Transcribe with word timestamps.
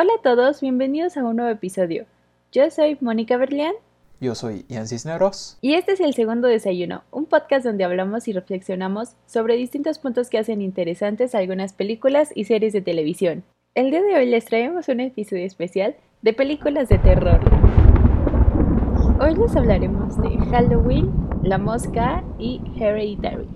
Hola 0.00 0.12
a 0.16 0.22
todos, 0.22 0.60
bienvenidos 0.60 1.16
a 1.16 1.24
un 1.24 1.36
nuevo 1.36 1.50
episodio. 1.50 2.06
Yo 2.52 2.70
soy 2.70 2.96
Mónica 3.00 3.36
Berlián. 3.36 3.74
Yo 4.20 4.36
soy 4.36 4.64
Ian 4.68 4.86
Cisneros. 4.86 5.58
Y 5.60 5.74
este 5.74 5.92
es 5.92 6.00
el 6.00 6.14
segundo 6.14 6.46
desayuno, 6.46 7.02
un 7.10 7.26
podcast 7.26 7.66
donde 7.66 7.82
hablamos 7.82 8.28
y 8.28 8.32
reflexionamos 8.32 9.16
sobre 9.26 9.56
distintos 9.56 9.98
puntos 9.98 10.30
que 10.30 10.38
hacen 10.38 10.62
interesantes 10.62 11.34
algunas 11.34 11.72
películas 11.72 12.30
y 12.34 12.44
series 12.44 12.72
de 12.72 12.80
televisión. 12.80 13.42
El 13.74 13.90
día 13.90 14.02
de 14.02 14.14
hoy 14.14 14.26
les 14.26 14.44
traemos 14.44 14.88
un 14.88 15.00
episodio 15.00 15.44
especial 15.44 15.96
de 16.22 16.32
películas 16.32 16.88
de 16.88 16.98
terror. 16.98 17.57
Hoy 19.20 19.34
les 19.34 19.56
hablaremos 19.56 20.16
de 20.22 20.38
Halloween, 20.48 21.12
La 21.42 21.58
Mosca 21.58 22.22
y 22.38 22.60
Hereditary. 22.78 23.48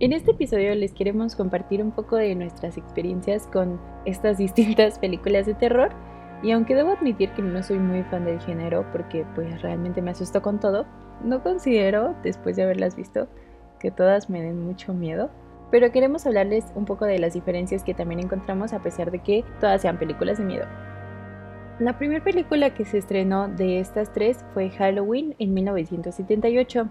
En 0.00 0.12
este 0.12 0.32
episodio 0.32 0.74
les 0.74 0.92
queremos 0.92 1.36
compartir 1.36 1.80
un 1.84 1.92
poco 1.92 2.16
de 2.16 2.34
nuestras 2.34 2.76
experiencias 2.76 3.46
con 3.46 3.80
estas 4.06 4.38
distintas 4.38 4.98
películas 4.98 5.46
de 5.46 5.54
terror 5.54 5.90
y 6.42 6.50
aunque 6.50 6.74
debo 6.74 6.90
admitir 6.90 7.30
que 7.30 7.42
no 7.42 7.62
soy 7.62 7.78
muy 7.78 8.02
fan 8.02 8.24
del 8.24 8.40
género 8.40 8.84
porque 8.90 9.24
pues 9.36 9.62
realmente 9.62 10.02
me 10.02 10.10
asustó 10.10 10.42
con 10.42 10.58
todo, 10.58 10.84
no 11.22 11.44
considero, 11.44 12.16
después 12.24 12.56
de 12.56 12.64
haberlas 12.64 12.96
visto, 12.96 13.28
que 13.78 13.92
todas 13.92 14.28
me 14.28 14.42
den 14.42 14.66
mucho 14.66 14.94
miedo. 14.94 15.30
Pero 15.70 15.92
queremos 15.92 16.26
hablarles 16.26 16.64
un 16.74 16.86
poco 16.86 17.04
de 17.04 17.20
las 17.20 17.34
diferencias 17.34 17.84
que 17.84 17.94
también 17.94 18.18
encontramos 18.18 18.72
a 18.72 18.82
pesar 18.82 19.12
de 19.12 19.20
que 19.20 19.44
todas 19.60 19.80
sean 19.80 19.96
películas 19.96 20.38
de 20.38 20.44
miedo. 20.44 20.66
La 21.80 21.98
primera 21.98 22.22
película 22.22 22.72
que 22.72 22.84
se 22.84 22.98
estrenó 22.98 23.48
de 23.48 23.80
estas 23.80 24.12
tres 24.12 24.44
fue 24.54 24.70
Halloween 24.70 25.34
en 25.40 25.54
1978. 25.54 26.88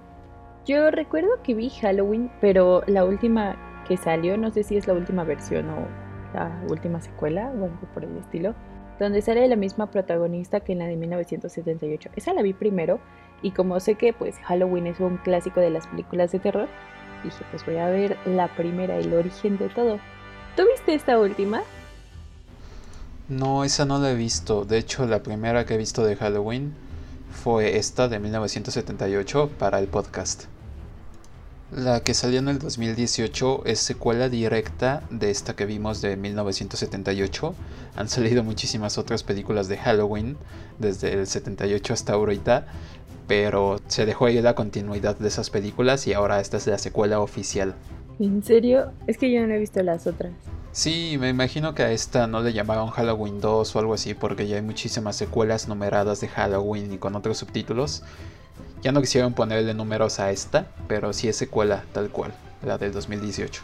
Yo 0.66 0.92
recuerdo 0.92 1.30
que 1.42 1.54
vi 1.54 1.70
Halloween, 1.70 2.30
pero 2.42 2.84
la 2.88 3.06
última 3.06 3.56
que 3.88 3.95
salió, 3.95 4.38
no 4.38 4.52
sé 4.52 4.64
si 4.64 4.76
es 4.76 4.86
la 4.86 4.94
última 4.94 5.23
versión 5.23 5.70
o 5.70 5.88
la 6.34 6.52
última 6.70 7.00
secuela 7.00 7.45
o 7.48 7.64
algo 7.64 7.88
por 7.94 8.04
el 8.04 8.17
estilo, 8.17 8.56
donde 9.00 9.22
sale 9.22 9.48
la 9.48 9.56
misma 9.56 9.89
protagonista 9.89 10.59
que 10.59 10.73
en 10.73 10.80
la 10.80 10.88
de 10.88 10.98
1978. 10.98 12.09
Esa 12.17 12.34
la 12.34 12.42
vi 12.42 12.52
primero 12.52 13.00
y 13.42 13.52
como 13.52 13.80
sé 13.80 13.95
que 13.95 14.11
pues 14.11 14.38
Halloween 14.39 14.88
es 14.88 15.00
un 15.00 15.16
clásico 15.16 15.61
de 15.61 15.70
las 15.70 15.88
películas 15.88 16.34
de 16.34 16.39
terror, 16.39 16.67
dije 17.23 17.45
pues 17.52 17.66
voy 17.66 17.78
a 17.78 17.88
ver 17.88 18.17
la 18.26 18.50
primera, 18.50 18.98
el 18.98 19.14
origen 19.14 19.58
de 19.58 19.70
todo. 19.70 19.98
¿Tú 20.58 20.64
viste 20.70 20.94
esta 20.94 21.17
última? 21.17 21.61
No, 23.30 23.64
esa 23.64 23.86
no 23.86 24.00
la 24.00 24.12
he 24.12 24.16
visto. 24.16 24.66
De 24.66 24.78
hecho, 24.78 25.06
la 25.06 25.24
primera 25.24 25.66
que 25.66 25.76
he 25.76 25.78
visto 25.78 26.04
de 26.04 26.18
Halloween 26.18 26.74
fue 27.32 27.78
esta 27.78 28.10
de 28.10 28.20
1978 28.20 29.50
para 29.58 29.80
el 29.80 29.88
podcast. 29.88 30.44
La 31.72 32.02
que 32.02 32.14
salió 32.14 32.40
en 32.40 32.50
el 32.50 32.60
2018 32.60 33.64
es 33.66 33.80
secuela 33.80 34.28
directa 34.28 35.04
de 35.10 35.32
esta 35.32 35.56
que 35.56 35.66
vimos 35.66 36.02
de 36.02 36.18
1978. 36.18 37.56
Han 37.96 38.10
salido 38.10 38.44
muchísimas 38.44 38.98
otras 38.98 39.24
películas 39.24 39.70
de 39.70 39.78
Halloween 39.78 40.38
desde 40.78 41.14
el 41.14 41.26
78 41.26 41.94
hasta 41.94 42.14
ahorita, 42.14 42.68
pero 43.28 43.80
se 43.88 44.06
dejó 44.06 44.26
ahí 44.26 44.42
la 44.42 44.54
continuidad 44.54 45.18
de 45.18 45.30
esas 45.30 45.50
películas 45.50 46.08
y 46.08 46.14
ahora 46.14 46.42
esta 46.42 46.58
es 46.58 46.68
la 46.68 46.78
secuela 46.78 47.22
oficial. 47.22 47.74
¿En 48.19 48.44
serio? 48.44 48.92
Es 49.08 49.17
que 49.17 49.31
yo 49.31 49.45
no 49.45 49.53
he 49.53 49.59
visto 49.59 49.81
las 49.83 50.08
otras. 50.08 50.33
Sí, 50.72 51.17
me 51.19 51.30
imagino 51.30 51.75
que 51.75 51.83
a 51.83 51.92
esta 51.92 52.25
no 52.25 52.42
le 52.42 52.53
llamaron 52.53 52.89
Halloween 52.89 53.39
2 53.39 53.75
o 53.75 53.80
algo 53.80 53.94
así 53.94 54.14
porque 54.14 54.47
ya 54.47 54.55
hay 54.55 54.61
muchísimas 54.61 55.16
secuelas 55.16 55.67
numeradas 55.67 56.20
de 56.20 56.28
Halloween 56.28 56.94
y 56.94 56.97
con 56.97 57.16
otros 57.16 57.38
subtítulos. 57.38 58.03
Ya 58.81 58.92
no 58.92 59.02
quisieron 59.02 59.33
ponerle 59.33 59.73
números 59.73 60.20
a 60.20 60.31
esta, 60.31 60.67
pero 60.88 61.14
sí 61.14 61.28
es 61.28 61.38
secuela 61.38 61.83
tal 61.94 62.09
cual, 62.09 62.33
la 62.66 62.78
del 62.78 62.92
2018. 62.92 63.64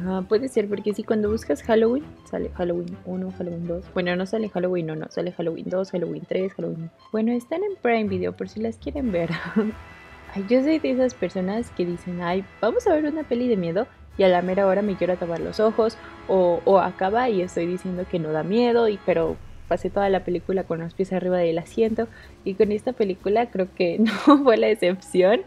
Ah, 0.00 0.22
puede 0.28 0.48
ser, 0.48 0.68
porque 0.68 0.94
si 0.94 1.02
cuando 1.02 1.30
buscas 1.30 1.62
Halloween, 1.62 2.04
sale 2.30 2.50
Halloween 2.50 2.96
1, 3.04 3.32
Halloween 3.38 3.66
2. 3.66 3.84
Bueno, 3.92 4.16
no 4.16 4.26
sale 4.26 4.48
Halloween 4.48 4.90
1, 4.90 5.06
sale 5.10 5.32
Halloween 5.32 5.68
2, 5.68 5.90
Halloween 5.90 6.24
3, 6.26 6.54
Halloween. 6.54 6.90
Bueno, 7.12 7.32
están 7.32 7.62
en 7.64 7.76
Prime 7.80 8.04
Video 8.04 8.34
por 8.34 8.48
si 8.48 8.60
las 8.60 8.76
quieren 8.76 9.12
ver. 9.12 9.30
ay, 10.34 10.44
yo 10.48 10.62
soy 10.62 10.78
de 10.78 10.90
esas 10.90 11.14
personas 11.14 11.70
que 11.70 11.86
dicen, 11.86 12.20
ay, 12.22 12.44
vamos 12.60 12.86
a 12.86 12.92
ver 12.94 13.04
una 13.04 13.22
peli 13.22 13.48
de 13.48 13.56
miedo 13.56 13.86
y 14.18 14.22
a 14.24 14.28
la 14.28 14.42
mera 14.42 14.66
hora 14.66 14.82
me 14.82 14.96
quiero 14.96 15.16
tapar 15.16 15.40
los 15.40 15.60
ojos 15.60 15.96
o, 16.28 16.60
o 16.64 16.78
acaba 16.78 17.28
y 17.28 17.42
estoy 17.42 17.66
diciendo 17.66 18.04
que 18.10 18.18
no 18.18 18.32
da 18.32 18.42
miedo, 18.42 18.88
y 18.88 18.98
pero 19.04 19.36
pasé 19.68 19.90
toda 19.90 20.08
la 20.08 20.24
película 20.24 20.64
con 20.64 20.80
los 20.80 20.94
pies 20.94 21.12
arriba 21.12 21.38
del 21.38 21.58
asiento 21.58 22.06
y 22.44 22.54
con 22.54 22.72
esta 22.72 22.92
película 22.92 23.50
creo 23.50 23.68
que 23.74 23.98
no 24.26 24.42
fue 24.42 24.56
la 24.56 24.68
excepción. 24.68 25.42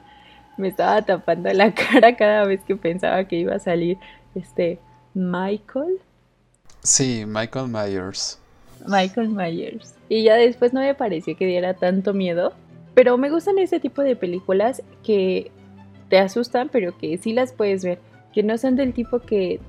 Me 0.58 0.70
estaba 0.70 1.02
tapando 1.04 1.52
la 1.54 1.74
cara 1.92 2.16
cada 2.16 2.46
vez 2.46 2.62
que 2.64 2.75
pensaba 2.75 3.24
que 3.25 3.38
iba 3.38 3.56
a 3.56 3.59
salir 3.59 3.98
este 4.36 4.80
Michael. 5.14 6.00
Sí, 6.81 7.25
Michael 7.25 7.68
Myers. 7.68 8.40
Michael 8.88 9.30
Myers. 9.30 9.96
Y 10.09 10.24
ya 10.24 10.36
después 10.36 10.74
no 10.74 10.80
me 10.80 10.96
pareció 10.96 11.36
que 11.36 11.46
diera 11.46 11.74
tanto 11.74 12.14
miedo. 12.14 12.54
Pero 12.97 13.16
me 13.16 13.30
gustan 13.30 13.59
ese 13.59 13.80
tipo 13.80 14.02
de 14.02 14.16
películas 14.16 14.81
que 15.03 15.52
te 16.09 16.18
asustan, 16.18 16.68
pero 16.72 16.97
que 16.97 17.19
sí 17.19 17.31
las 17.31 17.53
puedes 17.53 17.84
ver. 17.84 18.00
Que 18.34 18.41
no 18.41 18.58
son 18.58 18.75
del 18.75 18.91
tipo 18.94 19.19
que 19.19 19.59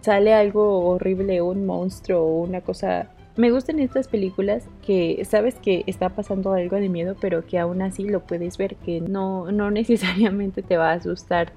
sale 0.00 0.34
algo 0.34 0.80
horrible, 0.80 1.40
un 1.40 1.66
monstruo 1.66 2.22
o 2.22 2.40
una 2.42 2.62
cosa 2.62 3.10
me 3.36 3.52
gustan 3.52 3.78
estas 3.78 4.08
películas 4.08 4.66
que 4.84 5.24
sabes 5.24 5.54
que 5.54 5.84
está 5.86 6.08
pasando 6.08 6.52
algo 6.52 6.74
de 6.74 6.88
miedo, 6.88 7.14
pero 7.20 7.46
que 7.46 7.60
aún 7.60 7.80
así 7.80 8.08
lo 8.08 8.26
puedes 8.26 8.58
ver, 8.58 8.74
que 8.74 9.00
no, 9.00 9.52
no 9.52 9.70
necesariamente 9.70 10.62
te 10.62 10.76
va 10.76 10.90
a 10.90 10.94
asustar 10.94 11.52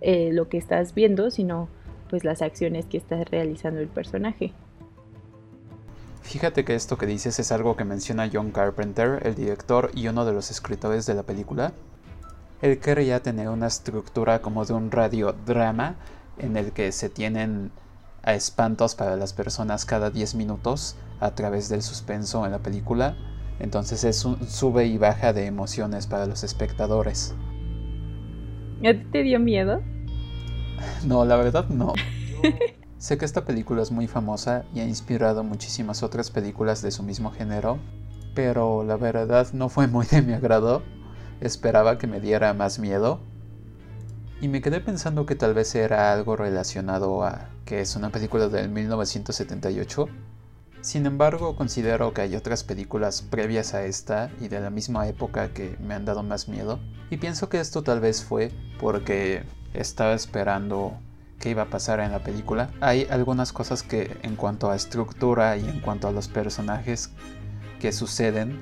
eh, 0.00 0.30
lo 0.32 0.48
que 0.48 0.58
estás 0.58 0.94
viendo, 0.94 1.32
sino 1.32 1.68
pues 2.08 2.22
las 2.22 2.42
acciones 2.42 2.86
que 2.86 2.96
está 2.96 3.24
realizando 3.24 3.80
el 3.80 3.88
personaje. 3.88 4.52
Fíjate 6.30 6.64
que 6.64 6.76
esto 6.76 6.96
que 6.96 7.06
dices 7.06 7.40
es 7.40 7.50
algo 7.50 7.74
que 7.74 7.84
menciona 7.84 8.30
John 8.32 8.52
Carpenter, 8.52 9.26
el 9.26 9.34
director 9.34 9.90
y 9.96 10.06
uno 10.06 10.24
de 10.24 10.32
los 10.32 10.52
escritores 10.52 11.04
de 11.04 11.14
la 11.14 11.24
película. 11.24 11.72
Él 12.62 12.78
quería 12.78 13.20
tener 13.20 13.48
una 13.48 13.66
estructura 13.66 14.40
como 14.40 14.64
de 14.64 14.72
un 14.72 14.92
radiodrama 14.92 15.96
en 16.38 16.56
el 16.56 16.70
que 16.70 16.92
se 16.92 17.08
tienen 17.08 17.72
a 18.22 18.34
espantos 18.34 18.94
para 18.94 19.16
las 19.16 19.32
personas 19.32 19.84
cada 19.84 20.10
10 20.10 20.36
minutos 20.36 20.94
a 21.18 21.34
través 21.34 21.68
del 21.68 21.82
suspenso 21.82 22.46
en 22.46 22.52
la 22.52 22.60
película. 22.60 23.16
Entonces 23.58 24.04
es 24.04 24.24
un 24.24 24.48
sube 24.48 24.86
y 24.86 24.98
baja 24.98 25.32
de 25.32 25.46
emociones 25.46 26.06
para 26.06 26.26
los 26.26 26.44
espectadores. 26.44 27.34
¿A 28.86 28.92
ti 28.92 29.04
te 29.10 29.24
dio 29.24 29.40
miedo? 29.40 29.82
No, 31.04 31.24
la 31.24 31.34
verdad 31.34 31.68
no. 31.68 31.92
Sé 33.00 33.18
que 33.18 33.24
esta 33.24 33.44
película 33.44 33.82
es 33.82 33.90
muy 33.90 34.06
famosa 34.06 34.64
y 34.72 34.78
ha 34.78 34.84
inspirado 34.84 35.42
muchísimas 35.42 36.04
otras 36.04 36.30
películas 36.30 36.82
de 36.82 36.92
su 36.92 37.02
mismo 37.02 37.32
género, 37.32 37.80
pero 38.36 38.84
la 38.84 38.96
verdad 38.96 39.48
no 39.52 39.68
fue 39.68 39.88
muy 39.88 40.06
de 40.06 40.22
mi 40.22 40.34
agrado. 40.34 40.84
Esperaba 41.40 41.98
que 41.98 42.06
me 42.06 42.20
diera 42.20 42.54
más 42.54 42.78
miedo. 42.78 43.18
Y 44.40 44.46
me 44.46 44.60
quedé 44.60 44.80
pensando 44.80 45.26
que 45.26 45.34
tal 45.34 45.52
vez 45.52 45.74
era 45.74 46.12
algo 46.12 46.36
relacionado 46.36 47.24
a 47.24 47.48
que 47.64 47.80
es 47.80 47.96
una 47.96 48.10
película 48.10 48.48
del 48.48 48.68
1978 48.68 50.08
sin 50.82 51.04
embargo, 51.04 51.56
considero 51.56 52.14
que 52.14 52.22
hay 52.22 52.36
otras 52.36 52.64
películas 52.64 53.20
previas 53.20 53.74
a 53.74 53.84
esta 53.84 54.30
y 54.40 54.48
de 54.48 54.60
la 54.60 54.70
misma 54.70 55.06
época 55.08 55.52
que 55.52 55.76
me 55.78 55.92
han 55.92 56.06
dado 56.06 56.22
más 56.22 56.48
miedo. 56.48 56.80
Y 57.10 57.18
pienso 57.18 57.50
que 57.50 57.60
esto 57.60 57.82
tal 57.82 58.00
vez 58.00 58.24
fue 58.24 58.50
porque 58.78 59.42
estaba 59.74 60.14
esperando 60.14 60.98
qué 61.40 61.50
iba 61.50 61.62
a 61.62 61.66
pasar 61.66 61.98
en 61.98 62.12
la 62.12 62.20
película. 62.20 62.70
Hay 62.80 63.08
algunas 63.10 63.52
cosas 63.52 63.82
que 63.82 64.16
en 64.22 64.36
cuanto 64.36 64.70
a 64.70 64.76
estructura 64.76 65.56
y 65.56 65.68
en 65.68 65.80
cuanto 65.80 66.06
a 66.06 66.12
los 66.12 66.28
personajes 66.28 67.10
que 67.80 67.90
suceden, 67.92 68.60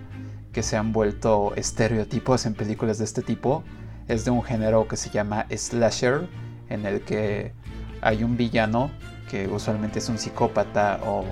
que 0.52 0.62
se 0.62 0.76
han 0.76 0.92
vuelto 0.92 1.52
estereotipos 1.56 2.46
en 2.46 2.54
películas 2.54 2.98
de 2.98 3.04
este 3.04 3.20
tipo, 3.20 3.64
es 4.06 4.24
de 4.24 4.30
un 4.30 4.42
género 4.42 4.88
que 4.88 4.96
se 4.96 5.10
llama 5.10 5.46
slasher, 5.54 6.28
en 6.70 6.86
el 6.86 7.02
que 7.02 7.52
hay 8.00 8.22
un 8.24 8.36
villano 8.36 8.90
que 9.28 9.48
usualmente 9.48 9.98
es 9.98 10.08
un 10.08 10.18
psicópata 10.18 11.00
o 11.04 11.24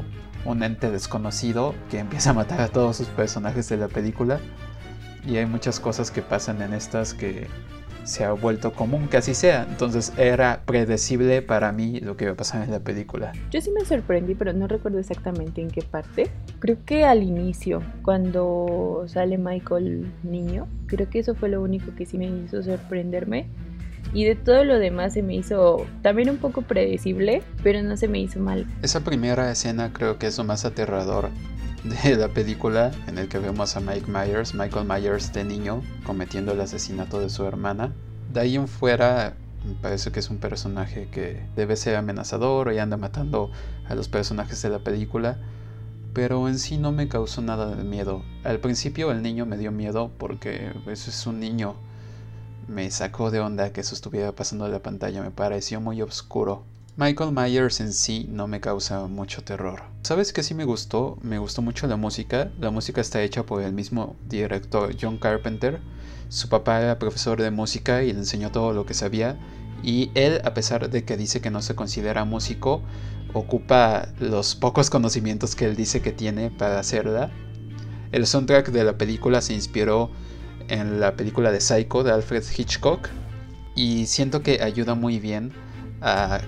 un 0.45 0.63
ente 0.63 0.91
desconocido 0.91 1.75
que 1.91 1.99
empieza 1.99 2.31
a 2.31 2.33
matar 2.35 2.61
a 2.61 2.69
todos 2.69 2.97
sus 2.97 3.09
personajes 3.09 3.69
de 3.69 3.77
la 3.77 3.89
película. 3.89 4.41
Y 5.25 5.39
hay 5.39 5.47
muchas 5.47 5.81
cosas 5.81 6.11
que 6.11 6.23
pasan 6.23 6.61
en 6.61 6.75
estas 6.75 7.15
que 7.15 7.49
se 8.07 8.25
ha 8.25 8.33
vuelto 8.33 8.73
común 8.73 9.09
que 9.09 9.19
así 9.19 9.35
sea. 9.35 9.67
Entonces 9.69 10.13
era 10.17 10.63
predecible 10.65 11.43
para 11.43 11.73
mí 11.73 12.01
lo 12.01 12.17
que 12.17 12.25
iba 12.25 12.33
a 12.33 12.37
pasar 12.37 12.63
en 12.63 12.71
la 12.71 12.81
película. 12.81 13.33
Yo 13.51 13.61
sí 13.61 13.71
me 13.71 13.85
sorprendí, 13.85 14.35
pero 14.35 14.53
no 14.53 14.67
recuerdo 14.67 14.99
exactamente 14.99 15.61
en 15.61 15.69
qué 15.69 15.83
parte. 15.83 16.31
Creo 16.61 16.79
que 16.85 17.05
al 17.05 17.23
inicio, 17.23 17.83
cuando 18.03 19.05
sale 19.09 19.37
Michael 19.37 20.11
niño, 20.23 20.67
creo 20.87 21.11
que 21.11 21.19
eso 21.19 21.35
fue 21.35 21.49
lo 21.49 21.61
único 21.61 21.95
que 21.95 22.07
sí 22.07 22.17
me 22.17 22.27
hizo 22.27 22.63
sorprenderme. 22.63 23.49
Y 24.15 24.25
de 24.25 24.37
todo 24.37 24.65
lo 24.65 24.79
demás 24.79 25.15
se 25.15 25.23
me 25.23 25.35
hizo 25.35 25.85
también 26.03 26.31
un 26.31 26.37
poco 26.37 26.63
predecible, 26.63 27.43
pero 27.63 27.83
no 27.83 27.97
se 27.97 28.07
me 28.07 28.21
hizo 28.21 28.39
mal. 28.39 28.65
Esa 28.81 29.01
primera 29.01 29.51
escena 29.51 29.93
creo 29.93 30.17
que 30.17 30.29
es 30.29 30.39
lo 30.39 30.45
más 30.45 30.65
aterrador 30.65 31.29
de 31.89 32.17
la 32.17 32.29
película 32.29 32.91
en 33.07 33.19
el 33.19 33.29
que 33.29 33.39
vemos 33.39 33.77
a 33.77 33.81
Mike 33.81 34.11
Myers, 34.11 34.55
Michael 34.55 34.87
Myers 34.87 35.33
de 35.33 35.45
niño, 35.45 35.83
cometiendo 36.05 36.53
el 36.53 36.61
asesinato 36.61 37.21
de 37.21 37.31
su 37.31 37.45
hermana. 37.45 37.93
De 38.33 38.41
ahí 38.41 38.57
en 38.57 38.67
fuera, 38.67 39.37
me 39.65 39.75
parece 39.75 40.11
que 40.11 40.21
es 40.21 40.31
un 40.31 40.39
personaje 40.39 41.09
que 41.11 41.43
debe 41.55 41.77
ser 41.77 41.97
amenazador 41.97 42.73
y 42.73 42.79
anda 42.79 42.97
matando 42.97 43.51
a 43.89 43.95
los 43.95 44.09
personajes 44.09 44.61
de 44.63 44.71
la 44.71 44.81
película. 44.81 45.39
Pero 46.13 46.49
en 46.49 46.59
sí 46.59 46.79
no 46.79 46.93
me 46.93 47.09
causó 47.09 47.43
nada 47.43 47.75
de 47.75 47.85
miedo. 47.85 48.23
Al 48.43 48.59
principio 48.59 49.11
el 49.13 49.23
niño 49.23 49.47
me 49.47 49.59
dio 49.59 49.71
miedo 49.71 50.11
porque 50.19 50.69
eso 50.69 50.81
pues, 50.85 51.09
es 51.09 51.27
un 51.27 51.41
niño. 51.41 51.77
Me 52.69 52.91
sacó 52.91 53.31
de 53.31 53.41
onda 53.41 53.73
que 53.73 53.83
eso 53.83 53.95
estuviera 53.95 54.33
pasando 54.33 54.67
en 54.67 54.73
la 54.73 54.83
pantalla, 54.83 55.23
me 55.23 55.31
pareció 55.31 55.81
muy 55.81 56.03
oscuro. 56.03 56.65
Michael 56.99 57.33
Myers 57.33 57.81
en 57.81 57.93
sí 57.93 58.27
no 58.31 58.47
me 58.47 58.59
causa 58.59 59.07
mucho 59.07 59.45
terror. 59.45 59.83
¿Sabes 60.01 60.33
qué 60.33 60.43
sí 60.43 60.55
me 60.55 60.65
gustó? 60.65 61.19
Me 61.21 61.39
gustó 61.39 61.61
mucho 61.61 61.87
la 61.87 61.97
música. 61.97 62.51
La 62.59 62.71
música 62.71 63.03
está 63.03 63.23
hecha 63.23 63.43
por 63.43 63.61
el 63.61 63.75
mismo 63.75 64.17
director 64.27 64.97
John 64.99 65.19
Carpenter. 65.19 65.79
Su 66.31 66.49
papá 66.49 66.81
era 66.81 66.99
profesor 66.99 67.43
de 67.43 67.51
música 67.51 68.03
y 68.03 68.15
le 68.15 68.21
enseñó 68.21 68.51
todo 68.51 68.73
lo 68.73 68.87
que 68.87 68.95
sabía. 68.95 69.39
Y 69.83 70.11
él, 70.15 70.41
a 70.45 70.55
pesar 70.55 70.89
de 70.89 71.05
que 71.05 71.19
dice 71.19 71.43
que 71.43 71.51
no 71.51 71.61
se 71.61 71.75
considera 71.75 72.25
músico, 72.25 72.81
ocupa 73.35 74.09
los 74.19 74.55
pocos 74.55 74.89
conocimientos 74.89 75.55
que 75.55 75.67
él 75.67 75.77
dice 75.77 76.01
que 76.01 76.13
tiene 76.13 76.51
para 76.51 76.79
hacerla. 76.79 77.31
El 78.11 78.27
soundtrack 78.27 78.71
de 78.71 78.85
la 78.85 78.97
película 78.97 79.43
se 79.43 79.53
inspiró 79.53 80.11
en 80.69 80.99
la 80.99 81.15
película 81.15 81.53
de 81.53 81.61
Psycho 81.61 82.05
de 82.05 82.13
Alfred 82.13 82.45
Hitchcock 82.57 83.11
y 83.75 84.07
siento 84.07 84.43
que 84.43 84.63
ayuda 84.63 84.95
muy 84.95 85.21
bien 85.21 85.53
a 86.01 86.41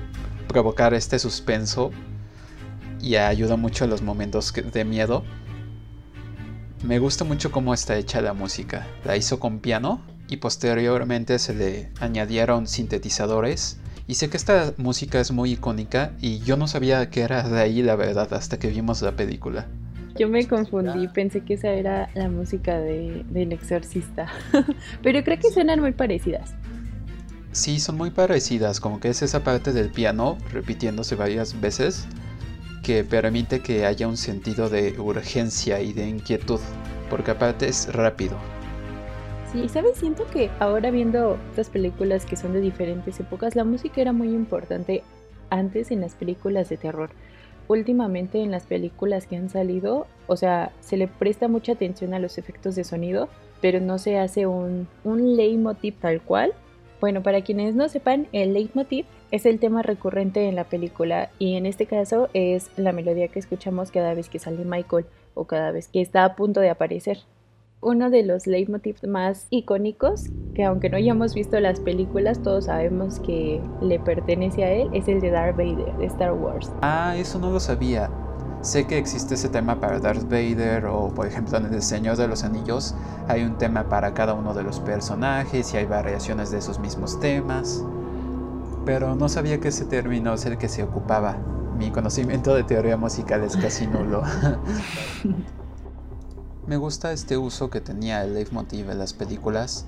provocar 0.49 0.95
este 0.95 1.19
suspenso 1.19 1.93
y 3.01 3.17
ayuda 3.17 3.57
mucho 3.57 3.85
a 3.85 3.87
los 3.87 4.03
momentos 4.03 4.53
de 4.53 4.85
miedo. 4.85 5.25
Me 6.83 6.99
gusta 6.99 7.25
mucho 7.25 7.53
cómo 7.53 7.75
está 7.75 7.97
hecha 7.97 8.21
la 8.21 8.33
música. 8.33 8.87
La 9.05 9.17
hizo 9.17 9.39
con 9.39 9.61
piano 9.61 10.01
y 10.29 10.39
posteriormente 10.39 11.39
se 11.39 11.55
le 11.55 11.91
añadieron 12.01 12.67
sintetizadores. 12.67 13.79
Y 14.07 14.15
sé 14.15 14.31
que 14.31 14.37
esta 14.37 14.73
música 14.79 15.21
es 15.21 15.31
muy 15.31 15.53
icónica 15.53 16.13
y 16.21 16.39
yo 16.41 16.57
no 16.57 16.67
sabía 16.67 17.11
que 17.11 17.21
era 17.21 17.47
de 17.47 17.61
ahí 17.61 17.83
la 17.83 17.95
verdad 17.95 18.33
hasta 18.33 18.59
que 18.59 18.69
vimos 18.69 19.03
la 19.03 19.13
película. 19.13 19.67
Yo 20.19 20.29
me 20.29 20.47
confundí, 20.49 21.07
pensé 21.09 21.43
que 21.43 21.55
esa 21.55 21.71
era 21.71 22.09
la 22.15 22.29
música 22.29 22.79
de, 22.79 23.25
del 23.29 23.53
exorcista. 23.53 24.27
Pero 25.03 25.23
creo 25.23 25.39
que 25.39 25.51
suenan 25.51 25.81
muy 25.81 25.93
parecidas. 25.93 26.55
Sí, 27.53 27.81
son 27.81 27.97
muy 27.97 28.11
parecidas, 28.11 28.79
como 28.79 29.01
que 29.01 29.09
es 29.09 29.23
esa 29.23 29.43
parte 29.43 29.73
del 29.73 29.91
piano 29.91 30.37
repitiéndose 30.53 31.15
varias 31.15 31.61
veces 31.61 32.07
que 32.83 33.05
permite 33.05 33.61
que 33.61 33.87
haya 33.87 34.07
un 34.07 34.17
sentido 34.17 34.69
de 34.69 34.99
urgencia 34.99 35.81
y 35.81 35.93
de 35.93 36.09
inquietud, 36.09 36.61
porque 37.11 37.33
aparte 37.33 37.69
es 37.69 37.93
rápido. 37.93 38.37
Sí, 39.53 39.69
¿sabes? 39.69 39.97
Siento 39.97 40.27
que 40.27 40.51
ahora 40.59 40.91
viendo 40.91 41.39
estas 41.51 41.71
películas 41.71 42.27
que 42.27 42.37
son 42.37 42.53
de 42.53 42.61
diferentes 42.61 43.19
épocas, 43.19 43.57
la 43.57 43.65
música 43.65 44.01
era 44.01 44.13
muy 44.13 44.29
importante 44.29 45.03
antes 45.51 45.91
en 45.91 46.03
las 46.03 46.15
películas 46.15 46.69
de 46.69 46.77
terror. 46.77 47.11
Últimamente 47.67 48.43
en 48.43 48.51
las 48.51 48.67
películas 48.67 49.27
que 49.27 49.37
han 49.37 49.49
salido, 49.49 50.07
o 50.27 50.37
sea, 50.37 50.73
se 50.81 50.99
le 50.99 51.09
presta 51.09 51.49
mucha 51.49 51.73
atención 51.73 52.13
a 52.13 52.19
los 52.19 52.37
efectos 52.37 52.75
de 52.75 52.85
sonido, 52.85 53.29
pero 53.61 53.81
no 53.81 53.99
se 53.99 54.19
hace 54.19 54.47
un, 54.47 54.87
un 55.05 55.37
leitmotiv 55.37 55.95
tal 55.99 56.21
cual, 56.21 56.53
bueno, 57.01 57.23
para 57.23 57.43
quienes 57.43 57.75
no 57.75 57.89
sepan, 57.89 58.27
el 58.33 58.55
leitmotiv 58.55 59.07
es 59.31 59.47
el 59.47 59.61
tema 59.61 59.83
recurrente 59.83 60.49
en 60.49 60.57
la 60.57 60.65
película 60.65 61.31
y 61.39 61.55
en 61.55 61.67
este 61.67 61.87
caso 61.87 62.29
es 62.35 62.71
la 62.77 62.93
melodía 62.93 63.29
que 63.29 63.39
escuchamos 63.39 63.91
cada 63.91 64.15
vez 64.15 64.29
que 64.29 64.39
sale 64.39 64.65
Michael 64.65 65.07
o 65.35 65.45
cada 65.45 65.71
vez 65.71 65.89
que 65.89 66.01
está 66.01 66.25
a 66.25 66.35
punto 66.35 66.61
de 66.61 66.71
aparecer. 66.71 67.19
Uno 67.81 68.11
de 68.11 68.25
los 68.25 68.49
leitmotivs 68.49 69.07
más 69.07 69.47
icónicos, 69.51 70.31
que 70.55 70.65
aunque 70.65 70.91
no 70.91 70.97
hayamos 70.97 71.35
visto 71.35 71.61
las 71.61 71.79
películas, 71.79 72.43
todos 72.43 72.65
sabemos 72.65 73.21
que 73.21 73.61
le 73.81 74.01
pertenece 74.01 74.65
a 74.65 74.73
él, 74.73 74.89
es 74.93 75.07
el 75.07 75.21
de 75.21 75.31
Darth 75.31 75.57
Vader 75.57 75.97
de 75.99 76.07
Star 76.07 76.33
Wars. 76.33 76.73
Ah, 76.83 77.15
eso 77.17 77.39
no 77.39 77.53
lo 77.53 77.61
sabía. 77.61 78.11
Sé 78.61 78.89
que 78.89 78.99
existe 78.99 79.35
ese 79.35 79.49
tema 79.49 79.79
para 79.79 80.01
Darth 80.01 80.25
Vader 80.25 80.87
o 80.87 81.11
por 81.11 81.27
ejemplo 81.27 81.59
en 81.59 81.73
El 81.73 81.81
Señor 81.81 82.17
de 82.17 82.27
los 82.27 82.43
Anillos 82.43 82.95
hay 83.29 83.45
un 83.45 83.57
tema 83.57 83.89
para 83.89 84.15
cada 84.15 84.35
uno 84.35 84.53
de 84.53 84.65
los 84.65 84.81
personajes 84.81 85.73
y 85.73 85.77
hay 85.77 85.87
variaciones 85.87 86.51
de 86.51 86.59
esos 86.59 86.81
mismos 86.81 87.21
temas. 87.21 87.85
Pero 88.85 89.15
no 89.15 89.29
sabía 89.29 89.61
que 89.61 89.69
ese 89.69 89.85
término 89.85 90.35
es 90.35 90.45
el 90.45 90.59
que 90.59 90.69
se 90.69 90.83
ocupaba. 90.83 91.37
Mi 91.77 91.93
conocimiento 91.93 92.53
de 92.55 92.65
teoría 92.65 92.97
musical 92.97 93.45
es 93.45 93.57
casi 93.57 93.87
nulo. 93.87 94.23
Me 96.67 96.77
gusta 96.77 97.13
este 97.13 97.39
uso 97.39 97.71
que 97.71 97.81
tenía 97.81 98.25
el 98.25 98.35
leitmotiv 98.35 98.91
en 98.91 98.99
las 98.99 99.13
películas 99.13 99.87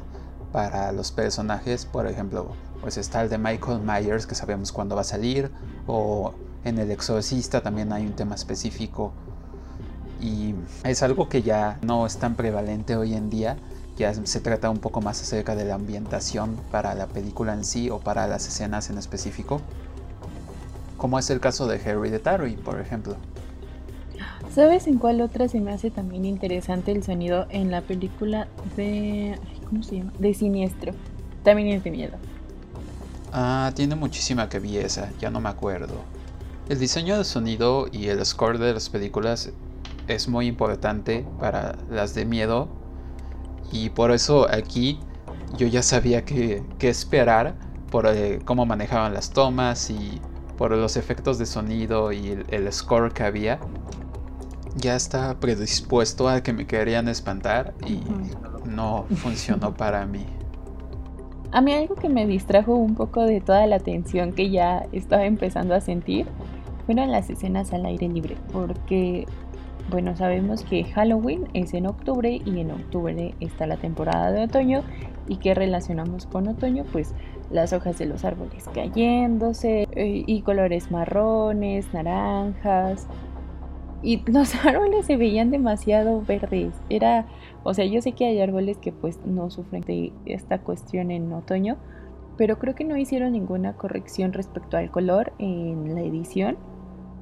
para 0.53 0.93
los 0.93 1.13
personajes, 1.13 1.87
por 1.87 2.07
ejemplo, 2.07 2.49
pues 2.81 2.97
está 2.97 3.23
el 3.23 3.29
de 3.29 3.39
Michael 3.39 3.81
Myers 3.81 4.27
que 4.27 4.35
sabemos 4.35 4.73
cuándo 4.73 4.95
va 4.95 5.03
a 5.03 5.05
salir 5.05 5.51
o 5.87 6.35
en 6.65 6.79
El 6.79 6.91
Exorcista 6.91 7.63
también 7.63 7.93
hay 7.93 8.07
un 8.07 8.13
tema 8.13 8.35
específico 8.35 9.13
y 10.21 10.55
es 10.85 11.03
algo 11.03 11.29
que 11.29 11.43
ya 11.43 11.79
no 11.83 12.07
es 12.07 12.19
tan 12.19 12.35
prevalente 12.35 12.97
hoy 12.97 13.15
en 13.15 13.31
día. 13.31 13.57
Ya 13.97 14.15
se 14.15 14.41
trata 14.41 14.71
un 14.71 14.79
poco 14.79 15.01
más 15.01 15.21
acerca 15.21 15.55
de 15.55 15.65
la 15.65 15.75
ambientación 15.75 16.57
para 16.71 16.95
la 16.95 17.07
película 17.07 17.55
en 17.55 17.65
sí 17.65 17.91
o 17.91 17.99
para 17.99 18.27
las 18.27 18.47
escenas 18.47 18.91
en 18.91 18.99
específico. 18.99 19.61
Como 20.97 21.19
es 21.19 21.31
el 21.31 21.41
caso 21.41 21.67
de 21.67 21.77
Hereditary, 21.77 22.57
por 22.57 22.81
ejemplo. 22.81 23.17
¿Sabes 24.55 24.87
en 24.87 24.99
cuál 24.99 25.21
otra 25.21 25.49
se 25.49 25.61
me 25.61 25.73
hace 25.73 25.91
también 25.91 26.25
interesante 26.25 26.93
el 26.93 27.03
sonido 27.03 27.47
en 27.51 27.71
la 27.71 27.83
película 27.83 28.49
de. 28.77 29.39
¿Cómo 29.69 29.83
se 29.83 29.99
llama? 29.99 30.13
De 30.19 30.35
Siniestro. 30.35 30.93
También 31.43 31.69
es 31.69 31.85
de 31.85 31.91
miedo. 31.91 32.17
Ah, 33.33 33.71
tiene 33.75 33.95
muchísima 33.95 34.49
que 34.49 34.59
vi 34.59 34.77
esa, 34.77 35.11
ya 35.21 35.31
no 35.31 35.41
me 35.41 35.49
acuerdo. 35.49 35.95
El 36.71 36.79
diseño 36.79 37.19
de 37.19 37.25
sonido 37.25 37.89
y 37.91 38.07
el 38.11 38.25
score 38.25 38.57
de 38.57 38.73
las 38.73 38.89
películas 38.91 39.51
es 40.07 40.29
muy 40.29 40.47
importante 40.47 41.27
para 41.41 41.75
las 41.91 42.15
de 42.15 42.25
miedo 42.25 42.69
y 43.73 43.91
por 43.91 44.13
eso 44.13 44.47
aquí 44.49 45.01
yo 45.59 45.67
ya 45.67 45.83
sabía 45.83 46.25
qué, 46.25 46.63
esperar 46.79 47.57
por 47.91 48.07
eh, 48.07 48.39
cómo 48.45 48.67
manejaban 48.67 49.13
las 49.13 49.31
tomas 49.31 49.91
y 49.91 50.21
por 50.57 50.71
los 50.71 50.97
efectos 50.97 51.39
de 51.39 51.47
sonido 51.47 52.13
y 52.13 52.41
el, 52.47 52.73
score 52.73 53.13
que 53.13 53.25
había. 53.25 53.59
Ya 54.77 54.95
estaba 54.95 55.41
predispuesto 55.41 56.29
a 56.29 56.41
que 56.41 56.53
me 56.53 56.69
querían 56.69 57.09
espantar 57.09 57.75
y 57.85 58.01
no 58.65 59.07
funcionó 59.17 59.75
para 59.77 60.07
mí. 60.07 60.25
A 61.51 61.61
mí 61.63 61.73
algo 61.73 61.97
que 61.97 62.09
me 62.09 62.29
distrajo 62.29 62.77
un 62.77 62.95
poco 62.95 63.23
de 63.23 63.41
toda 63.41 63.67
la 63.67 63.81
tensión 63.81 64.33
que 64.33 64.51
ya 64.51 64.87
estaba 64.93 65.25
empezando 65.25 65.75
a 65.75 65.81
sentir 65.81 66.29
fueron 66.91 67.13
las 67.13 67.31
escenas 67.31 67.73
al 67.73 67.87
aire 67.87 68.09
libre, 68.09 68.37
porque, 68.53 69.25
bueno, 69.91 70.17
sabemos 70.17 70.65
que 70.65 70.83
Halloween 70.83 71.47
es 71.55 71.73
en 71.73 71.87
octubre 71.87 72.43
y 72.45 72.59
en 72.59 72.73
octubre 72.73 73.33
está 73.39 73.69
la 73.69 73.77
temporada 73.77 74.33
de 74.33 74.43
otoño. 74.43 74.83
¿Y 75.29 75.37
qué 75.37 75.55
relacionamos 75.55 76.27
con 76.27 76.49
otoño? 76.49 76.83
Pues 76.91 77.15
las 77.49 77.73
hojas 77.73 77.97
de 77.99 78.07
los 78.07 78.25
árboles 78.25 78.69
cayéndose 78.75 79.87
eh, 79.93 80.25
y 80.27 80.43
colores 80.43 80.91
marrones, 80.91 81.95
naranjas. 81.95 83.07
Y 84.03 84.25
los 84.29 84.53
árboles 84.67 85.07
se 85.07 85.17
veían 85.17 85.53
demasiado 85.53 86.23
verdes. 86.23 86.75
Era, 86.89 87.27
o 87.63 87.73
sea, 87.73 87.85
yo 87.85 88.03
sé 88.03 88.11
que 88.11 88.27
hay 88.27 88.41
árboles 88.41 88.79
que 88.79 88.91
pues 88.91 89.25
no 89.25 89.49
sufren 89.49 89.83
de 89.83 90.13
esta 90.27 90.59
cuestión 90.59 91.13
en 91.13 91.33
otoño, 91.33 91.77
pero 92.37 92.59
creo 92.59 92.75
que 92.75 92.83
no 92.83 92.97
hicieron 92.97 93.31
ninguna 93.31 93.75
corrección 93.75 94.33
respecto 94.33 94.77
al 94.77 94.91
color 94.91 95.33
en 95.39 95.95
la 95.95 96.01
edición 96.01 96.57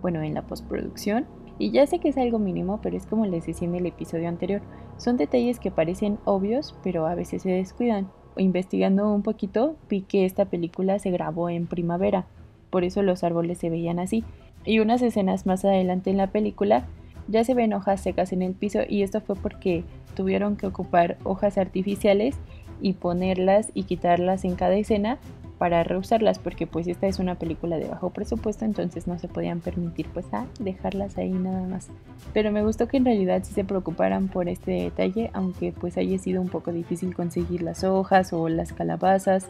bueno, 0.00 0.22
en 0.22 0.34
la 0.34 0.42
postproducción. 0.42 1.26
Y 1.58 1.70
ya 1.70 1.86
sé 1.86 1.98
que 1.98 2.08
es 2.08 2.18
algo 2.18 2.38
mínimo, 2.38 2.80
pero 2.82 2.96
es 2.96 3.06
como 3.06 3.26
les 3.26 3.46
decía 3.46 3.66
en 3.66 3.74
el 3.74 3.86
episodio 3.86 4.28
anterior, 4.28 4.62
son 4.96 5.16
detalles 5.16 5.58
que 5.58 5.70
parecen 5.70 6.18
obvios, 6.24 6.76
pero 6.84 7.06
a 7.06 7.14
veces 7.14 7.42
se 7.42 7.50
descuidan. 7.50 8.08
Investigando 8.36 9.12
un 9.12 9.22
poquito, 9.22 9.76
vi 9.88 10.02
que 10.02 10.24
esta 10.24 10.44
película 10.44 10.98
se 11.00 11.10
grabó 11.10 11.48
en 11.48 11.66
primavera, 11.66 12.26
por 12.70 12.84
eso 12.84 13.02
los 13.02 13.24
árboles 13.24 13.58
se 13.58 13.70
veían 13.70 13.98
así. 13.98 14.24
Y 14.64 14.78
unas 14.78 15.02
escenas 15.02 15.46
más 15.46 15.64
adelante 15.64 16.10
en 16.10 16.16
la 16.16 16.28
película 16.28 16.86
ya 17.28 17.44
se 17.44 17.54
ven 17.54 17.72
hojas 17.72 18.00
secas 18.00 18.32
en 18.32 18.42
el 18.42 18.54
piso 18.54 18.80
y 18.88 19.02
esto 19.02 19.20
fue 19.20 19.36
porque 19.36 19.84
tuvieron 20.14 20.56
que 20.56 20.66
ocupar 20.66 21.18
hojas 21.24 21.58
artificiales 21.58 22.36
y 22.80 22.94
ponerlas 22.94 23.70
y 23.74 23.84
quitarlas 23.84 24.44
en 24.44 24.54
cada 24.54 24.76
escena 24.76 25.18
para 25.58 25.82
reusarlas 25.84 26.38
porque 26.38 26.66
pues 26.66 26.86
esta 26.86 27.06
es 27.06 27.18
una 27.18 27.34
película 27.34 27.76
de 27.76 27.88
bajo 27.88 28.10
presupuesto 28.10 28.64
entonces 28.64 29.06
no 29.06 29.18
se 29.18 29.28
podían 29.28 29.60
permitir 29.60 30.06
pues 30.14 30.26
a 30.32 30.46
dejarlas 30.60 31.18
ahí 31.18 31.30
nada 31.30 31.66
más 31.66 31.88
pero 32.32 32.52
me 32.52 32.62
gustó 32.62 32.88
que 32.88 32.96
en 32.96 33.04
realidad 33.04 33.42
sí 33.44 33.52
se 33.52 33.64
preocuparan 33.64 34.28
por 34.28 34.48
este 34.48 34.70
detalle 34.70 35.30
aunque 35.34 35.72
pues 35.72 35.96
haya 35.96 36.18
sido 36.18 36.40
un 36.40 36.48
poco 36.48 36.72
difícil 36.72 37.14
conseguir 37.14 37.62
las 37.62 37.84
hojas 37.84 38.32
o 38.32 38.48
las 38.48 38.72
calabazas 38.72 39.48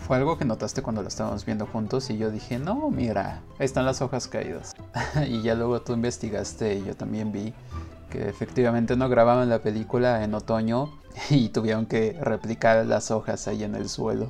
fue 0.00 0.16
algo 0.16 0.38
que 0.38 0.44
notaste 0.44 0.82
cuando 0.82 1.02
lo 1.02 1.08
estábamos 1.08 1.44
viendo 1.44 1.66
juntos 1.66 2.08
y 2.08 2.16
yo 2.16 2.30
dije, 2.30 2.58
no, 2.58 2.90
mira, 2.90 3.42
ahí 3.58 3.66
están 3.66 3.84
las 3.84 4.00
hojas 4.00 4.28
caídas. 4.28 4.74
y 5.28 5.42
ya 5.42 5.54
luego 5.54 5.82
tú 5.82 5.92
investigaste 5.92 6.76
y 6.76 6.84
yo 6.84 6.96
también 6.96 7.32
vi 7.32 7.52
que 8.10 8.28
efectivamente 8.28 8.96
no 8.96 9.08
grababan 9.08 9.48
la 9.48 9.60
película 9.60 10.24
en 10.24 10.34
otoño 10.34 10.90
y 11.30 11.50
tuvieron 11.50 11.86
que 11.86 12.18
replicar 12.20 12.84
las 12.86 13.10
hojas 13.10 13.46
ahí 13.48 13.62
en 13.62 13.74
el 13.74 13.88
suelo. 13.88 14.28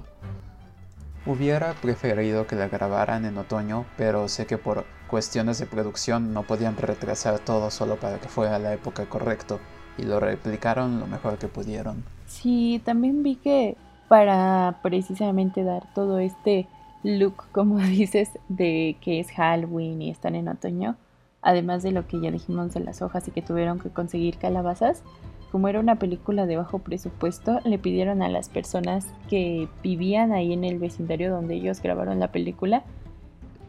Hubiera 1.31 1.75
preferido 1.75 2.49
que 2.49 2.57
la 2.57 2.67
grabaran 2.67 3.25
en 3.25 3.39
otoño, 3.39 3.85
pero 3.97 4.27
sé 4.27 4.47
que 4.47 4.59
por 4.59 4.85
cuestiones 5.07 5.61
de 5.61 5.67
producción 5.67 6.35
no 6.35 6.43
podían 6.43 6.77
retrasar 6.77 7.39
todo 7.39 7.71
solo 7.71 8.01
para 8.01 8.19
que 8.19 8.27
fuera 8.27 8.59
la 8.59 8.73
época 8.73 9.09
correcta 9.09 9.59
y 9.97 10.03
lo 10.03 10.19
replicaron 10.19 10.99
lo 10.99 11.07
mejor 11.07 11.39
que 11.39 11.47
pudieron. 11.47 12.03
Sí, 12.27 12.83
también 12.85 13.23
vi 13.23 13.37
que 13.37 13.77
para 14.09 14.81
precisamente 14.83 15.63
dar 15.63 15.85
todo 15.95 16.19
este 16.19 16.67
look, 17.05 17.45
como 17.53 17.79
dices, 17.79 18.31
de 18.49 18.97
que 19.01 19.21
es 19.21 19.31
Halloween 19.31 20.03
y 20.03 20.11
están 20.11 20.35
en 20.35 20.49
otoño, 20.49 20.97
además 21.43 21.85
de 21.85 21.93
lo 21.93 22.09
que 22.09 22.21
ya 22.21 22.33
dijimos 22.33 22.75
de 22.75 22.81
las 22.81 23.03
hojas 23.03 23.29
y 23.29 23.31
que 23.31 23.41
tuvieron 23.41 23.79
que 23.79 23.91
conseguir 23.91 24.37
calabazas, 24.37 25.05
como 25.51 25.69
era 25.69 25.81
una 25.81 25.97
película 25.97 26.47
de 26.47 26.57
bajo 26.57 26.79
presupuesto, 26.79 27.61
le 27.65 27.79
pidieron 27.79 28.23
a 28.23 28.29
las 28.29 28.49
personas 28.49 29.07
que 29.29 29.69
vivían 29.83 30.33
ahí 30.33 30.53
en 30.53 30.65
el 30.65 30.79
vecindario 30.79 31.31
donde 31.31 31.55
ellos 31.55 31.83
grabaron 31.83 32.21
la 32.21 32.31
película 32.33 32.85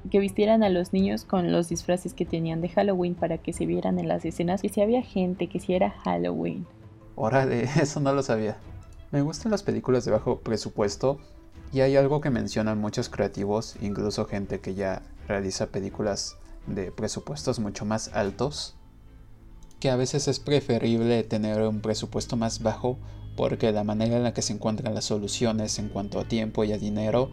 que 0.09 0.19
vistieran 0.19 0.63
a 0.63 0.69
los 0.69 0.93
niños 0.93 1.25
con 1.25 1.51
los 1.51 1.69
disfraces 1.69 2.13
que 2.13 2.25
tenían 2.25 2.61
de 2.61 2.69
Halloween 2.69 3.15
para 3.15 3.37
que 3.37 3.53
se 3.53 3.65
vieran 3.65 3.99
en 3.99 4.07
las 4.07 4.25
escenas 4.25 4.61
que 4.61 4.69
si 4.69 4.81
había 4.81 5.03
gente, 5.03 5.47
que 5.47 5.59
si 5.59 5.73
era 5.73 5.91
Halloween. 6.03 6.65
Órale, 7.15 7.63
eso 7.81 7.99
no 7.99 8.13
lo 8.13 8.23
sabía. 8.23 8.57
Me 9.11 9.21
gustan 9.21 9.51
las 9.51 9.63
películas 9.63 10.05
de 10.05 10.11
bajo 10.11 10.39
presupuesto 10.39 11.19
y 11.71 11.81
hay 11.81 11.95
algo 11.95 12.21
que 12.21 12.29
mencionan 12.29 12.79
muchos 12.79 13.09
creativos, 13.09 13.75
incluso 13.81 14.25
gente 14.25 14.59
que 14.59 14.73
ya 14.73 15.03
realiza 15.27 15.67
películas 15.67 16.37
de 16.67 16.91
presupuestos 16.91 17.59
mucho 17.59 17.85
más 17.85 18.09
altos, 18.13 18.75
que 19.81 19.89
a 19.89 19.95
veces 19.97 20.27
es 20.27 20.39
preferible 20.39 21.23
tener 21.23 21.59
un 21.63 21.81
presupuesto 21.81 22.37
más 22.37 22.61
bajo 22.61 22.99
porque 23.35 23.71
la 23.71 23.83
manera 23.83 24.15
en 24.15 24.23
la 24.23 24.33
que 24.33 24.43
se 24.43 24.53
encuentran 24.53 24.93
las 24.93 25.05
soluciones 25.05 25.79
en 25.79 25.89
cuanto 25.89 26.19
a 26.19 26.27
tiempo 26.27 26.63
y 26.63 26.71
a 26.71 26.77
dinero 26.77 27.31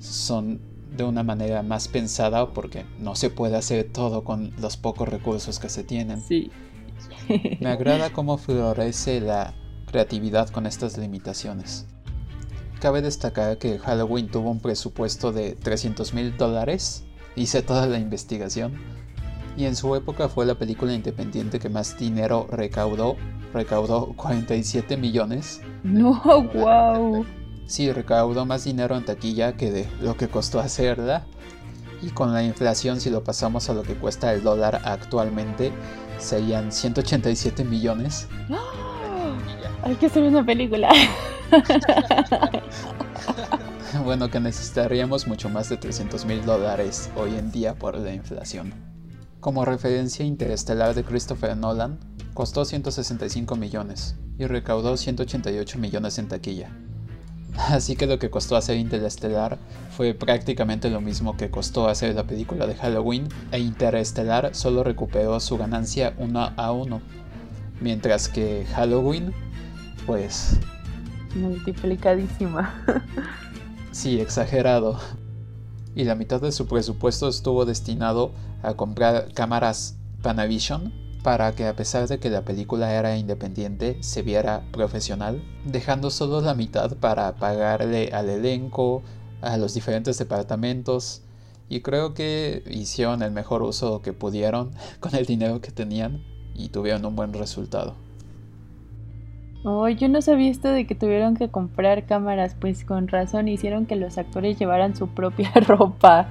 son 0.00 0.60
de 0.96 1.04
una 1.04 1.22
manera 1.22 1.62
más 1.62 1.86
pensada 1.86 2.52
porque 2.52 2.84
no 2.98 3.14
se 3.14 3.30
puede 3.30 3.56
hacer 3.56 3.92
todo 3.92 4.24
con 4.24 4.52
los 4.60 4.76
pocos 4.76 5.08
recursos 5.08 5.60
que 5.60 5.68
se 5.68 5.84
tienen. 5.84 6.20
Sí. 6.20 6.50
Me 7.60 7.68
agrada 7.68 8.12
cómo 8.12 8.38
florece 8.38 9.20
la 9.20 9.54
creatividad 9.86 10.48
con 10.50 10.66
estas 10.66 10.98
limitaciones. 10.98 11.86
Cabe 12.80 13.02
destacar 13.02 13.58
que 13.58 13.78
Halloween 13.78 14.28
tuvo 14.28 14.50
un 14.50 14.60
presupuesto 14.60 15.32
de 15.32 15.52
300 15.52 16.12
mil 16.12 16.36
dólares, 16.36 17.04
hice 17.36 17.62
toda 17.62 17.86
la 17.86 17.98
investigación, 17.98 18.74
y 19.56 19.66
en 19.66 19.76
su 19.76 19.94
época 19.94 20.28
fue 20.28 20.46
la 20.46 20.54
película 20.54 20.92
independiente 20.92 21.58
que 21.58 21.68
más 21.68 21.96
dinero 21.96 22.48
recaudó, 22.50 23.16
recaudó 23.52 24.12
47 24.16 24.96
millones. 24.96 25.60
No, 25.82 26.20
wow. 26.54 27.24
Sí, 27.66 27.90
recaudó 27.92 28.44
más 28.44 28.64
dinero 28.64 28.96
en 28.96 29.04
taquilla 29.04 29.56
que 29.56 29.70
de 29.70 29.88
lo 30.00 30.16
que 30.16 30.28
costó 30.28 30.60
hacerla. 30.60 31.24
Y 32.02 32.10
con 32.10 32.34
la 32.34 32.42
inflación, 32.42 33.00
si 33.00 33.08
lo 33.08 33.24
pasamos 33.24 33.70
a 33.70 33.74
lo 33.74 33.82
que 33.82 33.94
cuesta 33.94 34.32
el 34.34 34.42
dólar 34.42 34.82
actualmente, 34.84 35.72
serían 36.18 36.70
187 36.70 37.64
millones. 37.64 38.28
Hay 39.82 39.94
que 39.94 40.06
hacer 40.06 40.24
una 40.24 40.44
película. 40.44 40.90
bueno, 44.04 44.28
que 44.28 44.40
necesitaríamos 44.40 45.26
mucho 45.26 45.48
más 45.48 45.70
de 45.70 45.78
300 45.78 46.26
mil 46.26 46.44
dólares 46.44 47.10
hoy 47.16 47.36
en 47.36 47.50
día 47.50 47.74
por 47.74 47.96
la 47.96 48.12
inflación. 48.12 48.93
Como 49.44 49.66
referencia, 49.66 50.24
Interestelar 50.24 50.94
de 50.94 51.04
Christopher 51.04 51.54
Nolan 51.54 51.98
costó 52.32 52.64
165 52.64 53.56
millones 53.56 54.16
y 54.38 54.46
recaudó 54.46 54.96
188 54.96 55.78
millones 55.78 56.16
en 56.16 56.28
taquilla. 56.28 56.70
Así 57.68 57.94
que 57.94 58.06
lo 58.06 58.18
que 58.18 58.30
costó 58.30 58.56
hacer 58.56 58.78
Interestelar 58.78 59.58
fue 59.94 60.14
prácticamente 60.14 60.88
lo 60.88 61.02
mismo 61.02 61.36
que 61.36 61.50
costó 61.50 61.88
hacer 61.88 62.14
la 62.14 62.26
película 62.26 62.66
de 62.66 62.74
Halloween 62.74 63.28
e 63.52 63.58
Interestelar 63.58 64.54
solo 64.54 64.82
recuperó 64.82 65.38
su 65.40 65.58
ganancia 65.58 66.14
uno 66.16 66.50
a 66.56 66.72
uno. 66.72 67.02
Mientras 67.82 68.30
que 68.30 68.64
Halloween, 68.74 69.34
pues... 70.06 70.58
Multiplicadísima. 71.34 72.82
sí, 73.92 74.22
exagerado. 74.22 74.98
Y 75.94 76.04
la 76.04 76.14
mitad 76.14 76.40
de 76.40 76.50
su 76.50 76.66
presupuesto 76.66 77.28
estuvo 77.28 77.66
destinado 77.66 78.32
a 78.66 78.74
comprar 78.74 79.32
cámaras 79.32 79.96
Panavision 80.22 80.92
para 81.22 81.52
que 81.52 81.66
a 81.66 81.74
pesar 81.74 82.06
de 82.06 82.18
que 82.18 82.28
la 82.28 82.42
película 82.42 82.92
era 82.92 83.16
independiente 83.16 83.96
se 84.02 84.22
viera 84.22 84.62
profesional, 84.72 85.42
dejando 85.64 86.10
solo 86.10 86.42
la 86.42 86.54
mitad 86.54 86.96
para 86.98 87.36
pagarle 87.36 88.10
al 88.12 88.28
elenco, 88.28 89.02
a 89.40 89.56
los 89.56 89.72
diferentes 89.72 90.18
departamentos, 90.18 91.22
y 91.68 91.80
creo 91.80 92.12
que 92.12 92.62
hicieron 92.70 93.22
el 93.22 93.30
mejor 93.32 93.62
uso 93.62 94.02
que 94.02 94.12
pudieron 94.12 94.72
con 95.00 95.14
el 95.14 95.24
dinero 95.24 95.60
que 95.62 95.72
tenían 95.72 96.22
y 96.54 96.68
tuvieron 96.68 97.04
un 97.06 97.16
buen 97.16 97.32
resultado. 97.32 97.94
Oh, 99.64 99.88
yo 99.88 100.10
no 100.10 100.20
sabía 100.20 100.50
esto 100.50 100.68
de 100.68 100.86
que 100.86 100.94
tuvieron 100.94 101.36
que 101.36 101.48
comprar 101.48 102.04
cámaras, 102.04 102.54
pues 102.54 102.84
con 102.84 103.08
razón 103.08 103.48
hicieron 103.48 103.86
que 103.86 103.96
los 103.96 104.18
actores 104.18 104.58
llevaran 104.58 104.94
su 104.94 105.08
propia 105.08 105.50
ropa. 105.66 106.28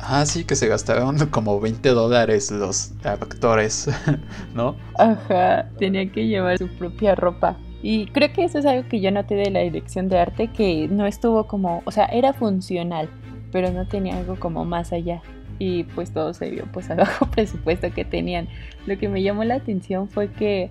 Ah, 0.00 0.26
sí, 0.26 0.44
que 0.44 0.56
se 0.56 0.68
gastaron 0.68 1.18
como 1.30 1.60
20 1.60 1.88
dólares 1.90 2.50
los 2.50 2.92
actores, 3.04 3.88
¿no? 4.54 4.76
Ajá, 4.98 5.68
tenía 5.78 6.10
que 6.10 6.26
llevar 6.26 6.58
su 6.58 6.68
propia 6.68 7.14
ropa. 7.14 7.56
Y 7.82 8.06
creo 8.06 8.32
que 8.32 8.44
eso 8.44 8.58
es 8.58 8.66
algo 8.66 8.88
que 8.88 9.00
yo 9.00 9.10
noté 9.10 9.34
de 9.34 9.50
la 9.50 9.60
dirección 9.60 10.08
de 10.08 10.18
arte, 10.18 10.48
que 10.48 10.88
no 10.88 11.06
estuvo 11.06 11.46
como, 11.46 11.82
o 11.84 11.90
sea, 11.90 12.06
era 12.06 12.32
funcional, 12.32 13.10
pero 13.52 13.70
no 13.70 13.86
tenía 13.86 14.16
algo 14.16 14.36
como 14.36 14.64
más 14.64 14.92
allá. 14.92 15.20
Y 15.58 15.84
pues 15.84 16.10
todo 16.12 16.32
se 16.34 16.50
vio 16.50 16.64
pues 16.72 16.90
al 16.90 16.98
bajo 16.98 17.26
presupuesto 17.30 17.92
que 17.92 18.04
tenían. 18.04 18.48
Lo 18.86 18.98
que 18.98 19.08
me 19.08 19.22
llamó 19.22 19.44
la 19.44 19.56
atención 19.56 20.08
fue 20.08 20.30
que 20.30 20.70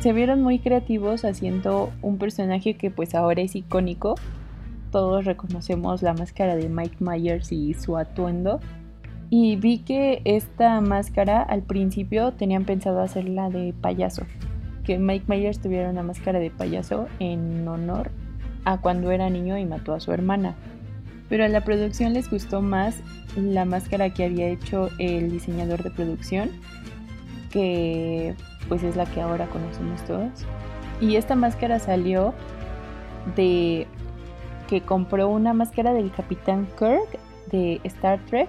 se 0.00 0.12
vieron 0.12 0.42
muy 0.42 0.58
creativos 0.58 1.24
haciendo 1.24 1.90
un 2.02 2.18
personaje 2.18 2.74
que 2.74 2.90
pues 2.90 3.14
ahora 3.14 3.42
es 3.42 3.56
icónico, 3.56 4.16
todos 4.94 5.24
reconocemos 5.24 6.02
la 6.02 6.14
máscara 6.14 6.54
de 6.54 6.68
Mike 6.68 6.98
Myers 7.00 7.50
y 7.50 7.74
su 7.74 7.96
atuendo. 7.96 8.60
Y 9.28 9.56
vi 9.56 9.78
que 9.78 10.22
esta 10.24 10.80
máscara 10.80 11.42
al 11.42 11.62
principio 11.62 12.30
tenían 12.34 12.64
pensado 12.64 13.00
hacerla 13.00 13.50
de 13.50 13.74
payaso. 13.80 14.22
Que 14.84 14.96
Mike 15.00 15.24
Myers 15.26 15.58
tuviera 15.58 15.90
una 15.90 16.04
máscara 16.04 16.38
de 16.38 16.52
payaso 16.52 17.08
en 17.18 17.66
honor 17.66 18.12
a 18.64 18.80
cuando 18.80 19.10
era 19.10 19.28
niño 19.30 19.58
y 19.58 19.64
mató 19.64 19.94
a 19.94 19.98
su 19.98 20.12
hermana. 20.12 20.54
Pero 21.28 21.44
a 21.44 21.48
la 21.48 21.64
producción 21.64 22.12
les 22.12 22.30
gustó 22.30 22.62
más 22.62 23.00
la 23.36 23.64
máscara 23.64 24.10
que 24.10 24.22
había 24.22 24.46
hecho 24.46 24.90
el 25.00 25.28
diseñador 25.32 25.82
de 25.82 25.90
producción, 25.90 26.50
que 27.50 28.36
pues 28.68 28.84
es 28.84 28.94
la 28.94 29.06
que 29.06 29.20
ahora 29.20 29.48
conocemos 29.48 30.04
todos. 30.04 30.46
Y 31.00 31.16
esta 31.16 31.34
máscara 31.34 31.80
salió 31.80 32.32
de 33.34 33.88
que 34.68 34.80
compró 34.80 35.28
una 35.28 35.52
máscara 35.52 35.92
del 35.92 36.10
Capitán 36.10 36.66
Kirk 36.78 37.18
de 37.50 37.80
Star 37.84 38.18
Trek 38.26 38.48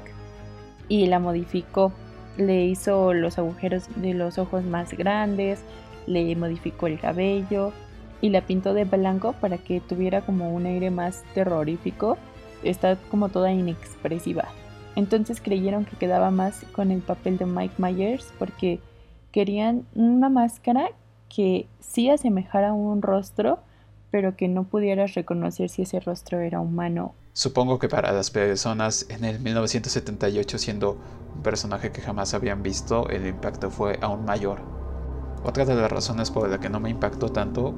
y 0.87 1.07
la 1.07 1.19
modificó. 1.19 1.91
Le 2.37 2.65
hizo 2.65 3.13
los 3.13 3.37
agujeros 3.37 3.87
de 3.95 4.13
los 4.13 4.37
ojos 4.37 4.63
más 4.63 4.93
grandes, 4.93 5.63
le 6.07 6.35
modificó 6.35 6.87
el 6.87 6.99
cabello 6.99 7.71
y 8.21 8.29
la 8.29 8.41
pintó 8.41 8.73
de 8.73 8.85
blanco 8.85 9.33
para 9.33 9.57
que 9.57 9.79
tuviera 9.79 10.21
como 10.21 10.53
un 10.53 10.65
aire 10.65 10.91
más 10.91 11.23
terrorífico. 11.33 12.17
Está 12.63 12.95
como 13.09 13.29
toda 13.29 13.51
inexpresiva. 13.51 14.45
Entonces 14.95 15.41
creyeron 15.41 15.85
que 15.85 15.97
quedaba 15.97 16.31
más 16.31 16.65
con 16.71 16.91
el 16.91 17.01
papel 17.01 17.37
de 17.37 17.45
Mike 17.45 17.75
Myers 17.77 18.33
porque 18.39 18.79
querían 19.31 19.85
una 19.93 20.29
máscara 20.29 20.89
que 21.27 21.67
sí 21.79 22.09
asemejara 22.09 22.73
un 22.73 23.01
rostro, 23.01 23.59
pero 24.11 24.35
que 24.35 24.47
no 24.47 24.63
pudieras 24.63 25.13
reconocer 25.13 25.69
si 25.69 25.83
ese 25.83 25.99
rostro 25.99 26.39
era 26.39 26.59
humano. 26.59 27.15
Supongo 27.33 27.79
que 27.79 27.89
para 27.89 28.11
las 28.13 28.31
personas 28.31 29.05
en 29.09 29.25
el 29.25 29.39
1978 29.39 30.57
siendo 30.57 30.97
un 31.35 31.43
personaje 31.43 31.91
que 31.91 32.01
jamás 32.01 32.33
habían 32.33 32.63
visto, 32.63 33.09
el 33.09 33.27
impacto 33.27 33.69
fue 33.69 33.99
aún 34.01 34.25
mayor. 34.25 34.59
Otra 35.43 35.65
de 35.65 35.75
las 35.75 35.91
razones 35.91 36.31
por 36.31 36.49
la 36.49 36.59
que 36.59 36.69
no 36.69 36.79
me 36.79 36.89
impactó 36.89 37.29
tanto 37.29 37.73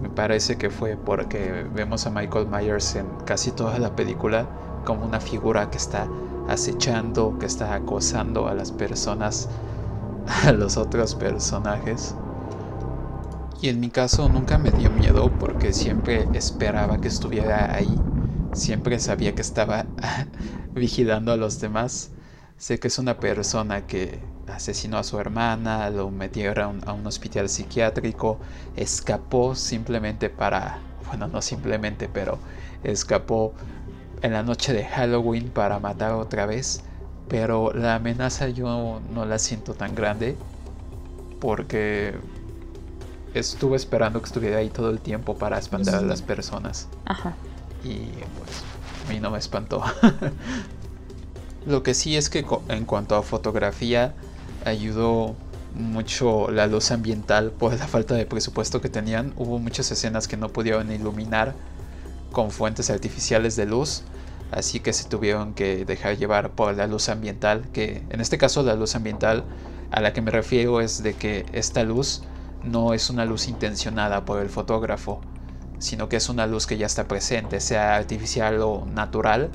me 0.00 0.08
parece 0.08 0.56
que 0.56 0.70
fue 0.70 0.96
porque 0.96 1.64
vemos 1.74 2.06
a 2.06 2.10
Michael 2.10 2.48
Myers 2.48 2.96
en 2.96 3.06
casi 3.24 3.52
toda 3.52 3.78
la 3.78 3.94
película 3.94 4.48
como 4.84 5.04
una 5.04 5.20
figura 5.20 5.70
que 5.70 5.78
está 5.78 6.08
acechando, 6.48 7.38
que 7.38 7.46
está 7.46 7.74
acosando 7.74 8.48
a 8.48 8.54
las 8.54 8.72
personas, 8.72 9.48
a 10.44 10.52
los 10.52 10.76
otros 10.76 11.14
personajes. 11.14 12.16
Y 13.62 13.68
en 13.68 13.78
mi 13.78 13.90
caso 13.90 14.28
nunca 14.28 14.58
me 14.58 14.72
dio 14.72 14.90
miedo 14.90 15.30
porque 15.38 15.72
siempre 15.72 16.28
esperaba 16.32 16.98
que 16.98 17.06
estuviera 17.06 17.72
ahí. 17.72 18.00
Siempre 18.50 18.98
sabía 18.98 19.36
que 19.36 19.42
estaba 19.42 19.86
vigilando 20.74 21.30
a 21.30 21.36
los 21.36 21.60
demás. 21.60 22.10
Sé 22.58 22.80
que 22.80 22.88
es 22.88 22.98
una 22.98 23.20
persona 23.20 23.82
que 23.82 24.18
asesinó 24.48 24.98
a 24.98 25.04
su 25.04 25.16
hermana, 25.20 25.88
lo 25.90 26.10
metieron 26.10 26.80
a 26.86 26.92
un 26.92 27.06
hospital 27.06 27.48
psiquiátrico, 27.48 28.40
escapó 28.74 29.54
simplemente 29.54 30.28
para, 30.28 30.80
bueno, 31.06 31.28
no 31.28 31.40
simplemente, 31.40 32.08
pero 32.08 32.40
escapó 32.82 33.54
en 34.22 34.32
la 34.32 34.42
noche 34.42 34.72
de 34.72 34.84
Halloween 34.86 35.50
para 35.50 35.78
matar 35.78 36.14
otra 36.14 36.46
vez, 36.46 36.82
pero 37.28 37.72
la 37.72 37.94
amenaza 37.94 38.48
yo 38.48 39.00
no 39.14 39.24
la 39.24 39.38
siento 39.38 39.74
tan 39.74 39.94
grande 39.94 40.36
porque 41.38 42.14
estuve 43.34 43.76
esperando 43.76 44.20
que 44.20 44.26
estuviera 44.26 44.58
ahí 44.58 44.68
todo 44.68 44.90
el 44.90 45.00
tiempo 45.00 45.36
para 45.36 45.58
espantar 45.58 45.96
a 45.96 46.02
las 46.02 46.22
personas. 46.22 46.88
Ajá. 47.04 47.34
Y 47.84 47.96
pues 48.38 48.62
a 49.06 49.12
mí 49.12 49.20
no 49.20 49.30
me 49.30 49.38
espantó. 49.38 49.82
Lo 51.66 51.82
que 51.82 51.94
sí 51.94 52.16
es 52.16 52.28
que 52.28 52.44
en 52.68 52.84
cuanto 52.84 53.16
a 53.16 53.22
fotografía 53.22 54.14
ayudó 54.64 55.36
mucho 55.74 56.50
la 56.50 56.66
luz 56.66 56.90
ambiental 56.90 57.50
por 57.50 57.74
la 57.78 57.86
falta 57.86 58.14
de 58.14 58.26
presupuesto 58.26 58.80
que 58.80 58.88
tenían. 58.88 59.32
Hubo 59.36 59.58
muchas 59.58 59.90
escenas 59.90 60.28
que 60.28 60.36
no 60.36 60.48
pudieron 60.48 60.90
iluminar 60.92 61.54
con 62.32 62.50
fuentes 62.50 62.90
artificiales 62.90 63.56
de 63.56 63.66
luz, 63.66 64.02
así 64.50 64.80
que 64.80 64.92
se 64.92 65.08
tuvieron 65.08 65.54
que 65.54 65.84
dejar 65.84 66.16
llevar 66.16 66.50
por 66.50 66.74
la 66.74 66.86
luz 66.86 67.08
ambiental, 67.08 67.64
que 67.72 68.02
en 68.10 68.20
este 68.20 68.38
caso 68.38 68.62
la 68.62 68.74
luz 68.74 68.94
ambiental 68.94 69.44
a 69.90 70.00
la 70.00 70.12
que 70.12 70.22
me 70.22 70.30
refiero 70.30 70.80
es 70.80 71.02
de 71.02 71.14
que 71.14 71.46
esta 71.52 71.84
luz 71.84 72.22
no 72.64 72.94
es 72.94 73.10
una 73.10 73.24
luz 73.24 73.48
intencionada 73.48 74.24
por 74.24 74.40
el 74.40 74.48
fotógrafo, 74.48 75.20
sino 75.78 76.08
que 76.08 76.16
es 76.16 76.28
una 76.28 76.46
luz 76.46 76.66
que 76.66 76.78
ya 76.78 76.86
está 76.86 77.08
presente, 77.08 77.60
sea 77.60 77.96
artificial 77.96 78.60
o 78.62 78.86
natural. 78.86 79.50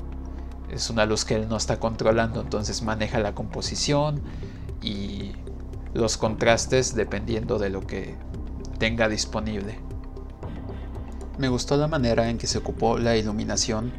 Es 0.70 0.90
una 0.90 1.06
luz 1.06 1.24
que 1.24 1.34
él 1.36 1.48
no 1.48 1.56
está 1.56 1.80
controlando, 1.80 2.40
entonces 2.42 2.82
maneja 2.82 3.18
la 3.18 3.34
composición 3.34 4.20
y 4.82 5.32
los 5.94 6.18
contrastes 6.18 6.94
dependiendo 6.94 7.58
de 7.58 7.70
lo 7.70 7.86
que 7.86 8.16
tenga 8.78 9.08
disponible. 9.08 9.80
Me 11.38 11.48
gustó 11.48 11.76
la 11.76 11.88
manera 11.88 12.28
en 12.28 12.36
que 12.36 12.46
se 12.46 12.58
ocupó 12.58 12.98
la 12.98 13.16
iluminación 13.16 13.92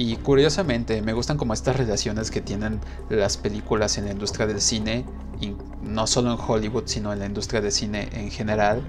y 0.00 0.16
curiosamente 0.16 1.02
me 1.02 1.12
gustan 1.12 1.36
como 1.36 1.52
estas 1.52 1.76
relaciones 1.76 2.30
que 2.30 2.40
tienen 2.40 2.80
las 3.10 3.36
películas 3.36 3.98
en 3.98 4.06
la 4.06 4.12
industria 4.12 4.46
del 4.46 4.62
cine, 4.62 5.04
y 5.42 5.52
no 5.82 6.06
solo 6.06 6.32
en 6.32 6.38
Hollywood, 6.40 6.84
sino 6.86 7.12
en 7.12 7.18
la 7.18 7.26
industria 7.26 7.60
del 7.60 7.70
cine 7.70 8.08
en 8.12 8.30
general. 8.30 8.80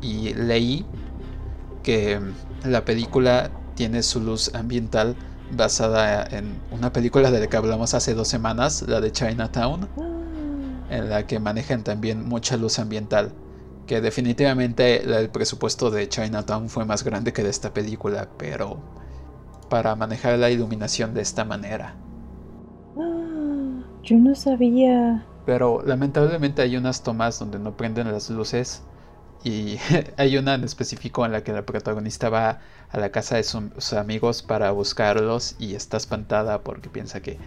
Y 0.00 0.34
leí 0.34 0.86
que 1.82 2.20
la 2.64 2.84
película 2.84 3.50
tiene 3.74 4.04
su 4.04 4.20
luz 4.20 4.54
ambiental 4.54 5.16
basada 5.56 6.24
en 6.30 6.60
una 6.70 6.92
película 6.92 7.32
de 7.32 7.40
la 7.40 7.48
que 7.48 7.56
hablamos 7.56 7.94
hace 7.94 8.14
dos 8.14 8.28
semanas, 8.28 8.84
la 8.86 9.00
de 9.00 9.10
Chinatown 9.10 9.88
en 10.88 11.10
la 11.10 11.26
que 11.26 11.40
manejan 11.40 11.82
también 11.82 12.28
mucha 12.28 12.56
luz 12.56 12.78
ambiental. 12.78 13.32
Que 13.88 14.00
definitivamente 14.00 15.02
el 15.02 15.30
presupuesto 15.30 15.90
de 15.90 16.08
Chinatown 16.08 16.68
fue 16.68 16.84
más 16.84 17.02
grande 17.02 17.32
que 17.32 17.42
de 17.42 17.50
esta 17.50 17.74
película, 17.74 18.28
pero 18.38 18.78
para 19.68 19.94
manejar 19.96 20.38
la 20.38 20.50
iluminación 20.50 21.14
de 21.14 21.22
esta 21.22 21.44
manera. 21.44 21.94
Ah, 22.96 23.82
yo 24.02 24.16
no 24.16 24.34
sabía. 24.34 25.24
Pero 25.46 25.82
lamentablemente 25.84 26.62
hay 26.62 26.76
unas 26.76 27.02
tomas 27.02 27.38
donde 27.38 27.58
no 27.58 27.76
prenden 27.76 28.12
las 28.12 28.30
luces 28.30 28.82
y 29.44 29.78
hay 30.16 30.36
una 30.36 30.54
en 30.54 30.64
específico 30.64 31.24
en 31.24 31.32
la 31.32 31.42
que 31.42 31.52
la 31.52 31.64
protagonista 31.64 32.28
va 32.28 32.60
a 32.90 32.98
la 32.98 33.10
casa 33.10 33.36
de 33.36 33.44
sus 33.44 33.92
amigos 33.92 34.42
para 34.42 34.70
buscarlos 34.70 35.56
y 35.58 35.74
está 35.74 35.96
espantada 35.96 36.62
porque 36.62 36.88
piensa 36.88 37.20
que 37.20 37.38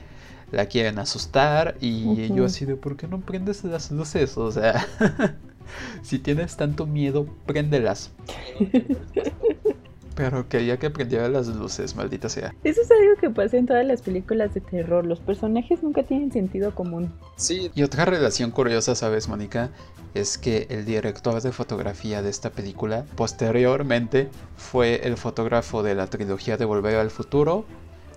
la 0.51 0.65
quieren 0.65 0.99
asustar 0.99 1.77
y 1.79 2.33
yo 2.33 2.45
así 2.45 2.65
de, 2.65 2.75
¿por 2.75 2.97
qué 2.97 3.07
no 3.07 3.21
prendes 3.21 3.63
las 3.63 3.89
luces? 3.91 4.37
O 4.37 4.51
sea, 4.51 4.85
si 6.01 6.19
tienes 6.19 6.57
tanto 6.57 6.85
miedo, 6.85 7.25
préndelas. 7.45 8.11
Pero 10.15 10.47
quería 10.49 10.77
que 10.77 10.89
prendiera 10.89 11.29
las 11.29 11.47
luces, 11.47 11.95
maldita 11.95 12.29
sea. 12.29 12.53
Eso 12.63 12.81
es 12.81 12.91
algo 12.91 13.15
que 13.19 13.29
pasa 13.29 13.57
en 13.57 13.65
todas 13.65 13.85
las 13.85 14.01
películas 14.01 14.53
de 14.53 14.61
terror. 14.61 15.05
Los 15.05 15.19
personajes 15.19 15.81
nunca 15.83 16.03
tienen 16.03 16.31
sentido 16.31 16.75
común. 16.75 17.13
Sí. 17.37 17.71
Y 17.75 17.83
otra 17.83 18.05
relación 18.05 18.51
curiosa, 18.51 18.95
¿sabes, 18.95 19.29
Mónica? 19.29 19.71
Es 20.13 20.37
que 20.37 20.67
el 20.69 20.85
director 20.85 21.41
de 21.41 21.51
fotografía 21.51 22.21
de 22.21 22.29
esta 22.29 22.49
película 22.49 23.05
posteriormente 23.15 24.29
fue 24.57 25.07
el 25.07 25.15
fotógrafo 25.15 25.83
de 25.83 25.95
la 25.95 26.07
trilogía 26.07 26.57
de 26.57 26.65
Volver 26.65 26.95
al 26.95 27.09
Futuro 27.09 27.65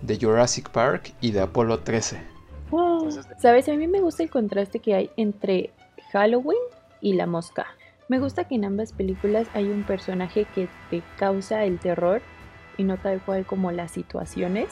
de 0.01 0.17
Jurassic 0.19 0.69
Park 0.69 1.13
y 1.21 1.31
de 1.31 1.41
Apolo 1.41 1.79
13. 1.79 2.35
Sabes, 3.39 3.69
a 3.69 3.73
mí 3.73 3.87
me 3.87 4.01
gusta 4.01 4.23
el 4.23 4.29
contraste 4.29 4.79
que 4.79 4.95
hay 4.95 5.09
entre 5.15 5.71
Halloween 6.11 6.59
y 7.01 7.13
la 7.13 7.25
mosca. 7.27 7.67
Me 8.07 8.19
gusta 8.19 8.43
que 8.43 8.53
en 8.53 8.65
ambas 8.65 8.93
películas 8.93 9.47
hay 9.53 9.65
un 9.65 9.83
personaje 9.83 10.45
que 10.53 10.67
te 10.91 11.01
causa 11.17 11.65
el 11.65 11.79
terror 11.79 12.21
y 12.77 12.83
no 12.83 12.97
tal 12.97 13.19
cual 13.19 13.47
como 13.47 13.71
las 13.71 13.91
situaciones, 13.91 14.67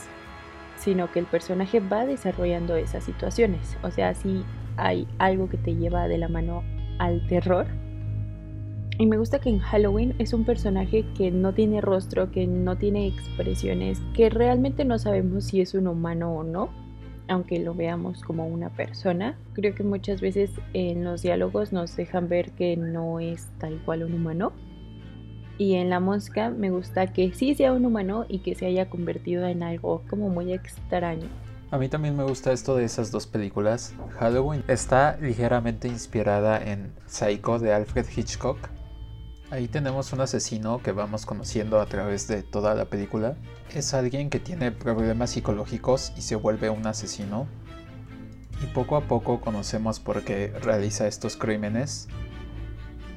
sino 0.77 1.11
que 1.11 1.17
el 1.17 1.25
personaje 1.25 1.79
va 1.79 2.05
desarrollando 2.05 2.75
esas 2.75 3.03
situaciones. 3.03 3.75
O 3.81 3.89
sea, 3.89 4.13
si 4.13 4.43
hay 4.77 5.07
algo 5.17 5.49
que 5.49 5.57
te 5.57 5.75
lleva 5.75 6.07
de 6.07 6.19
la 6.19 6.27
mano 6.27 6.63
al 6.99 7.25
terror, 7.27 7.65
y 8.99 9.07
me 9.07 9.17
gusta 9.17 9.39
que 9.39 9.49
en 9.49 9.57
Halloween 9.57 10.13
es 10.19 10.33
un 10.33 10.45
personaje 10.45 11.03
que 11.17 11.31
no 11.31 11.53
tiene 11.53 11.81
rostro, 11.81 12.29
que 12.29 12.45
no 12.45 12.77
tiene 12.77 13.07
expresiones, 13.07 13.99
que 14.13 14.29
realmente 14.29 14.85
no 14.85 14.99
sabemos 14.99 15.45
si 15.45 15.61
es 15.61 15.73
un 15.73 15.87
humano 15.87 16.35
o 16.35 16.43
no, 16.43 16.69
aunque 17.27 17.59
lo 17.59 17.73
veamos 17.73 18.21
como 18.23 18.47
una 18.47 18.69
persona. 18.69 19.37
Creo 19.53 19.75
que 19.75 19.83
muchas 19.83 20.21
veces 20.21 20.51
en 20.73 21.03
los 21.03 21.21
diálogos 21.21 21.73
nos 21.73 21.95
dejan 21.95 22.29
ver 22.29 22.51
que 22.51 22.77
no 22.77 23.19
es 23.19 23.47
tal 23.59 23.81
cual 23.85 24.03
un 24.03 24.13
humano. 24.13 24.53
Y 25.57 25.75
en 25.75 25.89
la 25.89 25.99
mosca 25.99 26.49
me 26.49 26.71
gusta 26.71 27.13
que 27.13 27.31
sí 27.33 27.55
sea 27.55 27.73
un 27.73 27.85
humano 27.85 28.25
y 28.27 28.39
que 28.39 28.55
se 28.55 28.65
haya 28.65 28.89
convertido 28.89 29.45
en 29.45 29.63
algo 29.63 30.03
como 30.09 30.29
muy 30.29 30.51
extraño. 30.51 31.27
A 31.73 31.77
mí 31.77 31.89
también 31.89 32.15
me 32.15 32.23
gusta 32.23 32.51
esto 32.51 32.75
de 32.75 32.85
esas 32.85 33.11
dos 33.11 33.25
películas. 33.25 33.95
Halloween 34.19 34.63
está 34.67 35.17
ligeramente 35.19 35.87
inspirada 35.87 36.63
en 36.63 36.91
Psycho 37.07 37.57
de 37.57 37.73
Alfred 37.73 38.05
Hitchcock, 38.15 38.57
Ahí 39.53 39.67
tenemos 39.67 40.11
un 40.13 40.21
asesino 40.21 40.81
que 40.81 40.93
vamos 40.93 41.27
conociendo 41.27 41.79
a 41.79 41.85
través 41.85 42.27
de 42.27 42.41
toda 42.41 42.73
la 42.73 42.85
película. 42.85 43.35
Es 43.71 43.93
alguien 43.93 44.31
que 44.31 44.39
tiene 44.39 44.71
problemas 44.71 45.29
psicológicos 45.29 46.11
y 46.17 46.21
se 46.21 46.35
vuelve 46.35 46.71
un 46.71 46.87
asesino. 46.87 47.45
Y 48.63 48.65
poco 48.73 48.97
a 48.97 49.01
poco 49.01 49.41
conocemos 49.41 49.99
por 49.99 50.23
qué 50.23 50.51
realiza 50.63 51.05
estos 51.05 51.37
crímenes. 51.37 52.07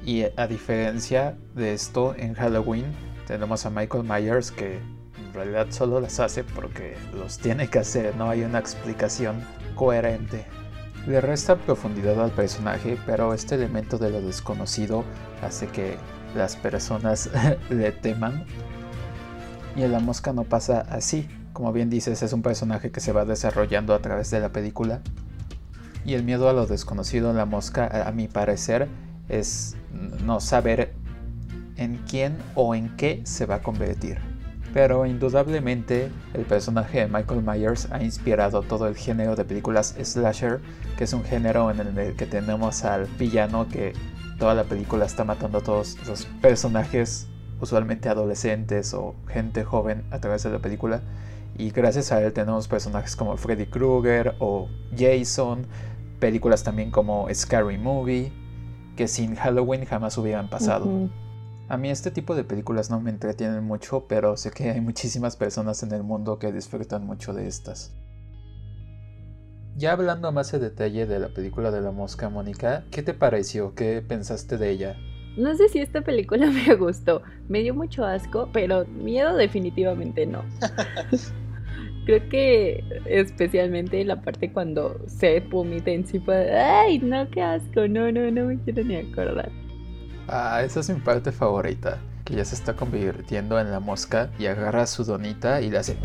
Y 0.05 0.25
a 0.37 0.47
diferencia 0.47 1.39
de 1.55 1.73
esto, 1.73 2.15
en 2.15 2.35
Halloween 2.35 2.85
tenemos 3.27 3.65
a 3.65 3.71
Michael 3.71 4.05
Myers 4.05 4.51
que 4.51 4.77
en 4.77 5.33
realidad 5.33 5.69
solo 5.71 6.01
las 6.01 6.21
hace 6.21 6.45
porque 6.45 6.99
los 7.15 7.39
tiene 7.39 7.71
que 7.71 7.79
hacer, 7.79 8.15
no 8.15 8.29
hay 8.29 8.43
una 8.43 8.59
explicación 8.59 9.43
coherente. 9.75 10.45
Le 11.07 11.23
resta 11.23 11.57
profundidad 11.57 12.23
al 12.23 12.33
personaje, 12.33 12.99
pero 13.07 13.33
este 13.33 13.55
elemento 13.55 13.97
de 13.97 14.11
lo 14.11 14.21
desconocido 14.21 15.03
hace 15.41 15.69
que 15.69 15.97
las 16.37 16.57
personas 16.57 17.31
le 17.71 17.93
teman. 17.93 18.45
Y 19.75 19.83
en 19.83 19.93
la 19.93 20.01
mosca 20.01 20.33
no 20.33 20.45
pasa 20.45 20.81
así. 20.91 21.29
Como 21.53 21.73
bien 21.73 21.91
dices, 21.91 22.23
es 22.23 22.33
un 22.33 22.43
personaje 22.43 22.91
que 22.91 23.01
se 23.01 23.13
va 23.13 23.25
desarrollando 23.25 23.95
a 23.95 24.01
través 24.01 24.31
de 24.31 24.41
la 24.41 24.51
película. 24.51 25.01
Y 26.05 26.15
el 26.15 26.23
miedo 26.23 26.49
a 26.49 26.53
lo 26.53 26.67
desconocido 26.67 27.31
en 27.31 27.37
la 27.37 27.47
mosca, 27.47 28.07
a 28.07 28.13
mi 28.13 28.29
parecer, 28.29 28.89
es 29.29 29.77
no 30.25 30.41
saber 30.41 30.95
en 31.77 31.97
quién 32.09 32.37
o 32.55 32.75
en 32.75 32.95
qué 32.97 33.23
se 33.25 33.47
va 33.47 33.57
a 33.57 33.63
convertir. 33.63 34.19
Pero 34.73 35.07
indudablemente 35.07 36.11
el 36.35 36.45
personaje 36.45 37.01
de 37.01 37.09
Michael 37.09 37.43
Myers 37.43 37.89
ha 37.91 38.03
inspirado 38.03 38.63
todo 38.63 38.87
el 38.89 38.97
género 38.97 39.35
de 39.35 39.45
películas 39.45 39.95
slasher, 40.03 40.61
que 40.99 41.05
es 41.05 41.13
un 41.13 41.25
género 41.25 41.71
en 41.71 41.81
el 41.99 42.15
que 42.15 42.27
tenemos 42.27 42.85
al 42.85 43.07
villano 43.19 43.67
que 43.69 43.95
toda 44.39 44.55
la 44.55 44.65
película 44.65 45.07
está 45.07 45.25
matando 45.25 45.59
a 45.59 45.61
todos 45.63 45.97
los 46.07 46.27
personajes, 46.41 47.29
usualmente 47.61 48.09
adolescentes 48.09 48.93
o 48.95 49.15
gente 49.29 49.65
joven 49.65 50.05
a 50.11 50.21
través 50.21 50.43
de 50.43 50.51
la 50.51 50.59
película. 50.59 51.03
Y 51.59 51.71
gracias 51.71 52.13
a 52.13 52.23
él 52.23 52.33
tenemos 52.33 52.69
personajes 52.69 53.17
como 53.17 53.37
Freddy 53.37 53.67
Krueger 53.67 54.35
o 54.41 54.69
Jason, 54.97 55.67
películas 56.21 56.63
también 56.63 56.91
como 56.91 57.29
Scary 57.33 57.79
Movie, 57.79 58.31
que 58.95 59.09
sin 59.09 59.37
Halloween 59.37 59.87
jamás 59.87 60.19
hubieran 60.19 60.51
pasado. 60.51 61.09
A 61.69 61.77
mí 61.77 61.91
este 61.91 62.11
tipo 62.11 62.35
de 62.35 62.45
películas 62.45 62.91
no 62.91 63.01
me 63.01 63.11
entretienen 63.11 63.65
mucho, 63.65 64.07
pero 64.07 64.37
sé 64.37 64.51
que 64.51 64.71
hay 64.71 64.81
muchísimas 64.81 65.37
personas 65.37 65.83
en 65.83 65.93
el 65.93 66.03
mundo 66.03 66.39
que 66.39 66.53
disfrutan 66.53 67.07
mucho 67.07 67.33
de 67.33 67.49
estas. 67.49 67.93
Ya 69.79 69.93
hablando 69.93 70.33
más 70.33 70.55
en 70.55 70.63
detalle 70.63 71.05
de 71.05 71.19
la 71.19 71.29
película 71.29 71.71
de 71.71 71.83
la 71.83 71.91
mosca, 71.91 72.31
Mónica, 72.31 72.85
¿qué 72.91 73.03
te 73.03 73.13
pareció? 73.13 73.75
¿Qué 73.75 74.03
pensaste 74.07 74.57
de 74.57 74.71
ella? 74.71 74.97
No 75.37 75.55
sé 75.55 75.69
si 75.69 75.81
esta 75.81 76.01
película 76.01 76.47
me 76.51 76.75
gustó. 76.77 77.21
Me 77.49 77.61
dio 77.61 77.75
mucho 77.75 78.03
asco, 78.03 78.49
pero 78.55 78.87
miedo 78.87 79.37
definitivamente 79.37 80.25
no. 80.25 80.43
Creo 82.07 82.27
que 82.31 82.83
especialmente 83.05 84.03
la 84.05 84.23
parte 84.23 84.51
cuando 84.51 84.99
se 85.09 85.41
vomita 85.41 85.91
encima. 85.91 86.33
¡Ay, 86.35 86.99
no, 87.01 87.29
qué 87.31 87.43
asco! 87.43 87.87
No, 87.87 88.11
no, 88.11 88.31
no 88.31 88.47
me 88.47 88.59
quiero 88.63 88.83
ni 88.83 88.97
acordar. 88.97 89.51
Ah, 90.27 90.63
esa 90.65 90.81
es 90.81 90.89
mi 90.89 91.01
parte 91.01 91.33
favorita. 91.33 91.99
que 92.25 92.35
ya 92.35 92.47
se 92.47 92.55
está 92.55 92.75
convirtiendo 92.75 93.61
en 93.61 93.71
la 93.71 93.81
mosca 93.81 94.31
y 94.39 94.47
agarra 94.47 94.87
su 94.87 95.05
donita 95.05 95.61
y 95.61 95.69
le 95.71 95.79
hace 95.79 95.99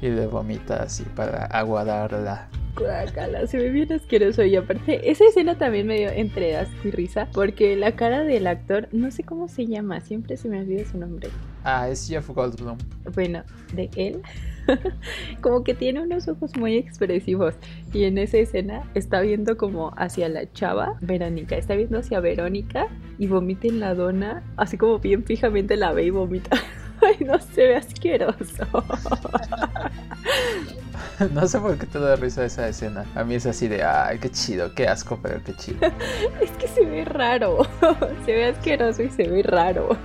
y 0.00 0.08
le 0.08 0.26
vomita 0.28 0.84
así 0.84 1.02
para 1.02 1.46
aguadarla. 1.46 2.48
Guácala, 2.78 3.46
se 3.46 3.56
ve 3.56 3.70
bien 3.70 3.90
asqueroso 3.92 4.44
y 4.44 4.54
aparte 4.54 5.10
esa 5.10 5.24
escena 5.24 5.56
también 5.56 5.86
me 5.86 5.96
dio 5.96 6.10
entre 6.10 6.56
asco 6.56 6.88
y 6.88 6.90
risa 6.90 7.28
porque 7.32 7.74
la 7.74 7.92
cara 7.92 8.22
del 8.22 8.46
actor, 8.46 8.88
no 8.92 9.10
sé 9.10 9.22
cómo 9.22 9.48
se 9.48 9.66
llama, 9.66 10.00
siempre 10.00 10.36
se 10.36 10.48
me 10.48 10.60
olvida 10.60 10.84
su 10.84 10.98
nombre. 10.98 11.30
Ah, 11.64 11.88
es 11.88 12.06
Jeff 12.06 12.28
Goldblum. 12.28 12.76
Bueno, 13.14 13.42
de 13.74 13.90
él, 13.96 14.20
como 15.40 15.64
que 15.64 15.74
tiene 15.74 16.02
unos 16.02 16.28
ojos 16.28 16.56
muy 16.56 16.76
expresivos 16.76 17.54
y 17.92 18.04
en 18.04 18.18
esa 18.18 18.38
escena 18.38 18.82
está 18.94 19.20
viendo 19.20 19.56
como 19.56 19.92
hacia 19.96 20.28
la 20.28 20.50
chava, 20.52 20.98
Verónica, 21.00 21.56
está 21.56 21.74
viendo 21.74 21.98
hacia 21.98 22.20
Verónica 22.20 22.88
y 23.18 23.26
vomita 23.26 23.68
en 23.68 23.80
la 23.80 23.94
dona, 23.94 24.42
así 24.56 24.76
como 24.76 24.98
bien 24.98 25.24
fijamente 25.24 25.76
la 25.76 25.92
ve 25.92 26.04
y 26.04 26.10
vomita. 26.10 26.56
Ay, 27.02 27.24
no 27.26 27.38
se 27.38 27.68
ve 27.68 27.76
asqueroso. 27.76 28.64
No 31.32 31.46
sé 31.46 31.58
por 31.60 31.78
qué 31.78 31.86
te 31.86 31.98
da 31.98 32.16
risa 32.16 32.44
esa 32.44 32.68
escena. 32.68 33.04
A 33.14 33.24
mí 33.24 33.34
es 33.34 33.46
así 33.46 33.68
de, 33.68 33.82
ay, 33.82 34.18
qué 34.18 34.30
chido, 34.30 34.74
qué 34.74 34.86
asco, 34.86 35.18
pero 35.22 35.42
qué 35.44 35.54
chido. 35.54 35.78
es 36.40 36.50
que 36.52 36.68
se 36.68 36.84
ve 36.84 37.04
raro. 37.04 37.66
Se 38.24 38.32
ve 38.32 38.46
asqueroso 38.46 39.02
y 39.02 39.10
se 39.10 39.28
ve 39.28 39.42
raro. 39.42 39.96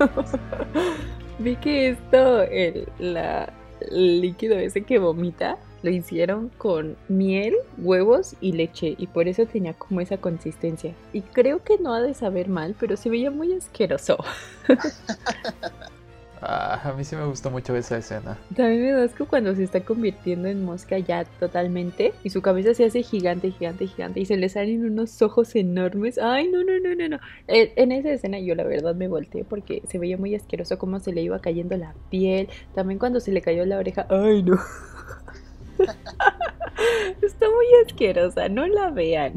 Vi 1.40 1.56
que 1.56 1.90
esto, 1.90 2.44
el, 2.44 2.88
la, 3.00 3.52
el 3.80 4.22
líquido 4.22 4.58
ese 4.58 4.84
que 4.84 5.00
vomita, 5.00 5.58
lo 5.84 5.90
hicieron 5.90 6.50
con 6.58 6.96
miel, 7.08 7.56
huevos 7.80 8.36
y 8.40 8.52
leche 8.52 8.94
y 8.98 9.08
por 9.08 9.28
eso 9.28 9.46
tenía 9.46 9.74
como 9.74 10.02
esa 10.02 10.18
consistencia. 10.18 10.94
Y 11.14 11.22
creo 11.22 11.64
que 11.64 11.78
no 11.80 11.94
ha 11.94 12.02
de 12.02 12.14
saber 12.14 12.50
mal, 12.50 12.76
pero 12.80 12.98
se 12.98 13.10
veía 13.10 13.32
muy 13.32 13.54
asqueroso. 13.54 14.18
Ah, 16.42 16.82
a 16.84 16.94
mí 16.94 17.04
sí 17.04 17.16
me 17.16 17.26
gustó 17.26 17.52
mucho 17.52 17.76
esa 17.76 17.98
escena. 17.98 18.36
También 18.56 18.82
me 18.82 18.92
da 18.92 19.04
asco 19.04 19.28
cuando 19.28 19.56
se 19.56 19.64
está 19.64 19.82
convirtiendo 19.82 20.48
en 20.48 20.66
mosca 20.66 20.98
ya 20.98 21.24
totalmente 21.40 22.14
y 22.24 22.32
su 22.32 22.42
cabeza 22.42 22.74
se 22.74 22.86
hace 22.86 23.04
gigante, 23.04 23.52
gigante, 23.52 23.86
gigante 23.86 24.22
y 24.22 24.26
se 24.26 24.38
le 24.38 24.50
salen 24.50 24.84
unos 24.84 25.22
ojos 25.22 25.56
enormes. 25.56 26.18
Ay, 26.18 26.48
no, 26.50 26.64
no, 26.64 26.80
no, 26.80 26.96
no, 26.96 27.10
no. 27.10 27.20
Eh, 27.48 27.74
en 27.76 27.92
esa 27.92 28.12
escena 28.12 28.40
yo 28.40 28.56
la 28.56 28.64
verdad 28.64 28.96
me 28.96 29.08
volteé 29.08 29.44
porque 29.44 29.84
se 29.88 30.00
veía 30.00 30.18
muy 30.18 30.34
asqueroso 30.34 30.80
cómo 30.80 31.00
se 31.00 31.14
le 31.14 31.22
iba 31.22 31.40
cayendo 31.40 31.78
la 31.78 31.94
piel. 32.10 32.50
También 32.74 32.98
cuando 32.98 33.20
se 33.20 33.32
le 33.32 33.42
cayó 33.42 33.64
la 33.66 33.78
oreja. 33.78 34.08
Ay, 34.10 34.42
no. 34.42 34.58
Está 37.22 37.46
muy 37.46 37.66
asquerosa, 37.86 38.50
no 38.50 38.66
la 38.66 38.90
vean. 38.90 39.34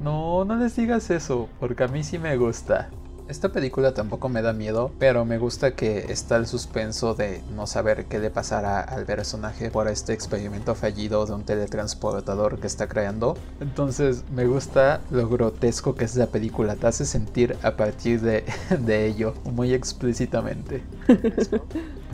No, 0.00 0.44
no 0.44 0.56
les 0.56 0.74
digas 0.74 1.08
eso, 1.10 1.48
porque 1.60 1.84
a 1.84 1.88
mí 1.88 2.02
sí 2.02 2.18
me 2.18 2.36
gusta. 2.36 2.90
Esta 3.32 3.48
película 3.48 3.94
tampoco 3.94 4.28
me 4.28 4.42
da 4.42 4.52
miedo, 4.52 4.92
pero 4.98 5.24
me 5.24 5.38
gusta 5.38 5.70
que 5.70 6.12
está 6.12 6.36
el 6.36 6.46
suspenso 6.46 7.14
de 7.14 7.42
no 7.56 7.66
saber 7.66 8.04
qué 8.04 8.18
le 8.18 8.28
pasará 8.28 8.80
al 8.80 9.06
personaje 9.06 9.70
por 9.70 9.88
este 9.88 10.12
experimento 10.12 10.74
fallido 10.74 11.24
de 11.24 11.32
un 11.32 11.42
teletransportador 11.42 12.58
que 12.58 12.66
está 12.66 12.88
creando. 12.88 13.38
Entonces 13.58 14.24
me 14.34 14.44
gusta 14.44 15.00
lo 15.10 15.30
grotesco 15.30 15.94
que 15.94 16.04
es 16.04 16.14
la 16.14 16.26
película, 16.26 16.76
te 16.76 16.86
hace 16.86 17.06
sentir 17.06 17.56
a 17.62 17.74
partir 17.74 18.20
de, 18.20 18.44
de 18.78 19.06
ello 19.06 19.32
muy 19.44 19.72
explícitamente. 19.72 20.82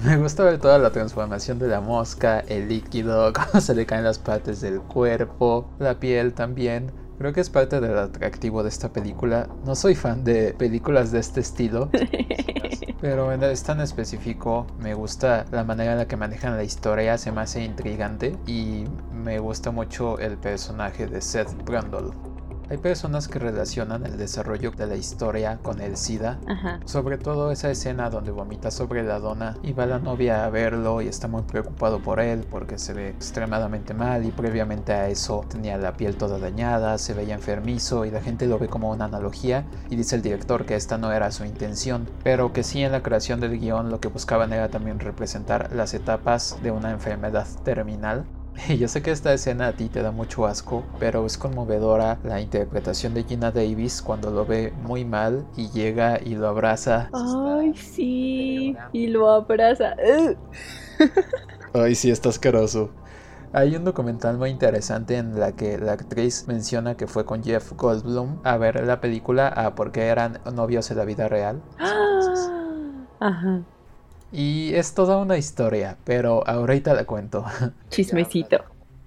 Me 0.05 0.17
gusta 0.17 0.45
ver 0.45 0.61
toda 0.61 0.79
la 0.79 0.93
transformación 0.93 1.59
de 1.59 1.67
la 1.67 1.81
mosca, 1.81 2.39
el 2.47 2.69
líquido, 2.69 3.33
cómo 3.51 3.61
se 3.61 3.75
le 3.75 3.85
caen 3.85 4.05
las 4.05 4.21
partes 4.21 4.61
del 4.61 4.81
cuerpo, 4.81 5.69
la 5.81 5.99
piel 5.99 6.35
también. 6.35 6.93
Creo 7.19 7.33
que 7.33 7.41
es 7.41 7.51
parte 7.51 7.81
del 7.81 7.99
atractivo 7.99 8.63
de 8.63 8.69
esta 8.69 8.93
película. 8.93 9.49
No 9.65 9.75
soy 9.75 9.97
fan 9.97 10.23
de 10.23 10.55
películas 10.55 11.11
de 11.11 11.19
este 11.19 11.41
estilo, 11.41 11.91
pero 13.01 13.33
en 13.33 13.43
esta 13.43 13.73
en 13.73 13.81
específico 13.81 14.69
me 14.79 14.95
gusta 14.95 15.45
la 15.51 15.65
manera 15.65 15.93
en 15.93 15.99
la 15.99 16.07
que 16.07 16.17
manejan 16.17 16.57
la 16.57 16.63
historia, 16.63 17.19
se 17.19 17.33
me 17.33 17.41
hace 17.41 17.65
intrigante 17.65 18.37
y 18.47 18.85
me 19.13 19.41
gusta 19.41 19.73
mucho 19.73 20.21
el 20.21 20.39
personaje 20.39 21.09
de 21.09 21.21
Seth 21.21 21.53
Brundle. 21.65 22.38
Hay 22.71 22.77
personas 22.77 23.29
que 23.29 23.39
relacionan 23.39 24.05
el 24.05 24.19
desarrollo 24.19 24.73
de 24.73 24.87
la 24.87 24.97
historia 24.97 25.59
con 25.63 25.81
el 25.81 25.97
SIDA, 25.97 26.39
Ajá. 26.47 26.81
sobre 26.85 27.17
todo 27.17 27.51
esa 27.51 27.71
escena 27.71 28.11
donde 28.11 28.31
vomita 28.31 28.71
sobre 28.71 29.03
la 29.03 29.19
dona 29.21 29.57
y 29.63 29.73
va 29.73 29.87
la 29.87 29.99
novia 29.99 30.45
a 30.45 30.51
verlo 30.51 31.01
y 31.01 31.09
está 31.09 31.29
muy 31.29 31.43
preocupado 31.43 32.01
por 32.03 32.21
él 32.21 32.45
porque 32.51 32.79
se 32.79 32.93
ve 32.93 33.09
extremadamente 33.09 33.95
mal 33.95 34.27
y 34.27 34.33
previamente 34.33 34.93
a 34.93 35.09
eso 35.09 35.47
tenía 35.49 35.79
la 35.79 35.95
piel 35.95 36.17
toda 36.17 36.39
dañada, 36.39 36.99
se 36.99 37.15
veía 37.15 37.35
enfermizo 37.35 38.05
y 38.05 38.11
la 38.11 38.21
gente 38.21 38.47
lo 38.47 38.59
ve 38.59 38.69
como 38.69 38.91
una 38.91 39.07
analogía 39.07 39.65
y 39.89 39.97
dice 39.97 40.17
el 40.17 40.23
director 40.23 40.67
que 40.67 40.77
esta 40.77 40.99
no 40.99 41.11
era 41.11 41.31
su 41.31 41.47
intención, 41.47 42.07
pero 42.23 42.53
que 42.53 42.65
sí 42.65 42.83
en 42.83 42.93
la 42.93 43.03
creación 43.03 43.41
del 43.41 43.59
guion 43.59 43.89
lo 43.89 44.01
que 44.01 44.09
buscaban 44.09 44.53
era 44.53 44.69
también 44.69 45.01
representar 45.01 45.71
las 45.73 45.95
etapas 45.95 46.59
de 46.63 46.71
una 46.71 46.91
enfermedad 46.91 47.47
terminal 47.65 48.27
yo 48.79 48.89
sé 48.89 49.03
que 49.03 49.11
esta 49.11 49.33
escena 49.33 49.69
a 49.69 49.73
ti 49.73 49.89
te 49.89 50.03
da 50.03 50.11
mucho 50.11 50.47
asco, 50.47 50.85
pero 50.99 51.25
es 51.27 51.39
conmovedora 51.39 52.19
la 52.25 52.41
interpretación 52.41 53.15
de 53.15 53.25
Gina 53.25 53.51
Davis 53.51 54.03
cuando 54.03 54.31
lo 54.31 54.45
ve 54.45 54.73
muy 54.83 55.05
mal 55.05 55.47
y 55.57 55.69
llega 55.69 56.19
y 56.23 56.35
lo 56.35 56.49
abraza. 56.49 57.11
Ay, 57.13 57.75
sí. 57.75 58.77
Y 58.93 59.07
lo 59.09 59.31
abraza. 59.31 59.95
Ay, 61.75 61.95
sí, 61.95 62.11
está 62.11 62.31
asqueroso. 62.31 62.91
Hay 63.53 63.77
un 63.77 63.85
documental 63.85 64.37
muy 64.37 64.51
interesante 64.51 65.17
en 65.17 65.39
la 65.39 65.53
que 65.53 65.79
la 65.79 65.93
actriz 65.93 66.47
menciona 66.49 66.97
que 66.97 67.07
fue 67.07 67.25
con 67.25 67.43
Jeff 67.43 67.73
Goldblum 67.73 68.41
a 68.45 68.59
ver 68.59 68.85
la 68.87 69.01
película 69.01 69.49
a 69.49 69.75
porque 69.75 70.07
eran 70.07 70.41
novios 70.55 70.91
en 70.91 70.99
la 70.99 71.05
vida 71.05 71.29
real. 71.29 71.63
Ajá. 73.21 73.63
Y 74.33 74.75
es 74.75 74.93
toda 74.93 75.17
una 75.17 75.39
historia, 75.39 75.97
pero 76.05 76.47
ahorita 76.47 76.95
la 76.95 77.05
cuento. 77.05 77.45
Chismecito. 77.91 78.59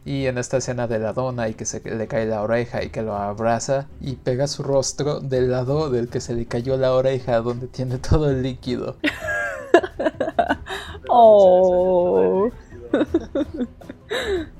Y 0.03 0.25
en 0.25 0.39
esta 0.39 0.57
escena 0.57 0.87
de 0.87 0.97
la 0.97 1.13
dona 1.13 1.47
y 1.47 1.53
que 1.53 1.65
se 1.65 1.79
le 1.79 2.07
cae 2.07 2.25
la 2.25 2.41
oreja 2.41 2.83
y 2.83 2.89
que 2.89 3.03
lo 3.03 3.15
abraza 3.15 3.87
y 3.99 4.15
pega 4.15 4.47
su 4.47 4.63
rostro 4.63 5.19
del 5.19 5.51
lado 5.51 5.91
del 5.91 6.09
que 6.09 6.21
se 6.21 6.33
le 6.33 6.47
cayó 6.47 6.75
la 6.75 6.93
oreja 6.93 7.39
donde 7.41 7.67
tiene 7.67 7.97
todo 7.99 8.31
el 8.31 8.41
líquido. 8.41 8.95
oh. 11.09 12.49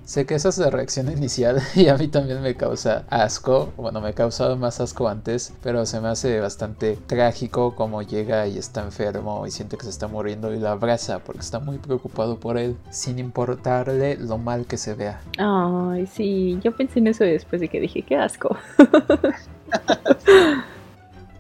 Sé 0.06 0.26
que 0.26 0.36
esa 0.36 0.50
es 0.50 0.58
la 0.58 0.70
reacción 0.70 1.10
inicial 1.10 1.62
y 1.76 1.88
a 1.88 1.96
mí 1.96 2.08
también 2.08 2.42
me 2.42 2.56
causa 2.56 3.06
asco. 3.10 3.72
Bueno, 3.78 4.02
me 4.02 4.14
causaba 4.14 4.56
más 4.56 4.82
asco 4.82 5.08
antes, 5.08 5.54
pero 5.64 5.86
se 5.86 6.02
me 6.02 6.10
hace 6.10 6.40
bastante 6.40 6.98
trágico 7.08 7.76
como 7.76 8.02
llega 8.02 8.48
y 8.48 8.58
está 8.58 8.84
enfermo 8.84 9.48
y 9.48 9.52
siente 9.52 9.78
que 9.78 9.84
se 9.84 9.90
está 9.90 10.08
muriendo 10.08 10.54
y 10.54 10.60
lo 10.60 10.70
abraza 10.70 11.20
porque 11.20 11.42
está 11.42 11.60
muy 11.60 11.78
preocupado 11.78 12.40
por 12.40 12.58
él, 12.58 12.76
sin 12.90 13.20
importarle 13.20 14.18
lo 14.18 14.38
mal 14.38 14.66
que 14.66 14.78
se 14.78 14.96
vea. 14.96 15.22
Ay, 15.38 16.08
sí, 16.08 16.60
yo 16.64 16.76
pensé 16.76 17.00
en 17.00 17.08
eso 17.08 17.24
después 17.24 17.62
de 17.62 17.70
que 17.70 17.80
dije, 17.80 18.02
qué 18.02 18.18
asco. 18.18 18.58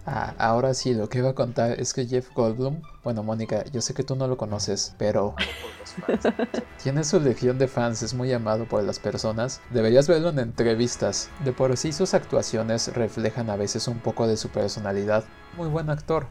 Ah, 0.06 0.34
ahora 0.40 0.74
sí, 0.74 0.94
lo 0.94 1.10
que 1.10 1.20
iba 1.20 1.30
a 1.30 1.36
contar 1.36 1.80
es 1.80 1.94
que 1.94 2.08
Jeff 2.08 2.34
Goldblum, 2.34 2.82
bueno 3.04 3.22
Mónica, 3.22 3.64
yo 3.72 3.82
sé 3.82 3.94
que 3.94 4.04
tú 4.04 4.16
no 4.16 4.28
lo 4.28 4.36
conoces, 4.36 4.96
pero 4.98 5.36
tiene 6.82 7.04
su 7.04 7.20
legión 7.20 7.60
de 7.60 7.68
fans, 7.68 8.02
es 8.02 8.14
muy 8.14 8.34
amado 8.34 8.66
por 8.66 8.84
las 8.84 9.00
personas. 9.00 9.62
Deberías 9.70 10.08
verlo 10.08 10.30
en 10.30 10.40
entrevistas. 10.40 11.30
De 11.44 11.52
por 11.52 11.78
sí 11.78 11.92
sus 11.92 12.14
actuaciones 12.14 12.94
reflejan 12.94 13.50
a 13.50 13.56
veces 13.56 13.88
un 13.88 14.00
poco 14.00 14.28
de 14.28 14.38
su 14.38 14.50
personalidad. 14.50 15.24
Muy 15.56 15.68
buen 15.68 15.90
actor. 15.90 16.26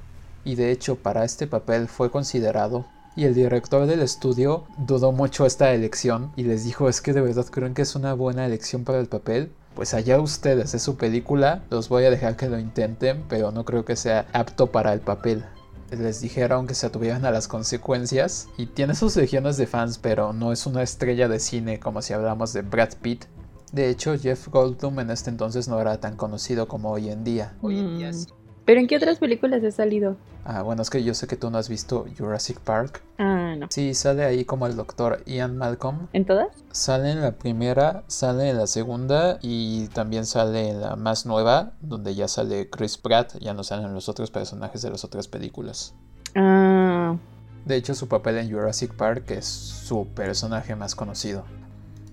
Y 0.45 0.57
de 0.57 0.73
hecho 0.73 0.97
para 0.97 1.25
este 1.25 1.47
papel 1.47 1.87
fue 1.87 2.11
considerado 2.11 2.87
y 3.17 3.25
el 3.25 3.35
director 3.35 3.87
del 3.87 4.01
estudio 4.01 4.65
dudó 4.79 5.13
mucho 5.13 5.45
esta 5.45 5.73
elección 5.73 6.33
y 6.37 6.45
les 6.45 6.65
dijo 6.65 6.89
es 6.89 7.01
que 7.01 7.13
de 7.13 7.21
verdad 7.21 7.47
creen 7.47 7.75
que 7.75 7.83
es 7.83 7.95
una 7.95 8.15
buena 8.15 8.47
elección 8.47 8.85
para 8.85 9.01
el 9.01 9.07
papel 9.07 9.53
pues 9.75 9.95
allá 9.95 10.21
ustedes, 10.21 10.75
es 10.75 10.83
su 10.83 10.97
película, 10.97 11.63
los 11.71 11.89
voy 11.89 12.05
a 12.05 12.11
dejar 12.11 12.37
que 12.37 12.49
lo 12.49 12.59
intenten, 12.59 13.25
pero 13.29 13.53
no 13.53 13.65
creo 13.65 13.85
que 13.85 13.97
sea 13.97 14.27
apto 14.33 14.69
para 14.69 14.93
el 14.93 15.01
papel. 15.01 15.45
Les 15.91 16.21
dijeron 16.21 16.67
que 16.67 16.75
se 16.75 16.87
atuvieran 16.87 17.25
a 17.25 17.31
las 17.31 17.49
consecuencias 17.49 18.49
y 18.57 18.67
tiene 18.67 18.95
sus 18.95 19.17
legiones 19.17 19.57
de 19.57 19.67
fans, 19.67 19.99
pero 19.99 20.33
no 20.33 20.53
es 20.53 20.67
una 20.67 20.83
estrella 20.83 21.29
de 21.29 21.41
cine 21.41 21.81
como 21.81 22.01
si 22.01 22.13
hablamos 22.13 22.53
de 22.53 22.63
Brad 22.63 22.95
Pitt. 23.01 23.25
De 23.73 23.89
hecho, 23.89 24.17
Jeff 24.19 24.49
Goldblum 24.49 25.01
en 25.01 25.11
este 25.11 25.31
entonces 25.31 25.69
no 25.69 25.81
era 25.81 25.99
tan 25.99 26.17
conocido 26.17 26.69
como 26.69 26.91
hoy 26.91 27.09
en 27.09 27.25
día. 27.25 27.57
Hoy 27.61 27.79
en 27.79 27.99
día 27.99 28.13
sí. 28.13 28.27
¿Pero 28.65 28.81
en 28.81 28.87
qué 28.87 28.97
otras 28.97 29.19
películas 29.19 29.65
ha 29.65 29.71
salido? 29.71 30.17
Ah, 30.45 30.63
bueno, 30.63 30.83
es 30.83 30.91
que 30.91 31.03
yo 31.03 31.15
sé 31.15 31.27
que 31.27 31.37
tú 31.37 31.51
no 31.51 31.59
has 31.59 31.69
visto 31.69 32.07
Jurassic 32.17 32.61
Park. 32.61 33.03
Ah, 33.19 33.55
no. 33.59 33.67
Sí, 33.71 33.95
sale 33.95 34.25
ahí 34.25 34.45
como 34.45 34.67
el 34.67 34.77
doctor 34.77 35.23
Ian 35.27 35.57
Malcolm. 35.57 36.09
¿En 36.13 36.25
todas? 36.25 36.49
Sale 36.71 37.11
en 37.11 37.21
la 37.21 37.33
primera, 37.33 38.05
sale 38.07 38.51
en 38.51 38.59
la 38.59 38.67
segunda 38.67 39.39
y 39.43 39.89
también 39.89 40.27
sale 40.27 40.71
en 40.71 40.81
la 40.81 40.97
más 40.97 41.27
nueva, 41.27 41.73
donde 41.81 42.15
ya 42.15 42.29
sale 42.29 42.71
Chris 42.71 42.97
Pratt, 42.97 43.37
ya 43.41 43.55
no 43.55 43.65
salen 43.65 43.93
los 43.93 44.09
otros 44.09 44.31
personajes 44.31 44.83
de 44.83 44.91
las 44.91 45.05
otras 45.05 45.29
películas. 45.29 45.95
Ah. 46.35 47.17
De 47.65 47.77
hecho, 47.77 47.95
su 47.95 48.09
papel 48.09 48.39
en 48.39 48.51
Jurassic 48.51 48.95
Park 48.95 49.31
es 49.33 49.47
su 49.47 50.07
personaje 50.09 50.75
más 50.77 50.95
conocido. 50.95 51.45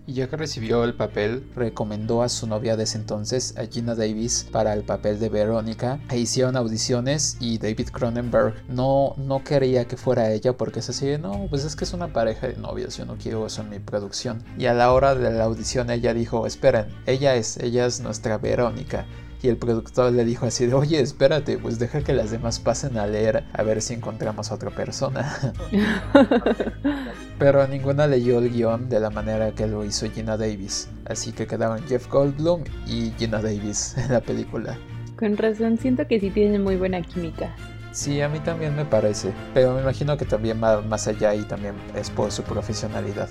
Y 0.07 0.13
ya 0.13 0.29
que 0.29 0.37
recibió 0.37 0.85
el 0.85 0.95
papel, 0.95 1.45
recomendó 1.53 2.23
a 2.23 2.29
su 2.29 2.47
novia 2.47 2.77
de 2.77 2.85
ese 2.85 2.97
entonces, 2.97 3.55
a 3.57 3.65
Gina 3.65 3.93
Davis, 3.93 4.47
para 4.51 4.73
el 4.73 4.83
papel 4.83 5.19
de 5.19 5.29
Verónica. 5.29 5.99
E 6.09 6.17
hicieron 6.17 6.55
audiciones 6.55 7.37
y 7.41 7.57
David 7.57 7.89
Cronenberg 7.91 8.55
no, 8.69 9.13
no 9.17 9.43
quería 9.43 9.85
que 9.85 9.97
fuera 9.97 10.31
ella 10.31 10.53
porque 10.53 10.79
es 10.79 10.89
así, 10.89 11.17
no, 11.19 11.47
pues 11.49 11.65
es 11.65 11.75
que 11.75 11.83
es 11.83 11.93
una 11.93 12.13
pareja 12.13 12.47
de 12.47 12.55
novios, 12.55 12.97
yo 12.97 13.05
no 13.05 13.17
quiero 13.17 13.45
eso 13.45 13.61
en 13.61 13.69
mi 13.69 13.79
producción. 13.79 14.43
Y 14.57 14.65
a 14.67 14.73
la 14.73 14.93
hora 14.93 15.13
de 15.13 15.29
la 15.29 15.43
audición 15.43 15.89
ella 15.89 16.13
dijo, 16.13 16.47
esperen, 16.47 16.87
ella 17.05 17.35
es, 17.35 17.57
ella 17.57 17.85
es 17.85 17.99
nuestra 17.99 18.37
Verónica. 18.37 19.05
Y 19.41 19.49
el 19.49 19.57
productor 19.57 20.11
le 20.13 20.25
dijo 20.25 20.47
así 20.47 20.65
de, 20.65 20.73
oye, 20.73 20.99
espérate, 20.99 21.57
pues 21.57 21.77
deja 21.77 22.01
que 22.01 22.13
las 22.13 22.31
demás 22.31 22.59
pasen 22.59 22.97
a 22.97 23.05
leer 23.05 23.43
a 23.53 23.63
ver 23.63 23.81
si 23.81 23.93
encontramos 23.93 24.51
a 24.51 24.55
otra 24.55 24.71
persona. 24.71 25.31
Pero 27.39 27.67
ninguna 27.67 28.07
leyó 28.07 28.39
el 28.39 28.49
guion 28.49 28.89
de 28.89 28.99
la 28.99 29.11
manera 29.11 29.51
que 29.51 29.67
lo 29.67 29.85
hizo 29.85 30.09
Gina 30.09 30.37
Davis. 30.37 30.89
Así 31.05 31.31
que 31.31 31.45
quedaron 31.45 31.83
Jeff 31.87 32.09
Goldblum 32.09 32.63
y 32.87 33.11
Gina 33.19 33.41
Davis 33.41 33.95
en 33.97 34.11
la 34.11 34.21
película. 34.21 34.77
Con 35.19 35.37
razón, 35.37 35.77
siento 35.77 36.07
que 36.07 36.19
sí 36.19 36.29
tienen 36.31 36.63
muy 36.63 36.75
buena 36.75 37.01
química. 37.01 37.55
Sí, 37.91 38.21
a 38.21 38.29
mí 38.29 38.39
también 38.39 38.75
me 38.75 38.85
parece, 38.85 39.33
pero 39.55 39.73
me 39.73 39.81
imagino 39.81 40.17
que 40.17 40.25
también 40.25 40.61
va 40.63 40.81
más 40.81 41.07
allá 41.07 41.33
y 41.33 41.41
también 41.43 41.73
es 41.95 42.11
por 42.11 42.31
su 42.31 42.43
profesionalidad. 42.43 43.27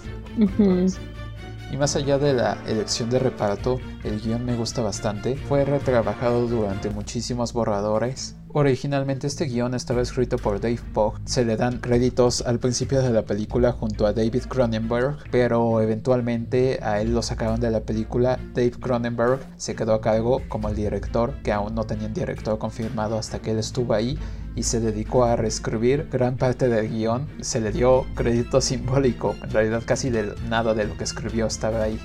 Y 1.71 1.77
más 1.77 1.97
allá 1.97 2.19
de 2.19 2.33
la 2.33 2.59
elección 2.67 3.11
de 3.11 3.19
reparto, 3.19 3.81
el 4.05 4.21
guion 4.21 4.45
me 4.45 4.57
gusta 4.57 4.83
bastante. 4.83 5.37
Fue 5.37 5.65
retrabajado 5.65 6.47
durante 6.47 6.91
muchísimos 6.91 7.53
borradores. 7.53 8.37
Originalmente 8.59 9.27
este 9.27 9.45
guion 9.45 9.75
estaba 9.75 10.01
escrito 10.01 10.39
por 10.39 10.63
Dave 10.63 10.81
Pogg. 10.95 11.21
Se 11.27 11.45
le 11.45 11.59
dan 11.59 11.77
créditos 11.79 12.41
al 12.41 12.59
principio 12.59 13.03
de 13.03 13.11
la 13.11 13.27
película 13.27 13.73
junto 13.73 14.07
a 14.07 14.15
David 14.15 14.45
Cronenberg, 14.49 15.19
pero 15.31 15.83
eventualmente 15.83 16.79
a 16.83 17.03
él 17.03 17.13
lo 17.13 17.21
sacaron 17.21 17.61
de 17.61 17.71
la 17.71 17.81
película. 17.81 18.39
Dave 18.55 18.71
Cronenberg 18.71 19.41
se 19.59 19.75
quedó 19.75 19.93
a 19.93 20.01
cargo 20.01 20.41
como 20.49 20.71
el 20.71 20.75
director, 20.75 21.35
que 21.43 21.53
aún 21.53 21.75
no 21.75 21.85
tenían 21.85 22.15
director 22.15 22.59
confirmado 22.59 23.19
hasta 23.19 23.41
que 23.41 23.51
él 23.51 23.59
estuvo 23.59 23.93
ahí 23.93 24.19
y 24.55 24.63
se 24.63 24.81
dedicó 24.81 25.25
a 25.25 25.37
reescribir 25.37 26.09
gran 26.11 26.39
parte 26.39 26.69
del 26.69 26.89
guion. 26.89 27.29
Se 27.43 27.61
le 27.61 27.73
dio 27.73 28.07
crédito 28.15 28.63
simbólico, 28.63 29.35
en 29.43 29.51
realidad 29.51 29.83
casi 29.85 30.11
nada 30.49 30.73
de 30.73 30.87
lo 30.87 30.97
que 30.97 31.05
escribió 31.05 31.45
estaba 31.45 31.83
ahí. 31.83 32.01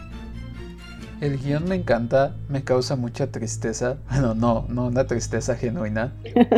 El 1.21 1.37
guion 1.37 1.69
me 1.69 1.75
encanta, 1.75 2.35
me 2.49 2.63
causa 2.63 2.95
mucha 2.95 3.27
tristeza. 3.27 3.97
Bueno, 4.09 4.33
no, 4.33 4.65
no 4.69 4.87
una 4.87 5.05
tristeza 5.05 5.55
genuina. 5.55 6.13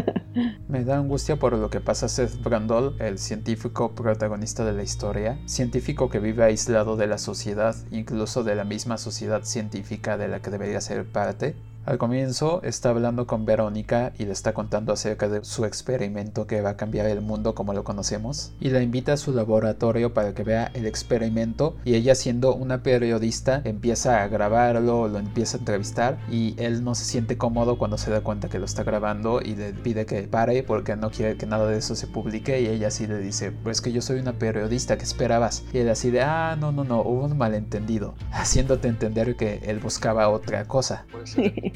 me 0.70 0.86
da 0.86 0.98
angustia 0.98 1.36
por 1.36 1.52
lo 1.52 1.70
que 1.70 1.82
pasa 1.82 2.06
a 2.06 2.10
Seth 2.10 2.42
Brandol, 2.42 2.96
el 3.00 3.20
científico 3.20 3.94
protagonista 3.94 4.64
de 4.64 4.72
la 4.72 4.84
historia. 4.84 5.38
Científico 5.48 6.10
que 6.10 6.20
vive 6.20 6.46
aislado 6.46 6.96
de 6.96 7.08
la 7.08 7.18
sociedad, 7.18 7.76
incluso 7.92 8.46
de 8.46 8.56
la 8.56 8.64
misma 8.64 8.98
sociedad 8.98 9.44
científica 9.44 10.18
de 10.18 10.30
la 10.30 10.40
que 10.40 10.50
debería 10.50 10.80
ser 10.80 11.06
parte. 11.06 11.56
Al 11.86 11.98
comienzo 11.98 12.62
está 12.64 12.92
hablando 12.92 13.28
con 13.28 13.46
Verónica 13.46 14.14
y 14.18 14.24
le 14.24 14.32
está 14.32 14.54
contando 14.54 14.94
acerca 14.94 15.28
de 15.28 15.44
su 15.44 15.66
experimento 15.66 16.48
que 16.48 16.62
va 16.62 16.72
a 16.72 16.78
cambiar 16.78 17.08
el 17.08 17.20
mundo 17.20 17.56
como 17.56 17.74
lo 17.74 17.84
conocemos 17.84 18.54
y 18.62 18.70
la 18.70 18.82
invita 18.82 19.12
a 19.12 19.18
su 19.18 19.34
laboratorio 19.34 20.14
para 20.14 20.34
que 20.34 20.44
vea 20.44 20.72
el 20.76 20.86
experimento 20.86 21.76
y 21.84 21.96
ella 21.96 22.16
siendo 22.16 22.56
una 22.56 22.84
periodista 22.84 23.62
empieza 23.66 24.24
a 24.24 24.30
grabarlo, 24.30 25.10
lo 25.10 25.20
empieza 25.20 25.58
a 25.58 25.60
entrevistar 25.60 26.18
y 26.32 26.56
él 26.58 26.86
no 26.86 26.96
se 26.96 27.04
siente 27.04 27.38
cómodo 27.38 27.78
cuando 27.78 27.98
se 27.98 28.12
da 28.12 28.22
cuenta 28.22 28.48
que 28.48 28.60
lo 28.60 28.66
está 28.66 28.84
grabando 28.84 29.42
y 29.42 29.54
le 29.56 29.74
pide 29.74 30.06
que 30.06 30.24
pare 30.24 30.64
porque 30.64 30.96
no 30.96 31.12
quiere 31.12 31.36
que 31.36 31.48
nada 31.48 31.68
de 31.68 31.80
eso 31.80 31.96
se 31.96 32.08
publique 32.08 32.62
y 32.62 32.68
ella 32.68 32.88
así 32.88 33.08
le 33.08 33.18
dice 33.18 33.52
pues 33.52 33.82
que 33.82 33.92
yo 33.92 34.02
soy 34.02 34.20
una 34.20 34.32
periodista, 34.32 34.98
¿qué 34.98 35.04
esperabas? 35.04 35.66
Y 35.74 35.80
él 35.80 35.90
así 35.90 36.12
de 36.12 36.22
ah 36.22 36.56
no 36.58 36.72
no 36.72 36.86
no 36.86 37.02
hubo 37.02 37.26
un 37.26 37.38
malentendido 37.38 38.16
haciéndote 38.32 38.88
entender 38.88 39.36
que 39.36 39.60
él 39.66 39.80
buscaba 39.80 40.30
otra 40.30 40.64
cosa. 40.64 41.06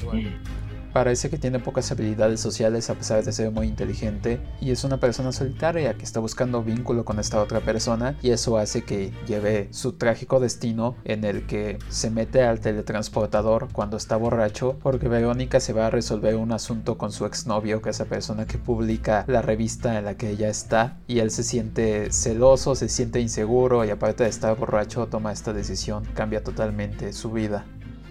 Parece 0.92 1.28
que 1.28 1.38
tiene 1.38 1.58
pocas 1.58 1.92
habilidades 1.92 2.40
sociales 2.40 2.88
a 2.88 2.94
pesar 2.94 3.22
de 3.22 3.32
ser 3.32 3.50
muy 3.50 3.66
inteligente 3.66 4.40
y 4.60 4.70
es 4.70 4.84
una 4.84 4.98
persona 4.98 5.32
solitaria 5.32 5.94
que 5.94 6.04
está 6.04 6.18
buscando 6.18 6.62
vínculo 6.62 7.04
con 7.04 7.18
esta 7.18 7.40
otra 7.42 7.60
persona 7.60 8.16
y 8.22 8.30
eso 8.30 8.56
hace 8.56 8.82
que 8.82 9.12
lleve 9.26 9.68
su 9.70 9.92
trágico 9.92 10.40
destino 10.40 10.96
en 11.04 11.24
el 11.24 11.46
que 11.46 11.78
se 11.90 12.10
mete 12.10 12.42
al 12.42 12.60
teletransportador 12.60 13.68
cuando 13.72 13.96
está 13.96 14.16
borracho 14.16 14.76
porque 14.82 15.08
Verónica 15.08 15.60
se 15.60 15.74
va 15.74 15.86
a 15.86 15.90
resolver 15.90 16.36
un 16.36 16.52
asunto 16.52 16.96
con 16.96 17.12
su 17.12 17.26
exnovio 17.26 17.82
que 17.82 17.90
es 17.90 17.98
la 17.98 18.06
persona 18.06 18.46
que 18.46 18.58
publica 18.58 19.24
la 19.28 19.42
revista 19.42 19.98
en 19.98 20.06
la 20.06 20.16
que 20.16 20.30
ella 20.30 20.48
está 20.48 20.96
y 21.06 21.18
él 21.18 21.30
se 21.30 21.42
siente 21.42 22.10
celoso, 22.12 22.74
se 22.74 22.88
siente 22.88 23.20
inseguro 23.20 23.84
y 23.84 23.90
aparte 23.90 24.24
de 24.24 24.30
estar 24.30 24.56
borracho 24.56 25.06
toma 25.06 25.32
esta 25.32 25.52
decisión, 25.52 26.04
cambia 26.14 26.42
totalmente 26.42 27.12
su 27.12 27.30
vida 27.30 27.66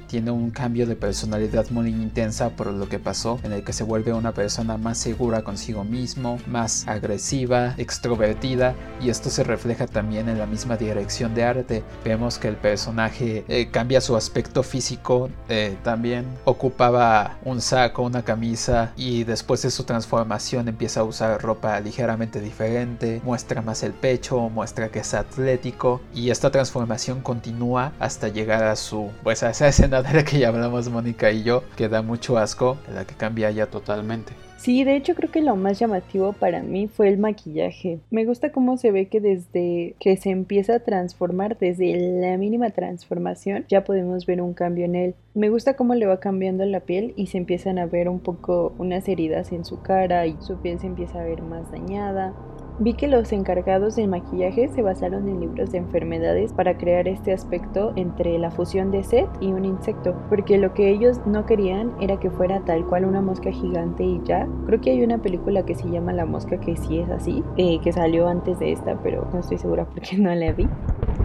tiene 0.08 0.32
un 0.32 0.52
cambio 0.52 0.88
de 0.88 0.96
personalidad 0.96 1.70
muy 1.70 1.90
intensa 1.90 2.50
por 2.50 2.68
lo 2.68 2.90
que 2.90 3.00
pasó, 3.00 3.40
en 3.44 3.52
el 3.52 3.64
que 3.64 3.74
se 3.74 3.84
vuelve 3.84 4.14
una 4.14 4.34
persona 4.34 4.78
más 4.78 4.98
segura 4.98 5.44
consigo 5.44 5.84
mismo, 5.84 6.40
más 6.48 6.88
agresiva, 6.88 7.76
extrovertida, 7.78 8.76
y 9.02 9.10
esto 9.10 9.30
se 9.30 9.44
refleja 9.44 9.88
también 9.88 10.30
en 10.30 10.40
la 10.40 10.46
misma 10.46 10.78
dirección 10.78 11.36
de 11.36 11.44
arte. 11.44 11.84
Vemos 12.04 12.40
que 12.40 12.48
el 12.48 12.56
personaje 12.56 13.46
eh, 13.48 13.70
cambia 13.70 14.02
su 14.02 14.16
aspecto 14.16 14.64
físico, 14.64 15.30
eh, 15.50 15.78
también 15.84 16.26
ocupaba 16.46 17.38
un 17.44 17.62
saco, 17.62 18.04
una 18.04 18.24
camisa, 18.24 18.94
y 18.96 19.24
después 19.24 19.62
de 19.62 19.72
su 19.72 19.84
transformación 19.84 20.68
empieza 20.68 21.02
a 21.02 21.04
usar 21.04 21.42
ropa 21.42 21.80
ligeramente 21.80 22.40
diferente, 22.42 23.22
muestra 23.24 23.62
más 23.62 23.84
el 23.84 23.94
pecho, 23.94 24.50
muestra 24.50 24.90
que 24.90 25.00
es 25.00 25.14
atlético, 25.14 26.02
y 26.14 26.30
esta 26.30 26.52
transformación 26.52 27.22
continúa 27.22 27.92
hasta 28.00 28.30
llegar 28.30 28.64
a 28.64 28.76
su, 28.76 29.12
pues 29.24 29.44
a 29.44 29.50
esa 29.50 29.68
escena 29.68 29.97
de 30.02 30.14
la 30.14 30.24
que 30.24 30.40
ya 30.40 30.50
hablamos 30.50 30.90
Mónica 30.90 31.32
y 31.32 31.44
yo, 31.44 31.64
que 31.76 31.90
da 31.90 32.02
mucho 32.02 32.38
asco, 32.38 32.78
la 32.94 33.06
que 33.06 33.16
cambia 33.16 33.52
ya 33.52 33.68
totalmente. 33.68 34.34
Sí, 34.58 34.84
de 34.84 34.96
hecho 34.96 35.14
creo 35.14 35.32
que 35.32 35.42
lo 35.42 35.56
más 35.56 35.78
llamativo 35.78 36.34
para 36.34 36.64
mí 36.64 36.88
fue 36.88 37.10
el 37.10 37.20
maquillaje. 37.20 38.00
Me 38.10 38.26
gusta 38.26 38.52
cómo 38.52 38.78
se 38.78 38.92
ve 38.92 39.08
que 39.08 39.22
desde 39.22 39.96
que 40.00 40.18
se 40.18 40.32
empieza 40.32 40.76
a 40.76 40.80
transformar, 40.80 41.58
desde 41.60 41.96
la 42.20 42.38
mínima 42.38 42.72
transformación, 42.72 43.66
ya 43.70 43.84
podemos 43.84 44.26
ver 44.26 44.42
un 44.42 44.54
cambio 44.54 44.86
en 44.86 44.96
él. 44.96 45.16
Me 45.36 45.50
gusta 45.50 45.76
cómo 45.76 45.94
le 45.94 46.08
va 46.08 46.20
cambiando 46.20 46.66
la 46.66 46.80
piel 46.80 47.14
y 47.16 47.28
se 47.28 47.38
empiezan 47.38 47.78
a 47.78 47.86
ver 47.86 48.10
un 48.10 48.20
poco 48.20 48.74
unas 48.80 49.08
heridas 49.08 49.52
en 49.52 49.64
su 49.64 49.82
cara 49.84 50.26
y 50.26 50.36
su 50.40 50.58
piel 50.58 50.80
se 50.80 50.88
empieza 50.88 51.22
a 51.22 51.24
ver 51.24 51.44
más 51.44 51.72
dañada. 51.72 52.34
Vi 52.80 52.94
que 52.94 53.08
los 53.08 53.32
encargados 53.32 53.96
del 53.96 54.08
maquillaje 54.08 54.68
se 54.68 54.84
basaron 54.84 55.28
en 55.28 55.40
libros 55.40 55.72
de 55.72 55.80
enfermedades 55.80 56.54
para 56.54 56.78
crear 56.78 57.08
este 57.08 57.34
aspecto 57.34 57.92
entre 57.96 58.38
la 58.38 58.52
fusión 58.52 58.92
de 58.92 59.04
Seth 59.04 59.30
y 59.42 59.48
un 59.48 59.66
insecto, 59.66 60.16
porque 60.30 60.60
lo 60.60 60.76
que 60.76 60.92
ellos 60.92 61.20
no 61.26 61.48
querían 61.48 61.92
era 62.00 62.20
que 62.20 62.30
fuera 62.30 62.64
tal 62.66 62.86
cual 62.86 63.06
una 63.06 63.20
mosca 63.20 63.52
gigante 63.52 64.04
y 64.04 64.22
ya. 64.24 64.48
Creo 64.68 64.80
que 64.80 64.92
hay 64.92 65.04
una 65.04 65.18
película 65.18 65.66
que 65.66 65.74
se 65.74 65.90
llama 65.90 66.14
La 66.14 66.28
mosca 66.28 66.60
que 66.60 66.78
sí 66.78 67.00
es 67.00 67.10
así, 67.10 67.44
eh, 67.58 67.80
que 67.82 67.92
salió 67.92 68.28
antes 68.28 68.60
de 68.60 68.74
esta, 68.74 69.02
pero 69.02 69.28
no 69.34 69.40
estoy 69.40 69.58
segura 69.58 69.86
porque 69.94 70.16
no 70.18 70.34
la 70.36 70.52
vi. 70.52 70.68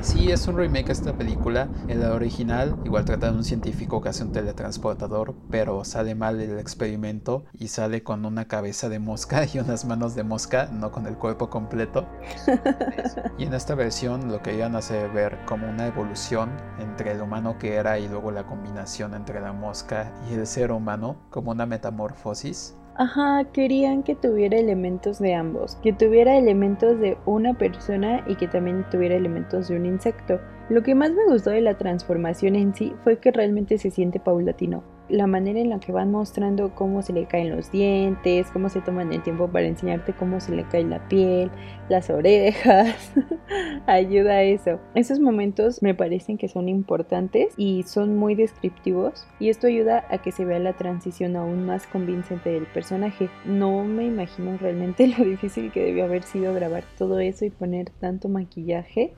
Sí, 0.03 0.33
es 0.33 0.49
un 0.49 0.57
remake 0.57 0.91
esta 0.91 1.17
película. 1.17 1.69
En 1.87 2.01
la 2.01 2.13
original, 2.13 2.77
igual 2.85 3.05
trata 3.05 3.31
de 3.31 3.37
un 3.37 3.45
científico 3.45 4.01
que 4.01 4.09
hace 4.09 4.25
un 4.25 4.33
teletransportador, 4.33 5.37
pero 5.49 5.85
sale 5.85 6.17
mal 6.17 6.41
el 6.41 6.59
experimento 6.59 7.45
y 7.53 7.69
sale 7.69 8.03
con 8.03 8.25
una 8.25 8.49
cabeza 8.49 8.89
de 8.89 8.99
mosca 8.99 9.47
y 9.55 9.61
unas 9.61 9.85
manos 9.85 10.17
de 10.17 10.25
mosca, 10.25 10.69
no 10.73 10.91
con 10.91 11.07
el 11.07 11.17
cuerpo 11.17 11.49
completo. 11.49 12.09
y 13.39 13.45
en 13.45 13.55
esta 13.55 13.77
versión 13.77 14.33
lo 14.33 14.43
que 14.43 14.57
iban 14.57 14.75
a 14.75 14.79
hacer 14.79 15.09
ver 15.13 15.39
como 15.47 15.71
una 15.71 15.87
evolución 15.87 16.51
entre 16.81 17.13
el 17.13 17.23
humano 17.23 17.57
que 17.59 17.77
era 17.77 18.01
y 18.01 18.09
luego 18.09 18.33
la 18.33 18.45
combinación 18.45 19.15
entre 19.15 19.41
la 19.41 19.53
mosca 19.53 20.13
y 20.29 20.35
el 20.35 20.49
ser 20.49 20.73
humano, 20.73 21.17
como 21.31 21.53
una 21.53 21.65
metamorfosis. 21.65 22.75
Ajá, 22.95 23.45
querían 23.53 24.03
que 24.03 24.15
tuviera 24.15 24.59
elementos 24.59 25.19
de 25.19 25.35
ambos, 25.35 25.77
que 25.77 25.93
tuviera 25.93 26.37
elementos 26.37 26.99
de 27.01 27.17
una 27.25 27.55
persona 27.55 28.23
y 28.27 28.37
que 28.37 28.49
también 28.49 28.85
tuviera 28.91 29.15
elementos 29.15 29.69
de 29.69 29.77
un 29.77 29.87
insecto. 29.87 30.41
Lo 30.69 30.83
que 30.83 30.95
más 30.95 31.11
me 31.13 31.25
gustó 31.27 31.51
de 31.51 31.63
la 31.63 31.79
transformación 31.79 32.55
en 32.55 32.75
sí 32.75 32.95
fue 33.03 33.19
que 33.19 33.31
realmente 33.31 33.79
se 33.79 33.91
siente 33.91 34.21
paulatino 34.21 34.83
la 35.09 35.27
manera 35.27 35.61
en 35.61 35.69
la 35.69 35.79
que 35.79 35.93
van 35.93 36.11
mostrando 36.11 36.75
cómo 36.75 37.03
se 37.03 37.13
le 37.13 37.27
caen 37.27 37.55
los 37.55 37.71
dientes, 37.71 38.49
cómo 38.53 38.69
se 38.69 38.81
toman 38.81 39.13
el 39.13 39.23
tiempo 39.23 39.49
para 39.49 39.67
enseñarte 39.67 40.13
cómo 40.13 40.41
se 40.41 40.55
le 40.55 40.65
cae 40.65 40.85
la 40.85 41.07
piel, 41.09 41.51
las 41.89 42.11
orejas, 42.11 43.13
ayuda 43.87 44.33
a 44.33 44.43
eso. 44.43 44.81
Esos 44.95 45.21
momentos 45.21 45.83
me 45.83 45.95
parecen 45.95 46.39
que 46.39 46.49
son 46.49 46.69
importantes 46.69 47.53
y 47.57 47.83
son 47.83 48.17
muy 48.17 48.35
descriptivos 48.35 49.27
y 49.39 49.49
esto 49.49 49.67
ayuda 49.67 50.05
a 50.09 50.19
que 50.19 50.33
se 50.33 50.45
vea 50.45 50.59
la 50.59 50.73
transición 50.73 51.37
aún 51.37 51.67
más 51.67 51.87
convincente 51.87 52.51
del 52.51 52.67
personaje. 52.67 53.29
No 53.45 53.85
me 53.85 54.07
imagino 54.07 54.57
realmente 54.59 55.07
lo 55.19 55.25
difícil 55.25 55.73
que 55.73 55.85
debió 55.85 56.05
haber 56.05 56.23
sido 56.23 56.55
grabar 56.55 56.85
todo 56.97 57.21
eso 57.21 57.45
y 57.45 57.51
poner 57.51 57.91
tanto 58.01 58.29
maquillaje 58.29 59.13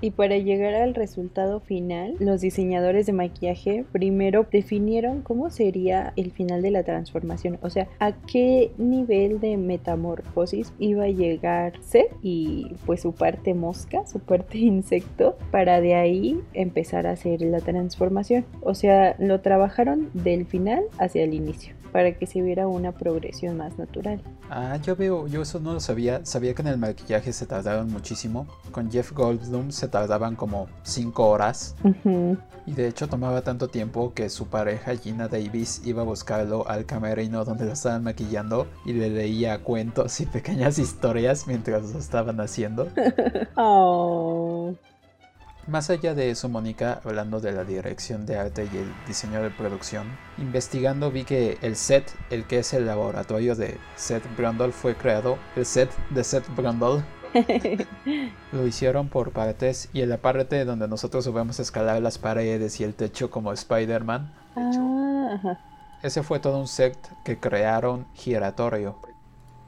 Y 0.00 0.10
para 0.10 0.36
llegar 0.36 0.74
al 0.74 0.94
resultado 0.94 1.60
final, 1.60 2.14
los 2.18 2.40
diseñadores 2.40 3.06
de 3.06 3.12
maquillaje 3.12 3.84
primero 3.92 4.46
definieron 4.50 5.22
cómo 5.22 5.50
sería 5.50 6.12
el 6.16 6.32
final 6.32 6.62
de 6.62 6.70
la 6.70 6.82
transformación, 6.82 7.58
o 7.62 7.70
sea, 7.70 7.88
a 7.98 8.12
qué 8.12 8.72
nivel 8.76 9.40
de 9.40 9.56
metamorfosis 9.56 10.72
iba 10.78 11.04
a 11.04 11.08
llegarse 11.08 12.08
y 12.22 12.72
pues 12.84 13.00
su 13.00 13.14
parte 13.14 13.54
mosca, 13.54 14.06
su 14.06 14.20
parte 14.20 14.58
insecto, 14.58 15.36
para 15.50 15.80
de 15.80 15.94
ahí 15.94 16.40
empezar 16.52 17.06
a 17.06 17.12
hacer 17.12 17.40
la 17.40 17.60
transformación. 17.60 18.44
O 18.62 18.74
sea, 18.74 19.16
lo 19.18 19.40
trabajaron 19.40 20.10
del 20.12 20.46
final 20.46 20.84
hacia 20.98 21.24
el 21.24 21.34
inicio 21.34 21.74
para 21.96 22.12
que 22.12 22.26
se 22.26 22.42
viera 22.42 22.68
una 22.68 22.92
progresión 22.92 23.56
más 23.56 23.78
natural. 23.78 24.20
Ah, 24.50 24.76
yo 24.84 24.94
veo, 24.96 25.26
yo 25.28 25.40
eso 25.40 25.60
no 25.60 25.72
lo 25.72 25.80
sabía. 25.80 26.20
Sabía 26.26 26.52
que 26.52 26.60
en 26.60 26.68
el 26.68 26.76
maquillaje 26.76 27.32
se 27.32 27.46
tardaron 27.46 27.90
muchísimo. 27.90 28.46
Con 28.70 28.92
Jeff 28.92 29.12
Goldblum 29.12 29.70
se 29.70 29.88
tardaban 29.88 30.36
como 30.36 30.68
5 30.82 31.26
horas. 31.26 31.74
Y 32.66 32.72
de 32.72 32.86
hecho 32.86 33.08
tomaba 33.08 33.40
tanto 33.40 33.68
tiempo 33.68 34.12
que 34.12 34.28
su 34.28 34.48
pareja 34.48 34.94
Gina 34.94 35.28
Davis 35.28 35.80
iba 35.86 36.02
a 36.02 36.04
buscarlo 36.04 36.68
al 36.68 36.84
camerino 36.84 37.46
donde 37.46 37.64
lo 37.64 37.72
estaban 37.72 38.04
maquillando 38.04 38.66
y 38.84 38.92
le 38.92 39.08
leía 39.08 39.62
cuentos 39.62 40.20
y 40.20 40.26
pequeñas 40.26 40.78
historias 40.78 41.46
mientras 41.46 41.94
lo 41.94 41.98
estaban 41.98 42.38
haciendo. 42.42 42.88
oh. 43.56 44.74
Más 45.66 45.90
allá 45.90 46.14
de 46.14 46.30
eso, 46.30 46.48
Mónica, 46.48 47.00
hablando 47.04 47.40
de 47.40 47.50
la 47.50 47.64
dirección 47.64 48.24
de 48.24 48.38
arte 48.38 48.68
y 48.72 48.76
el 48.76 48.92
diseño 49.08 49.42
de 49.42 49.50
producción, 49.50 50.06
investigando 50.38 51.10
vi 51.10 51.24
que 51.24 51.58
el 51.60 51.74
set, 51.74 52.08
el 52.30 52.44
que 52.44 52.60
es 52.60 52.72
el 52.72 52.86
laboratorio 52.86 53.56
de 53.56 53.76
Seth 53.96 54.22
Brundle, 54.36 54.70
fue 54.70 54.94
creado, 54.94 55.38
el 55.56 55.66
set 55.66 55.90
de 56.10 56.22
Seth 56.22 56.48
Brundle, 56.54 57.02
lo 58.52 58.66
hicieron 58.66 59.08
por 59.08 59.32
partes 59.32 59.88
y 59.92 60.02
en 60.02 60.10
la 60.10 60.18
parte 60.18 60.64
donde 60.64 60.86
nosotros 60.86 61.24
subimos 61.24 61.58
a 61.58 61.62
escalar 61.62 62.00
las 62.00 62.18
paredes 62.18 62.78
y 62.78 62.84
el 62.84 62.94
techo 62.94 63.32
como 63.32 63.52
Spider-Man, 63.52 64.32
ah, 64.54 65.58
ese 66.00 66.22
fue 66.22 66.38
todo 66.38 66.60
un 66.60 66.68
set 66.68 66.96
que 67.24 67.40
crearon 67.40 68.06
giratorio. 68.14 68.96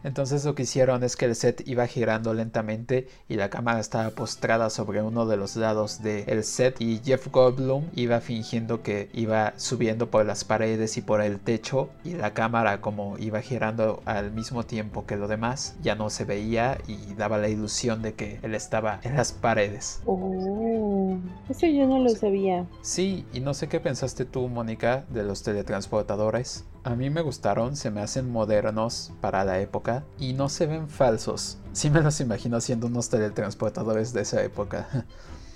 Entonces 0.04 0.44
lo 0.44 0.54
que 0.54 0.62
hicieron 0.62 1.02
es 1.02 1.16
que 1.16 1.24
el 1.24 1.34
set 1.34 1.66
iba 1.66 1.86
girando 1.86 2.32
lentamente 2.32 3.08
y 3.28 3.34
la 3.34 3.50
cámara 3.50 3.80
estaba 3.80 4.10
postrada 4.10 4.70
sobre 4.70 5.02
uno 5.02 5.26
de 5.26 5.36
los 5.36 5.56
lados 5.56 6.02
del 6.02 6.44
set 6.44 6.80
y 6.80 7.00
Jeff 7.04 7.26
Goldblum 7.28 7.84
iba 7.94 8.20
fingiendo 8.20 8.82
que 8.82 9.10
iba 9.12 9.54
subiendo 9.56 10.08
por 10.08 10.24
las 10.24 10.44
paredes 10.44 10.96
y 10.96 11.02
por 11.02 11.20
el 11.20 11.40
techo 11.40 11.90
y 12.04 12.14
la 12.14 12.32
cámara 12.32 12.80
como 12.80 13.18
iba 13.18 13.40
girando 13.40 14.02
al 14.04 14.30
mismo 14.30 14.62
tiempo 14.64 15.04
que 15.04 15.16
lo 15.16 15.26
demás 15.26 15.76
ya 15.82 15.94
no 15.94 16.10
se 16.10 16.24
veía 16.24 16.78
y 16.86 17.14
daba 17.14 17.38
la 17.38 17.48
ilusión 17.48 18.02
de 18.02 18.14
que 18.14 18.38
él 18.42 18.54
estaba 18.54 19.00
en 19.02 19.16
las 19.16 19.32
paredes. 19.32 20.00
Oh, 20.06 21.16
eso 21.48 21.66
yo 21.66 21.86
no 21.86 21.98
lo 21.98 22.10
sabía. 22.10 22.66
Sí, 22.82 23.26
y 23.32 23.40
no 23.40 23.52
sé 23.54 23.68
qué 23.68 23.80
pensaste 23.80 24.24
tú, 24.24 24.48
Mónica, 24.48 25.04
de 25.08 25.24
los 25.24 25.42
teletransportadores. 25.42 26.64
A 26.84 26.94
mí 26.94 27.10
me 27.10 27.20
gustaron, 27.20 27.76
se 27.76 27.90
me 27.90 28.00
hacen 28.00 28.30
modernos 28.30 29.12
para 29.20 29.44
la 29.44 29.60
época 29.60 29.87
y 30.18 30.32
no 30.32 30.48
se 30.48 30.66
ven 30.66 30.88
falsos. 30.88 31.58
Sí 31.72 31.90
me 31.90 32.00
los 32.00 32.20
imagino 32.20 32.60
siendo 32.60 32.86
unos 32.86 33.08
teletransportadores 33.08 34.12
de 34.12 34.22
esa 34.22 34.42
época. 34.42 35.06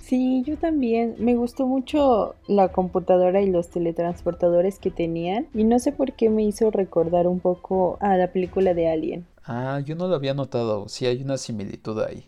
Sí, 0.02 0.42
yo 0.44 0.58
también. 0.58 1.14
Me 1.18 1.36
gustó 1.36 1.66
mucho 1.66 2.34
la 2.46 2.68
computadora 2.68 3.40
y 3.40 3.50
los 3.50 3.68
teletransportadores 3.68 4.78
que 4.78 4.90
tenían 4.90 5.46
y 5.54 5.64
no 5.64 5.78
sé 5.78 5.92
por 5.92 6.12
qué 6.12 6.28
me 6.28 6.42
hizo 6.44 6.70
recordar 6.70 7.26
un 7.26 7.40
poco 7.40 7.96
a 8.00 8.16
la 8.16 8.30
película 8.30 8.74
de 8.74 8.90
Alien. 8.90 9.26
Ah, 9.44 9.80
yo 9.84 9.94
no 9.94 10.08
lo 10.08 10.14
había 10.14 10.34
notado. 10.34 10.88
Sí 10.88 11.06
hay 11.06 11.22
una 11.22 11.38
similitud 11.38 11.98
ahí. 12.02 12.26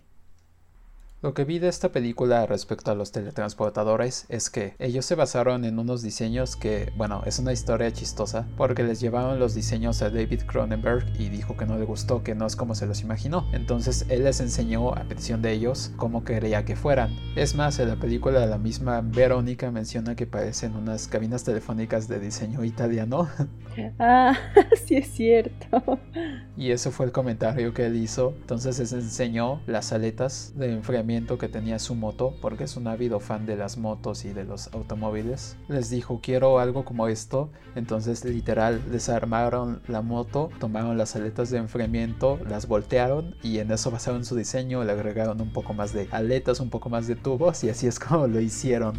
Lo 1.25 1.33
que 1.33 1.47
vi 1.47 1.59
de 1.59 1.69
esta 1.69 1.91
película 1.91 2.45
respecto 2.45 2.91
a 2.91 2.95
los 2.95 3.11
teletransportadores 3.11 4.27
es 4.29 4.51
que 4.51 4.75
ellos 4.79 5.07
se 5.07 5.15
basaron 5.15 5.65
en 5.65 5.79
unos 5.79 6.03
diseños 6.03 6.55
que, 6.55 6.93
bueno, 6.99 7.23
es 7.25 7.39
una 7.39 7.55
historia 7.55 7.91
chistosa 7.91 8.47
porque 8.59 8.83
les 8.83 9.01
llevaron 9.01 9.39
los 9.39 9.55
diseños 9.55 10.03
a 10.03 10.11
David 10.11 10.43
Cronenberg 10.43 11.07
y 11.19 11.31
dijo 11.31 11.57
que 11.57 11.65
no 11.65 11.79
le 11.79 11.87
gustó, 11.87 12.23
que 12.23 12.35
no 12.35 12.45
es 12.45 12.57
como 12.57 12.75
se 12.75 12.85
los 12.85 13.01
imaginó. 13.01 13.49
Entonces 13.55 14.05
él 14.11 14.25
les 14.25 14.41
enseñó 14.41 14.93
a 14.95 15.05
petición 15.05 15.41
de 15.41 15.53
ellos 15.53 15.93
cómo 15.97 16.25
quería 16.25 16.67
que 16.67 16.77
fueran. 16.77 17.17
Es 17.37 17.55
más, 17.55 17.79
en 17.79 17.89
la 17.89 17.97
película 17.97 18.45
la 18.45 18.59
misma 18.59 19.01
Verónica 19.01 19.71
menciona 19.71 20.17
que 20.17 20.27
parecen 20.27 20.77
unas 20.77 21.09
cabinas 21.09 21.43
telefónicas 21.43 22.07
de 22.07 22.21
diseño 22.21 22.65
italiano. 22.65 23.31
Ah, 23.99 24.39
sí 24.87 24.95
es 24.95 25.09
cierto. 25.09 25.99
Y 26.57 26.71
ese 26.71 26.93
fue 26.93 27.07
el 27.07 27.13
comentario 27.13 27.75
que 27.75 27.87
él 27.87 27.97
hizo. 27.97 28.33
Entonces 28.41 28.79
les 28.79 28.93
enseñó 28.93 29.61
las 29.67 29.93
aletas 29.93 30.53
de 30.55 30.71
enfriamiento 30.75 31.14
que 31.15 31.49
tenía 31.49 31.79
su 31.79 31.95
moto, 31.95 32.35
porque 32.41 32.65
es 32.65 32.77
un 32.77 32.87
ávido 32.87 33.21
fan 33.21 33.47
de 33.47 33.57
las 33.57 33.79
motos 33.79 34.25
y 34.25 34.33
de 34.33 34.45
los 34.45 34.73
automóviles. 34.75 35.57
Les 35.69 35.91
dijo, 35.91 36.21
quiero 36.23 36.59
algo 36.59 36.85
como 36.85 37.09
esto. 37.09 37.51
Entonces 37.75 38.25
literal 38.25 38.91
desarmaron 38.91 39.81
la 39.89 40.03
moto, 40.03 40.51
tomaron 40.59 40.99
las 40.99 41.17
aletas 41.17 41.51
de 41.51 41.59
enfriamiento, 41.59 42.39
las 42.49 42.67
voltearon 42.67 43.37
y 43.43 43.59
en 43.59 43.71
eso 43.71 43.91
basaron 43.91 44.25
su 44.25 44.37
diseño, 44.37 44.85
le 44.85 44.93
agregaron 44.93 45.41
un 45.41 45.53
poco 45.53 45.73
más 45.73 45.93
de 45.93 46.09
aletas, 46.11 46.61
un 46.61 46.71
poco 46.71 46.89
más 46.89 47.07
de 47.07 47.17
tubos 47.17 47.65
y 47.65 47.71
así 47.71 47.87
es 47.87 47.99
como 47.99 48.27
lo 48.27 48.41
hicieron. 48.41 48.95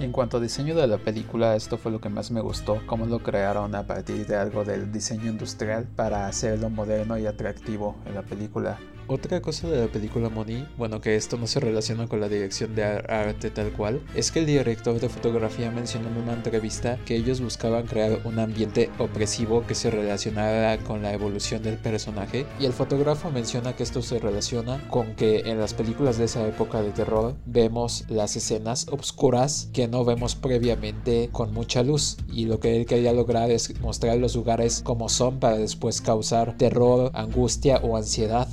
Y 0.00 0.04
en 0.04 0.12
cuanto 0.12 0.38
a 0.38 0.40
diseño 0.40 0.74
de 0.74 0.88
la 0.88 0.98
película, 0.98 1.54
esto 1.54 1.78
fue 1.78 1.92
lo 1.92 2.00
que 2.00 2.08
más 2.08 2.32
me 2.32 2.40
gustó, 2.40 2.80
cómo 2.86 3.06
lo 3.06 3.20
crearon 3.20 3.76
a 3.76 3.86
partir 3.86 4.26
de 4.26 4.34
algo 4.34 4.64
del 4.64 4.90
diseño 4.90 5.30
industrial 5.30 5.84
para 5.84 6.26
hacerlo 6.26 6.68
moderno 6.68 7.16
y 7.16 7.26
atractivo 7.26 7.94
en 8.04 8.14
la 8.16 8.22
película. 8.22 8.76
Otra 9.06 9.42
cosa 9.42 9.68
de 9.68 9.78
la 9.82 9.88
película 9.88 10.30
Money, 10.30 10.66
bueno 10.78 11.02
que 11.02 11.14
esto 11.14 11.36
no 11.36 11.46
se 11.46 11.60
relaciona 11.60 12.08
con 12.08 12.20
la 12.20 12.28
dirección 12.30 12.74
de 12.74 12.84
arte 12.84 13.50
tal 13.50 13.70
cual, 13.70 14.00
es 14.14 14.30
que 14.30 14.38
el 14.38 14.46
director 14.46 14.98
de 14.98 15.10
fotografía 15.10 15.70
mencionó 15.70 16.08
en 16.08 16.22
una 16.22 16.32
entrevista 16.32 16.98
que 17.04 17.14
ellos 17.14 17.42
buscaban 17.42 17.86
crear 17.86 18.20
un 18.24 18.38
ambiente 18.38 18.88
opresivo 18.98 19.66
que 19.66 19.74
se 19.74 19.90
relacionara 19.90 20.78
con 20.78 21.02
la 21.02 21.12
evolución 21.12 21.62
del 21.62 21.76
personaje 21.76 22.46
y 22.58 22.64
el 22.64 22.72
fotógrafo 22.72 23.30
menciona 23.30 23.76
que 23.76 23.82
esto 23.82 24.00
se 24.00 24.18
relaciona 24.18 24.82
con 24.88 25.14
que 25.16 25.40
en 25.40 25.60
las 25.60 25.74
películas 25.74 26.16
de 26.16 26.24
esa 26.24 26.46
época 26.48 26.80
de 26.80 26.90
terror 26.90 27.34
vemos 27.44 28.06
las 28.08 28.36
escenas 28.36 28.86
oscuras 28.90 29.68
que 29.74 29.86
no 29.86 30.06
vemos 30.06 30.34
previamente 30.34 31.28
con 31.30 31.52
mucha 31.52 31.82
luz 31.82 32.16
y 32.32 32.46
lo 32.46 32.58
que 32.58 32.78
él 32.78 32.86
quería 32.86 33.12
lograr 33.12 33.50
es 33.50 33.78
mostrar 33.80 34.16
los 34.16 34.34
lugares 34.34 34.80
como 34.82 35.10
son 35.10 35.40
para 35.40 35.58
después 35.58 36.00
causar 36.00 36.56
terror, 36.56 37.10
angustia 37.12 37.76
o 37.82 37.98
ansiedad, 37.98 38.48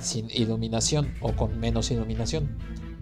sin 0.00 0.30
iluminación 0.30 1.14
o 1.20 1.32
con 1.34 1.58
menos 1.58 1.90
iluminación. 1.90 2.56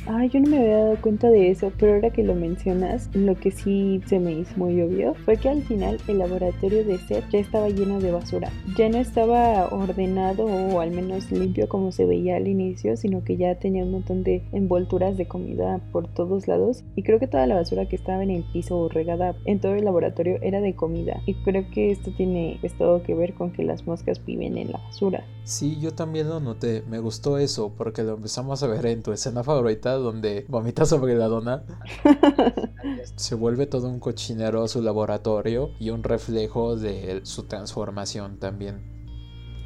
Ah, 0.06 0.26
yo 0.26 0.40
no 0.40 0.50
me 0.50 0.58
había 0.58 0.78
dado 0.78 0.96
cuenta 1.00 1.30
de 1.30 1.50
eso, 1.50 1.72
pero 1.78 1.94
ahora 1.94 2.10
que 2.10 2.24
lo 2.24 2.34
mencionas, 2.34 3.08
lo 3.14 3.36
que 3.36 3.52
sí 3.52 4.00
se 4.06 4.18
me 4.18 4.32
hizo 4.32 4.52
muy 4.56 4.82
obvio 4.82 5.14
fue 5.24 5.36
que 5.36 5.48
al 5.48 5.62
final 5.62 5.98
el 6.08 6.18
laboratorio 6.18 6.84
de 6.84 6.98
Seth 6.98 7.28
ya 7.30 7.38
estaba 7.38 7.68
lleno 7.68 8.00
de 8.00 8.10
basura. 8.10 8.50
Ya 8.76 8.88
no 8.88 8.98
estaba 8.98 9.68
ordenado 9.68 10.46
o 10.46 10.80
al 10.80 10.90
menos 10.90 11.30
limpio 11.30 11.68
como 11.68 11.92
se 11.92 12.04
veía 12.04 12.36
al 12.36 12.48
inicio, 12.48 12.96
sino 12.96 13.22
que 13.22 13.36
ya 13.36 13.60
tenía 13.60 13.84
un 13.84 13.92
montón 13.92 14.24
de 14.24 14.42
envolturas 14.50 15.16
de 15.16 15.28
comida 15.28 15.80
por 15.92 16.08
todos 16.12 16.48
lados. 16.48 16.82
Y 16.96 17.04
creo 17.04 17.20
que 17.20 17.28
toda 17.28 17.46
la 17.46 17.54
basura 17.54 17.86
que 17.86 17.94
estaba 17.94 18.24
en 18.24 18.30
el 18.30 18.44
piso 18.52 18.76
o 18.78 18.88
regada 18.88 19.36
en 19.44 19.60
todo 19.60 19.74
el 19.74 19.84
laboratorio 19.84 20.38
era 20.42 20.60
de 20.60 20.74
comida. 20.74 21.22
Y 21.26 21.34
creo 21.44 21.70
que 21.70 21.92
esto 21.92 22.10
tiene 22.16 22.58
pues, 22.60 22.76
todo 22.76 23.04
que 23.04 23.14
ver 23.14 23.34
con 23.34 23.52
que 23.52 23.62
las 23.62 23.86
moscas 23.86 24.24
viven 24.24 24.58
en 24.58 24.72
la 24.72 24.78
basura. 24.78 25.24
Sí, 25.44 25.78
yo 25.80 25.92
también 25.92 26.28
lo 26.28 26.40
noté. 26.40 26.82
Me 26.88 26.98
gustó 26.98 27.38
eso 27.38 27.72
porque 27.76 28.02
lo 28.02 28.14
empezamos 28.14 28.62
a 28.64 28.66
ver 28.66 28.86
en 28.86 29.02
tu 29.02 29.12
escena 29.12 29.44
favorita 29.44 29.91
donde 29.94 30.44
vomita 30.48 30.84
sobre 30.84 31.14
la 31.14 31.28
dona. 31.28 31.64
Se 33.16 33.34
vuelve 33.34 33.66
todo 33.66 33.88
un 33.88 34.00
cochinero 34.00 34.66
su 34.68 34.82
laboratorio 34.82 35.70
y 35.78 35.90
un 35.90 36.02
reflejo 36.02 36.76
de 36.76 37.20
su 37.24 37.44
transformación 37.44 38.38
también. 38.38 39.01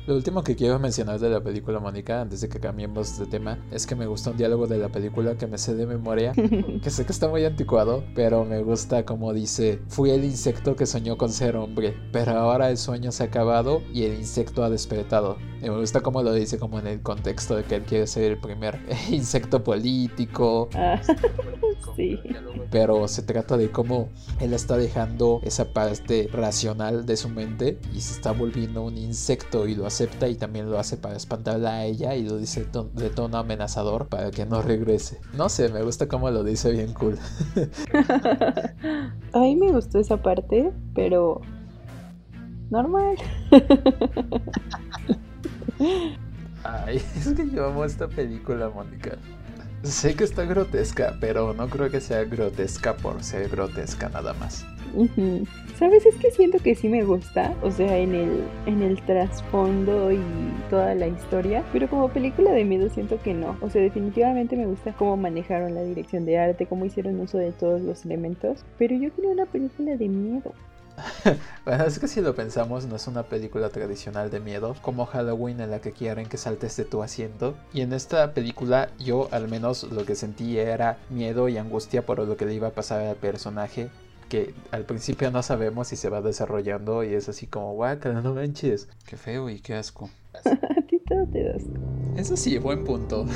Lo 0.07 0.15
último 0.15 0.45
que 0.45 0.55
quiero 0.55 0.79
mencionar 0.79 1.19
de 1.19 1.29
la 1.29 1.41
película 1.41 1.81
Mónica, 1.81 2.21
antes 2.21 2.41
de 2.41 2.49
que 2.49 2.61
cambiemos 2.61 3.19
de 3.19 3.27
tema, 3.27 3.59
es 3.73 3.89
que 3.89 3.97
me 3.97 4.07
gusta 4.07 4.31
un 4.31 4.37
diálogo 4.37 4.69
de 4.69 4.79
la 4.79 4.89
película 4.89 5.37
que 5.37 5.49
me 5.49 5.59
sé 5.59 5.75
de 5.75 5.85
memoria, 5.85 6.33
que 6.83 6.91
sé 6.91 7.05
que 7.05 7.11
está 7.11 7.29
muy 7.29 7.45
anticuado, 7.45 8.05
pero 8.15 8.45
me 8.45 8.63
gusta 8.63 9.05
como 9.05 9.33
dice, 9.33 9.81
fui 9.89 10.11
el 10.11 10.23
insecto 10.23 10.77
que 10.77 10.87
soñó 10.87 11.19
con 11.19 11.31
ser 11.31 11.57
hombre, 11.57 11.97
pero 12.13 12.33
ahora 12.33 12.71
el 12.71 12.77
sueño 12.77 13.11
se 13.11 13.25
ha 13.25 13.27
acabado 13.27 13.83
y 13.93 14.05
el 14.05 14.15
insecto 14.15 14.63
ha 14.63 14.71
despertado. 14.71 15.39
Y 15.61 15.69
me 15.71 15.81
gusta 15.81 16.01
como 16.01 16.23
lo 16.23 16.33
dice 16.33 16.57
como 16.57 16.79
en 16.79 16.87
el 16.87 17.03
contexto 17.03 17.57
de 17.57 17.65
que 17.65 17.75
él 17.75 17.83
quiere 17.83 18.07
ser 18.07 18.31
el 18.31 18.39
primer 18.39 18.79
insecto 19.11 19.65
político. 19.65 20.69
Sí. 21.95 22.21
Pero 22.71 23.09
se 23.09 23.23
trata 23.23 23.57
de 23.57 23.71
cómo 23.71 24.09
él 24.41 24.53
está 24.53 24.77
dejando 24.77 25.41
esa 25.45 25.73
parte 25.73 26.29
racional 26.33 27.07
de 27.07 27.17
su 27.17 27.29
mente 27.29 27.79
y 27.95 28.01
se 28.01 28.15
está 28.15 28.33
volviendo 28.33 28.83
un 28.83 28.99
insecto 28.99 29.67
y 29.67 29.75
lo 29.75 29.87
acepta 29.87 30.29
y 30.29 30.35
también 30.35 30.71
lo 30.71 30.79
hace 30.79 30.97
para 30.97 31.17
espantarla 31.17 31.77
a 31.77 31.85
ella 31.85 32.15
y 32.15 32.25
lo 32.25 32.37
dice 32.37 32.67
de 32.95 33.11
tono 33.11 33.39
amenazador 33.39 34.09
para 34.09 34.31
que 34.31 34.45
no 34.45 34.63
regrese. 34.63 35.21
No 35.35 35.49
sé, 35.49 35.69
me 35.69 35.83
gusta 35.83 36.09
cómo 36.09 36.31
lo 36.31 36.45
dice 36.45 36.73
bien 36.73 36.93
cool. 36.93 37.19
a 39.33 39.39
mí 39.39 39.57
me 39.57 39.73
gustó 39.73 39.99
esa 39.99 40.23
parte, 40.23 40.73
pero 40.95 41.41
normal. 42.71 43.17
Ay, 46.65 46.97
es 47.17 47.29
que 47.29 47.51
yo 47.51 47.67
amo 47.67 47.85
esta 47.85 48.09
película, 48.09 48.69
Mónica. 48.69 49.17
Sé 49.87 50.17
que 50.17 50.25
está 50.25 50.45
grotesca, 50.45 51.17
pero 51.21 51.55
no 51.55 51.69
creo 51.69 51.89
que 51.91 52.01
sea 52.01 52.25
grotesca 52.25 52.97
por 52.97 53.23
ser 53.23 53.49
grotesca 53.49 54.09
nada 54.09 54.35
más. 54.35 54.67
¿Sabes? 55.79 56.05
Es 56.07 56.17
que 56.17 56.33
siento 56.33 56.59
que 56.59 56.75
sí 56.75 56.89
me 56.89 57.05
gusta, 57.05 57.55
o 57.63 57.71
sea, 57.71 57.97
en 57.97 58.13
el, 58.13 58.45
en 58.67 58.83
el 58.83 59.01
trasfondo 59.03 60.11
y 60.11 60.21
toda 60.71 60.95
la 60.97 61.07
historia, 61.07 61.65
pero 61.73 61.89
como 61.89 62.09
película 62.09 62.51
de 62.51 62.65
miedo 62.65 62.89
siento 62.89 63.21
que 63.23 63.33
no. 63.33 63.57
O 63.61 63.71
sea, 63.71 63.81
definitivamente 63.81 64.57
me 64.57 64.67
gusta 64.67 64.93
cómo 64.93 65.17
manejaron 65.17 65.75
la 65.77 65.83
dirección 65.83 66.25
de 66.25 66.39
arte, 66.39 66.67
cómo 66.67 66.85
hicieron 66.85 67.21
uso 67.21 67.39
de 67.39 67.53
todos 67.53 67.81
los 67.81 68.05
elementos, 68.05 68.65
pero 68.79 68.97
yo 68.97 69.15
quería 69.15 69.31
una 69.31 69.47
película 69.47 69.97
de 69.97 70.09
miedo. 70.09 70.53
bueno, 71.65 71.85
es 71.85 71.99
que 71.99 72.09
si 72.09 72.21
lo 72.21 72.35
pensamos, 72.35 72.87
no 72.87 72.97
es 72.97 73.07
una 73.07 73.25
película 73.25 73.69
tradicional 73.69 74.31
de 74.31 74.41
miedo, 74.41 74.75
como 74.83 75.07
Halloween 75.07 75.61
en 75.61 75.71
la 75.71 75.81
que 75.81 75.93
quieren 75.93 76.29
que 76.29 76.37
saltes 76.37 76.77
de 76.77 76.85
tu 76.85 77.03
asiento. 77.03 77.55
Y 77.73 77.83
en 77.83 77.93
esta 77.93 78.33
película 78.33 78.91
yo 78.99 79.29
al 79.33 79.49
menos 79.49 79.85
lo 79.85 80.05
que 80.05 80.15
sentí 80.15 80.59
era 80.59 80.99
miedo 81.11 81.49
y 81.49 81.59
angustia 81.59 82.05
por 82.05 82.19
lo 82.19 82.37
que 82.37 82.47
le 82.47 82.55
iba 82.55 82.69
a 82.69 82.73
pasar 82.73 83.03
al 83.03 83.17
personaje 83.17 83.91
que 84.29 84.55
al 84.73 84.85
principio 84.85 85.31
no 85.31 85.43
sabemos 85.43 85.89
si 85.89 85.97
se 85.97 86.09
va 86.09 86.21
desarrollando 86.21 87.05
y 87.05 87.15
es 87.15 87.29
así 87.29 87.47
como, 87.47 87.75
guácala, 87.75 88.21
no 88.23 88.35
manches. 88.35 88.89
Qué 89.07 89.17
feo 89.17 89.49
y 89.49 89.61
qué 89.61 89.75
asco. 89.75 90.11
A 90.45 90.83
ti 90.83 90.99
todo 91.07 91.27
te 91.27 91.45
das. 91.45 91.63
Eso 92.17 92.37
sí, 92.37 92.59
buen 92.59 92.85
punto. 92.85 93.27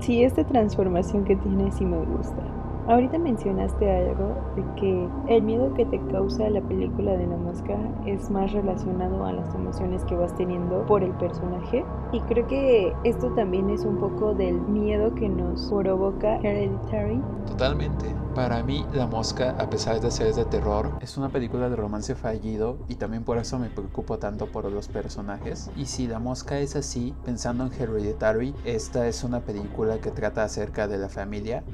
sí, 0.00 0.24
esta 0.24 0.46
transformación 0.46 1.24
que 1.24 1.36
tiene 1.36 1.72
sí 1.72 1.84
me 1.84 2.04
gusta. 2.04 2.59
Ahorita 2.90 3.20
mencionaste 3.20 3.88
algo 3.88 4.34
de 4.56 4.64
que 4.74 5.08
el 5.28 5.42
miedo 5.42 5.72
que 5.74 5.86
te 5.86 6.00
causa 6.10 6.50
la 6.50 6.60
película 6.60 7.12
de 7.12 7.24
la 7.24 7.36
mosca 7.36 7.78
es 8.04 8.28
más 8.32 8.52
relacionado 8.52 9.24
a 9.24 9.32
las 9.32 9.54
emociones 9.54 10.04
que 10.06 10.16
vas 10.16 10.34
teniendo 10.34 10.84
por 10.86 11.04
el 11.04 11.12
personaje. 11.12 11.84
Y 12.10 12.18
creo 12.22 12.48
que 12.48 12.92
esto 13.04 13.30
también 13.34 13.70
es 13.70 13.84
un 13.84 13.98
poco 13.98 14.34
del 14.34 14.60
miedo 14.62 15.14
que 15.14 15.28
nos 15.28 15.70
provoca 15.70 16.38
Hereditary. 16.38 17.22
Totalmente. 17.46 18.06
Para 18.34 18.62
mí, 18.62 18.86
La 18.94 19.06
Mosca, 19.06 19.56
a 19.58 19.68
pesar 19.68 20.00
de 20.00 20.10
ser 20.10 20.32
de 20.32 20.44
terror, 20.44 20.92
es 21.00 21.16
una 21.16 21.30
película 21.30 21.68
de 21.68 21.74
romance 21.74 22.14
fallido 22.14 22.78
y 22.88 22.94
también 22.94 23.24
por 23.24 23.38
eso 23.38 23.58
me 23.58 23.68
preocupo 23.68 24.18
tanto 24.18 24.46
por 24.46 24.70
los 24.70 24.86
personajes. 24.86 25.68
Y 25.76 25.86
si 25.86 26.06
La 26.06 26.20
Mosca 26.20 26.60
es 26.60 26.76
así, 26.76 27.12
pensando 27.24 27.66
en 27.66 27.72
Hereditary, 27.72 28.54
esta 28.64 29.08
es 29.08 29.24
una 29.24 29.40
película 29.40 30.00
que 30.00 30.12
trata 30.12 30.44
acerca 30.44 30.86
de 30.86 30.98
la 30.98 31.08
familia, 31.08 31.64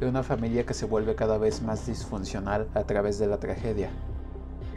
de 0.00 0.08
una 0.08 0.24
familia 0.24 0.66
que 0.66 0.74
se 0.74 0.86
vuelve 0.86 1.14
cada 1.14 1.38
vez 1.38 1.62
más 1.62 1.86
disfuncional 1.86 2.66
a 2.74 2.82
través 2.82 3.20
de 3.20 3.28
la 3.28 3.38
tragedia. 3.38 3.90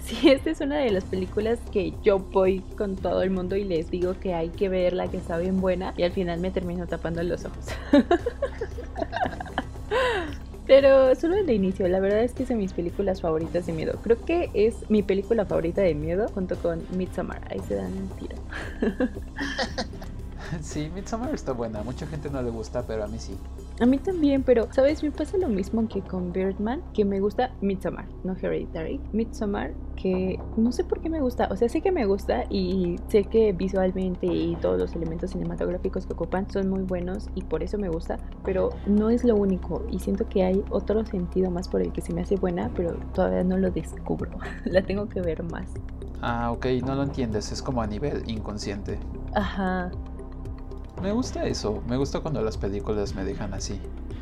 Sí, 0.03 0.15
esta 0.29 0.51
es 0.51 0.61
una 0.61 0.77
de 0.77 0.91
las 0.91 1.05
películas 1.05 1.57
que 1.71 1.95
yo 2.03 2.19
voy 2.19 2.59
con 2.77 2.97
todo 2.97 3.23
el 3.23 3.31
mundo 3.31 3.55
y 3.55 3.63
les 3.63 3.89
digo 3.89 4.13
que 4.19 4.35
hay 4.35 4.49
que 4.49 4.69
verla, 4.69 5.07
que 5.07 5.17
está 5.17 5.39
bien 5.39 5.59
buena, 5.59 5.95
y 5.97 6.03
al 6.03 6.11
final 6.11 6.39
me 6.39 6.51
termino 6.51 6.85
tapando 6.85 7.23
los 7.23 7.45
ojos. 7.45 7.65
Pero 10.67 11.13
solo 11.15 11.35
de 11.43 11.53
inicio, 11.53 11.87
la 11.87 11.99
verdad 11.99 12.23
es 12.23 12.33
que 12.33 12.43
es 12.43 12.49
de 12.49 12.55
mis 12.55 12.73
películas 12.73 13.21
favoritas 13.21 13.65
de 13.67 13.73
miedo. 13.73 13.99
Creo 14.01 14.23
que 14.25 14.49
es 14.53 14.89
mi 14.89 15.03
película 15.03 15.45
favorita 15.45 15.81
de 15.81 15.93
miedo 15.93 16.27
junto 16.33 16.57
con 16.57 16.87
Midsommar. 16.89 17.41
Ahí 17.51 17.59
se 17.61 17.75
dan 17.75 17.95
un 17.97 18.09
tiro. 18.09 18.37
Sí, 20.61 20.89
Midsommar 20.93 21.33
está 21.33 21.51
buena. 21.51 21.83
Mucha 21.83 22.07
gente 22.07 22.29
no 22.29 22.41
le 22.41 22.49
gusta, 22.49 22.83
pero 22.83 23.03
a 23.03 23.07
mí 23.07 23.19
sí. 23.19 23.37
A 23.79 23.85
mí 23.85 23.97
también, 23.97 24.43
pero 24.43 24.71
¿sabes? 24.71 25.03
Me 25.03 25.11
pasa 25.11 25.37
lo 25.37 25.49
mismo 25.49 25.87
que 25.87 26.01
con 26.01 26.31
Birdman, 26.31 26.81
que 26.93 27.03
me 27.03 27.19
gusta 27.19 27.51
Midsommar, 27.61 28.05
no 28.23 28.33
Hereditary. 28.33 29.01
Midsommar, 29.11 29.73
que 29.95 30.39
no 30.55 30.71
sé 30.71 30.83
por 30.85 31.01
qué 31.01 31.09
me 31.09 31.19
gusta. 31.19 31.49
O 31.51 31.57
sea, 31.57 31.67
sé 31.67 31.81
que 31.81 31.91
me 31.91 32.05
gusta 32.05 32.45
y 32.49 32.97
sé 33.09 33.25
que 33.25 33.51
visualmente 33.51 34.27
y 34.27 34.55
todos 34.57 34.79
los 34.79 34.95
elementos 34.95 35.31
cinematográficos 35.31 36.05
que 36.05 36.13
ocupan 36.13 36.49
son 36.49 36.69
muy 36.69 36.83
buenos 36.83 37.29
y 37.35 37.41
por 37.41 37.63
eso 37.63 37.77
me 37.77 37.89
gusta, 37.89 38.17
pero 38.43 38.69
no 38.85 39.09
es 39.09 39.23
lo 39.23 39.35
único. 39.35 39.85
Y 39.91 39.99
siento 39.99 40.27
que 40.29 40.43
hay 40.43 40.63
otro 40.69 41.05
sentido 41.05 41.51
más 41.51 41.67
por 41.67 41.81
el 41.81 41.91
que 41.91 42.01
se 42.01 42.13
me 42.13 42.21
hace 42.21 42.37
buena, 42.37 42.71
pero 42.75 42.93
todavía 43.13 43.43
no 43.43 43.57
lo 43.57 43.71
descubro. 43.71 44.31
La 44.65 44.81
tengo 44.83 45.09
que 45.09 45.21
ver 45.21 45.43
más. 45.43 45.69
Ah, 46.21 46.51
ok, 46.51 46.67
no 46.85 46.95
lo 46.95 47.03
entiendes. 47.03 47.51
Es 47.51 47.61
como 47.61 47.81
a 47.81 47.87
nivel 47.87 48.23
inconsciente. 48.27 48.97
Ajá. 49.33 49.91
Me 51.05 51.11
gusta 51.11 51.45
eso, 51.45 51.83
me 51.87 51.97
gusta 51.97 52.21
cuando 52.21 52.41
las 52.41 52.57
películas 52.57 53.13
me 53.13 53.23
dejan 53.23 53.53
así. 53.53 53.79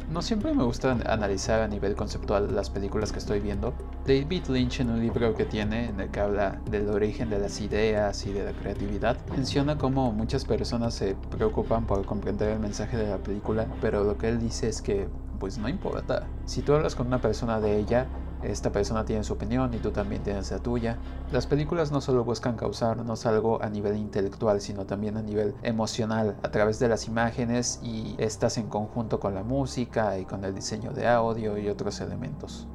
No 0.09 0.21
siempre 0.21 0.53
me 0.53 0.65
gusta 0.65 0.91
analizar 1.05 1.61
a 1.61 1.67
nivel 1.69 1.95
conceptual 1.95 2.53
las 2.53 2.69
películas 2.69 3.13
que 3.13 3.19
estoy 3.19 3.39
viendo. 3.39 3.73
David 4.05 4.49
Lynch 4.49 4.81
en 4.81 4.89
un 4.89 4.99
libro 4.99 5.33
que 5.33 5.45
tiene 5.45 5.87
en 5.87 6.01
el 6.01 6.11
que 6.11 6.19
habla 6.19 6.59
del 6.65 6.89
origen 6.89 7.29
de 7.29 7.39
las 7.39 7.61
ideas 7.61 8.25
y 8.25 8.33
de 8.33 8.43
la 8.43 8.51
creatividad, 8.51 9.17
menciona 9.29 9.77
cómo 9.77 10.11
muchas 10.11 10.43
personas 10.43 10.93
se 10.93 11.15
preocupan 11.31 11.85
por 11.85 12.05
comprender 12.05 12.49
el 12.49 12.59
mensaje 12.59 12.97
de 12.97 13.07
la 13.07 13.19
película, 13.19 13.65
pero 13.79 14.03
lo 14.03 14.17
que 14.17 14.27
él 14.27 14.41
dice 14.41 14.67
es 14.67 14.81
que 14.81 15.07
pues 15.39 15.57
no 15.57 15.69
importa. 15.69 16.27
Si 16.45 16.63
tú 16.63 16.73
hablas 16.73 16.95
con 16.95 17.07
una 17.07 17.21
persona 17.21 17.61
de 17.61 17.77
ella, 17.77 18.07
esta 18.43 18.71
persona 18.71 19.05
tiene 19.05 19.23
su 19.23 19.33
opinión 19.33 19.73
y 19.73 19.77
tú 19.77 19.91
también 19.91 20.23
tienes 20.23 20.51
la 20.51 20.59
tuya. 20.59 20.97
Las 21.31 21.47
películas 21.47 21.91
no 21.91 22.01
solo 22.01 22.23
buscan 22.23 22.55
causarnos 22.55 23.25
algo 23.25 23.61
a 23.61 23.69
nivel 23.69 23.97
intelectual, 23.97 24.61
sino 24.61 24.85
también 24.85 25.17
a 25.17 25.21
nivel 25.21 25.55
emocional, 25.63 26.35
a 26.43 26.51
través 26.51 26.79
de 26.79 26.89
las 26.89 27.07
imágenes 27.07 27.79
y 27.83 28.15
estas 28.17 28.57
en 28.57 28.67
conjunto 28.67 29.19
con 29.19 29.35
la 29.35 29.43
música 29.43 30.17
y 30.17 30.25
con 30.25 30.43
el 30.43 30.53
diseño 30.53 30.91
de 30.91 31.07
audio 31.07 31.57
y 31.57 31.69
otros 31.69 32.01
elementos. 32.01 32.67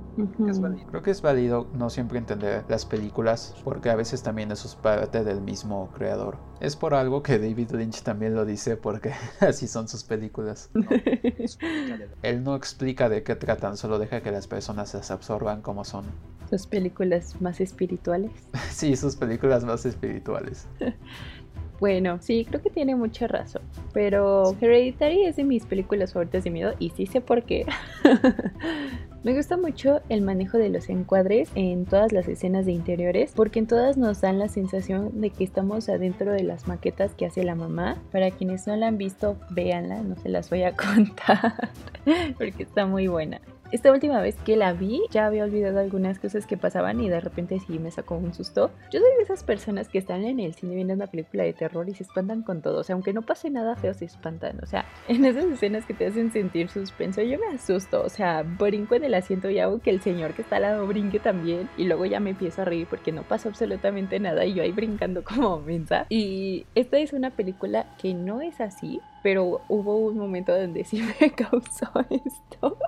Creo 0.89 1.03
que 1.03 1.13
es 1.13 1.23
válido 1.23 1.69
no 1.75 1.91
siempre 1.91 2.19
entender 2.19 2.65
las 2.69 2.85
películas 2.85 3.55
porque 3.63 3.91
a 3.91 3.95
veces 3.95 4.23
también 4.23 4.51
eso 4.51 4.67
es 4.67 4.75
parte 4.75 5.23
del 5.23 5.41
mismo 5.41 5.91
creador. 5.97 6.39
Es 6.61 6.75
por 6.75 6.95
algo 6.95 7.23
que 7.23 7.39
David 7.39 7.71
Lynch 7.71 8.03
también 8.03 8.35
lo 8.35 8.45
dice 8.45 8.77
porque 8.77 9.13
así 9.41 9.69
son 9.69 9.87
sus 9.87 10.03
películas. 10.03 10.71
Él 12.23 12.43
no 12.43 12.57
explica 12.57 13.09
de 13.09 13.23
qué 13.23 13.37
tratan, 13.37 13.77
solo 13.77 13.99
deja 13.99 14.21
que 14.21 14.33
las 14.33 14.49
personas 14.49 14.93
las 14.95 15.11
absorban 15.13 15.63
como 15.63 15.85
son. 15.85 16.05
Sus 16.51 16.67
películas 16.67 17.41
más 17.41 17.61
espirituales. 17.61 18.33
sí, 18.71 18.97
sus 18.97 19.17
películas 19.17 19.65
más 19.65 19.87
espirituales. 19.87 20.67
Bueno, 21.81 22.19
sí, 22.21 22.45
creo 22.45 22.61
que 22.61 22.71
tiene 22.71 22.97
mucha 22.97 23.27
razón. 23.27 23.63
Pero 23.93 24.57
Hereditary 24.61 25.25
es 25.25 25.37
de 25.37 25.45
mis 25.45 25.65
películas 25.65 26.13
favoritas 26.13 26.45
de 26.45 26.51
miedo 26.51 26.73
y 26.79 26.91
sí 26.91 27.07
sé 27.07 27.21
por 27.21 27.45
qué. 27.45 27.67
Me 29.25 29.35
gusta 29.35 29.57
mucho 29.57 30.01
el 30.09 30.23
manejo 30.23 30.59
de 30.59 30.69
los 30.69 30.89
encuadres 30.89 31.51
en 31.55 31.87
todas 31.87 32.13
las 32.13 32.29
escenas 32.29 32.67
de 32.67 32.73
interiores 32.73 33.33
porque 33.35 33.59
en 33.59 33.67
todas 33.67 33.97
nos 33.97 34.21
dan 34.21 34.39
la 34.39 34.49
sensación 34.49 35.21
de 35.21 35.31
que 35.31 35.43
estamos 35.43 35.89
adentro 35.89 36.33
de 36.33 36.45
las 36.45 36.69
maquetas 36.69 37.15
que 37.15 37.27
hace 37.27 37.43
la 37.43 37.55
mamá. 37.55 37.97
Para 38.13 38.31
quienes 38.31 38.67
no 38.67 38.77
la 38.77 38.87
han 38.87 38.97
visto, 38.97 39.37
véanla, 39.51 40.03
no 40.03 40.17
se 40.17 40.29
las 40.29 40.51
voy 40.51 40.63
a 40.63 40.75
contar 40.77 41.71
porque 42.39 42.63
está 42.63 42.87
muy 42.87 43.09
buena. 43.09 43.41
Esta 43.71 43.93
última 43.93 44.23
vez 44.23 44.35
que 44.47 44.57
la 44.57 44.73
vi, 44.73 45.03
ya 45.11 45.27
había 45.27 45.45
olvidado 45.45 45.79
algunas 45.79 46.19
cosas 46.19 46.47
que 46.47 46.57
pasaban 46.57 47.03
y 47.03 47.11
de 47.11 47.21
repente 47.21 47.61
sí 47.61 47.79
me 47.79 47.91
sacó 47.91 48.17
un 48.17 48.33
susto. 48.33 48.71
Yo 48.91 48.99
soy 48.99 49.11
de 49.19 49.23
esas 49.23 49.45
personas 49.45 49.91
que 49.91 49.99
están 49.99 50.25
en 50.25 50.41
el 50.41 50.55
cine 50.55 50.75
viendo 50.75 50.95
una 50.95 51.07
película 51.07 51.43
de 51.43 51.53
terror 51.53 51.87
y 51.87 51.93
se 51.93 52.05
espantan 52.05 52.43
con 52.43 52.63
todo. 52.63 52.81
O 52.81 52.83
sea, 52.83 52.95
aunque 52.95 53.13
no 53.13 53.21
pase 53.21 53.51
nada 53.51 53.77
feo, 53.77 53.93
se 53.93 54.07
espantan. 54.07 54.59
O 54.63 54.67
sea, 54.67 54.87
en 55.09 55.23
esas 55.27 55.45
escenas 55.45 55.85
que 55.85 55.93
te 55.93 56.07
hacen 56.07 56.33
sentir 56.33 56.71
suspenso, 56.71 57.21
yo 57.21 57.39
me 57.39 57.55
asusto. 57.55 58.03
O 58.03 58.09
sea, 58.09 58.43
brinco 58.43 58.95
en 58.95 59.05
el 59.05 59.13
asiento 59.13 59.51
y 59.51 59.59
hago 59.59 59.81
que 59.81 59.91
el 59.91 60.01
señor 60.01 60.33
que 60.33 60.41
está 60.41 60.57
al 60.57 60.63
lado 60.63 60.87
brinque 60.87 61.19
también. 61.19 61.69
Y 61.77 61.85
luego 61.85 62.07
ya 62.07 62.21
me 62.21 62.31
empiezo 62.31 62.63
a 62.63 62.65
reír 62.65 62.87
porque 62.89 63.13
no 63.13 63.23
pasa 63.25 63.51
absolutamente 63.51 64.19
nada 64.19 64.47
y 64.47 64.55
yo 64.55 64.63
ahí 64.63 64.73
brincando 64.73 65.23
como 65.25 65.61
mensa. 65.61 66.07
Y 66.09 66.65
esta 66.75 66.99
es 66.99 67.13
una 67.13 67.33
película 67.33 67.85
que 67.99 68.15
no 68.15 68.41
es 68.41 68.63
así, 68.63 69.03
pero 69.23 69.61
hubo 69.69 69.99
un 69.99 70.17
momento 70.17 70.59
donde 70.59 70.85
sí 70.85 71.03
me 71.21 71.33
causó 71.33 71.91
esto. 72.09 72.79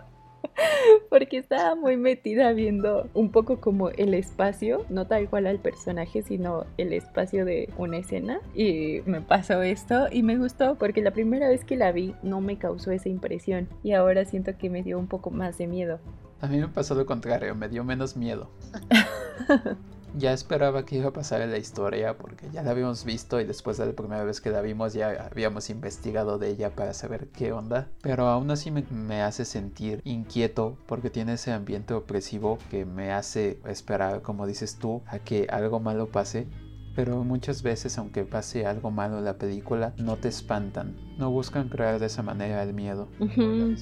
porque 1.10 1.38
estaba 1.38 1.74
muy 1.74 1.96
metida 1.96 2.52
viendo 2.52 3.08
un 3.14 3.30
poco 3.30 3.60
como 3.60 3.90
el 3.90 4.14
espacio, 4.14 4.84
no 4.88 5.06
tal 5.06 5.28
cual 5.28 5.46
al 5.46 5.58
personaje, 5.58 6.22
sino 6.22 6.66
el 6.76 6.92
espacio 6.92 7.44
de 7.44 7.68
una 7.76 7.98
escena. 7.98 8.40
Y 8.54 9.00
me 9.06 9.20
pasó 9.20 9.62
esto 9.62 10.06
y 10.10 10.22
me 10.22 10.36
gustó 10.36 10.76
porque 10.76 11.02
la 11.02 11.12
primera 11.12 11.48
vez 11.48 11.64
que 11.64 11.76
la 11.76 11.92
vi 11.92 12.14
no 12.22 12.40
me 12.40 12.58
causó 12.58 12.90
esa 12.90 13.08
impresión 13.08 13.68
y 13.82 13.92
ahora 13.92 14.24
siento 14.24 14.56
que 14.56 14.70
me 14.70 14.82
dio 14.82 14.98
un 14.98 15.06
poco 15.06 15.30
más 15.30 15.58
de 15.58 15.66
miedo. 15.66 15.98
A 16.40 16.46
mí 16.46 16.58
me 16.58 16.68
pasó 16.68 16.94
lo 16.94 17.04
contrario, 17.04 17.54
me 17.54 17.68
dio 17.68 17.84
menos 17.84 18.16
miedo. 18.16 18.50
ya 20.14 20.32
esperaba 20.32 20.84
que 20.84 20.96
iba 20.96 21.08
a 21.08 21.12
pasar 21.12 21.40
en 21.40 21.50
la 21.50 21.58
historia 21.58 22.16
porque 22.16 22.50
ya 22.50 22.62
la 22.62 22.70
habíamos 22.72 23.04
visto 23.04 23.40
y 23.40 23.44
después 23.44 23.76
de 23.78 23.86
la 23.86 23.92
primera 23.92 24.24
vez 24.24 24.40
que 24.40 24.50
la 24.50 24.60
vimos 24.60 24.92
ya 24.92 25.28
habíamos 25.30 25.70
investigado 25.70 26.38
de 26.38 26.48
ella 26.50 26.74
para 26.74 26.94
saber 26.94 27.28
qué 27.28 27.52
onda. 27.52 27.88
Pero 28.02 28.28
aún 28.28 28.50
así 28.50 28.70
me, 28.70 28.84
me, 28.90 29.22
hace 29.22 29.44
sentir 29.44 30.00
inquieto 30.04 30.76
porque 30.86 31.10
tiene 31.10 31.34
ese 31.34 31.52
ambiente 31.52 31.94
opresivo 31.94 32.58
que 32.70 32.84
me 32.84 33.12
hace 33.12 33.60
esperar, 33.66 34.22
como 34.22 34.46
dices 34.46 34.76
tú, 34.76 35.02
a 35.06 35.18
que 35.18 35.46
algo 35.50 35.80
malo 35.80 36.08
pase. 36.08 36.46
Pero 36.94 37.24
muchas 37.24 37.62
veces 37.62 37.98
aunque 37.98 38.24
pase 38.24 38.66
algo 38.66 38.90
malo 38.90 39.18
en 39.18 39.24
la 39.24 39.38
película, 39.38 39.94
no 39.98 40.16
te 40.16 40.28
espantan, 40.28 40.96
no 41.18 41.30
buscan 41.30 41.68
crear 41.68 41.98
de 41.98 42.06
esa 42.06 42.22
manera 42.22 42.62
el 42.62 42.74
miedo. 42.74 43.08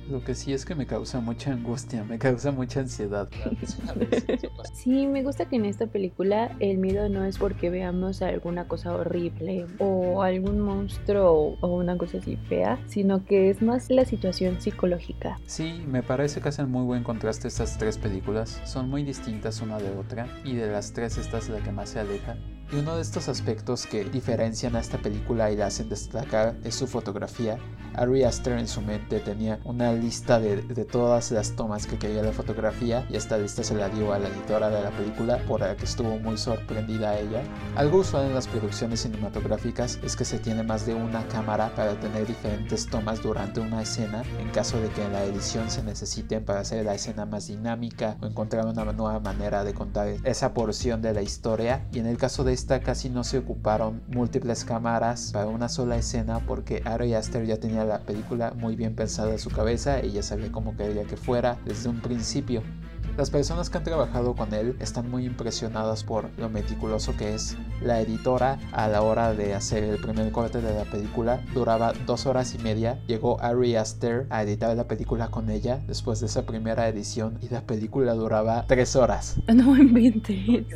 Lo 0.08 0.24
que 0.24 0.34
sí 0.34 0.52
es 0.52 0.64
que 0.64 0.74
me 0.74 0.86
causa 0.86 1.20
mucha 1.20 1.52
angustia, 1.52 2.04
me 2.04 2.18
causa 2.18 2.52
mucha 2.52 2.80
ansiedad. 2.80 3.28
sí, 4.74 5.06
me 5.06 5.22
gusta 5.22 5.46
que 5.46 5.56
en 5.56 5.64
esta 5.64 5.86
película 5.86 6.56
el 6.60 6.78
miedo 6.78 7.08
no 7.08 7.24
es 7.24 7.38
porque 7.38 7.70
veamos 7.70 8.22
alguna 8.22 8.68
cosa 8.68 8.94
horrible 8.94 9.66
o 9.78 10.22
algún 10.22 10.60
monstruo 10.60 11.56
o 11.60 11.76
una 11.76 11.96
cosa 11.96 12.18
así 12.18 12.36
fea, 12.48 12.78
sino 12.86 13.24
que 13.24 13.50
es 13.50 13.62
más 13.62 13.90
la 13.90 14.04
situación 14.04 14.60
psicológica. 14.60 15.38
Sí, 15.46 15.82
me 15.86 16.02
parece 16.02 16.40
que 16.40 16.48
hacen 16.48 16.70
muy 16.70 16.84
buen 16.84 17.04
contraste 17.04 17.48
estas 17.48 17.78
tres 17.78 17.98
películas, 17.98 18.60
son 18.64 18.88
muy 18.88 19.04
distintas 19.04 19.60
una 19.62 19.78
de 19.78 19.90
otra 19.90 20.26
y 20.44 20.54
de 20.54 20.70
las 20.70 20.92
tres 20.92 21.18
esta 21.18 21.38
es 21.38 21.48
la 21.48 21.60
que 21.60 21.72
más 21.72 21.90
se 21.90 22.00
aleja. 22.00 22.36
Y 22.70 22.76
uno 22.76 22.96
de 22.96 23.02
estos 23.02 23.30
aspectos 23.30 23.86
que 23.86 24.04
diferencian 24.04 24.76
a 24.76 24.80
esta 24.80 24.98
película 24.98 25.50
y 25.50 25.56
la 25.56 25.66
hacen 25.66 25.88
destacar 25.88 26.54
es 26.64 26.74
su 26.74 26.86
fotografía. 26.86 27.58
Ari 27.94 28.24
Aster 28.24 28.58
en 28.58 28.68
su 28.68 28.82
mente 28.82 29.20
tenía 29.20 29.58
una 29.64 29.92
lista 29.92 30.38
de, 30.38 30.58
todas 30.84 31.30
las 31.32 31.56
tomas 31.56 31.86
que 31.86 31.98
quería 31.98 32.22
la 32.22 32.32
fotografía 32.32 33.06
y 33.10 33.16
esta 33.16 33.38
lista 33.38 33.64
se 33.64 33.74
la 33.74 33.88
dio 33.88 34.12
a 34.12 34.18
la 34.18 34.28
editora 34.28 34.68
de 34.68 34.82
la 34.82 34.90
película 34.90 35.38
por 35.48 35.60
la 35.60 35.74
que 35.76 35.86
estuvo 35.86 36.18
muy 36.18 36.36
sorprendida 36.36 37.18
ella. 37.18 37.42
Algo 37.74 37.98
usual 37.98 38.26
en 38.26 38.34
las 38.34 38.46
producciones 38.46 39.00
cinematográficas 39.00 39.98
es 40.04 40.14
que 40.14 40.24
se 40.24 40.38
tiene 40.38 40.62
más 40.62 40.86
de 40.86 40.94
una 40.94 41.26
cámara 41.28 41.74
para 41.74 41.98
tener 41.98 42.26
diferentes 42.26 42.86
tomas 42.86 43.22
durante 43.22 43.60
una 43.60 43.82
escena 43.82 44.22
en 44.38 44.50
caso 44.50 44.80
de 44.80 44.90
que 44.90 45.04
en 45.04 45.12
la 45.12 45.24
edición 45.24 45.70
se 45.70 45.82
necesiten 45.82 46.44
para 46.44 46.60
hacer 46.60 46.84
la 46.84 46.94
escena 46.94 47.24
más 47.24 47.48
dinámica 47.48 48.16
o 48.20 48.26
encontrar 48.26 48.66
una 48.66 48.84
nueva 48.84 49.18
manera 49.20 49.64
de 49.64 49.74
contar 49.74 50.08
esa 50.22 50.54
porción 50.54 51.02
de 51.02 51.14
la 51.14 51.22
historia 51.22 51.86
y 51.92 51.98
en 51.98 52.06
el 52.06 52.18
caso 52.18 52.44
de 52.44 52.57
esta 52.58 52.80
casi 52.80 53.08
no 53.08 53.22
se 53.22 53.38
ocuparon 53.38 54.02
múltiples 54.08 54.64
cámaras 54.64 55.30
para 55.32 55.46
una 55.46 55.68
sola 55.68 55.96
escena 55.96 56.40
porque 56.40 56.82
Ari 56.84 57.14
Aster 57.14 57.46
ya 57.46 57.58
tenía 57.60 57.84
la 57.84 58.00
película 58.00 58.52
muy 58.56 58.74
bien 58.74 58.96
pensada 58.96 59.30
en 59.30 59.38
su 59.38 59.48
cabeza 59.48 60.04
y 60.04 60.10
ya 60.10 60.24
sabía 60.24 60.50
cómo 60.50 60.76
quería 60.76 61.04
que 61.04 61.16
fuera 61.16 61.56
desde 61.64 61.88
un 61.88 62.00
principio. 62.00 62.64
Las 63.18 63.30
personas 63.30 63.68
que 63.68 63.78
han 63.78 63.82
trabajado 63.82 64.36
con 64.36 64.54
él 64.54 64.76
están 64.78 65.10
muy 65.10 65.26
impresionadas 65.26 66.04
por 66.04 66.30
lo 66.38 66.48
meticuloso 66.48 67.16
que 67.16 67.34
es. 67.34 67.56
La 67.82 68.00
editora, 68.00 68.60
a 68.70 68.86
la 68.86 69.02
hora 69.02 69.34
de 69.34 69.56
hacer 69.56 69.82
el 69.82 69.98
primer 69.98 70.30
corte 70.30 70.60
de 70.60 70.72
la 70.72 70.84
película, 70.84 71.42
duraba 71.52 71.92
dos 72.06 72.26
horas 72.26 72.54
y 72.54 72.58
media. 72.58 73.02
Llegó 73.08 73.40
Ari 73.40 73.74
Aster 73.74 74.28
a 74.30 74.44
editar 74.44 74.76
la 74.76 74.86
película 74.86 75.32
con 75.32 75.50
ella 75.50 75.80
después 75.88 76.20
de 76.20 76.26
esa 76.26 76.46
primera 76.46 76.86
edición 76.86 77.40
y 77.42 77.48
la 77.48 77.62
película 77.62 78.14
duraba 78.14 78.64
tres 78.68 78.94
horas. 78.94 79.34
No 79.52 79.76
inventes. 79.76 80.66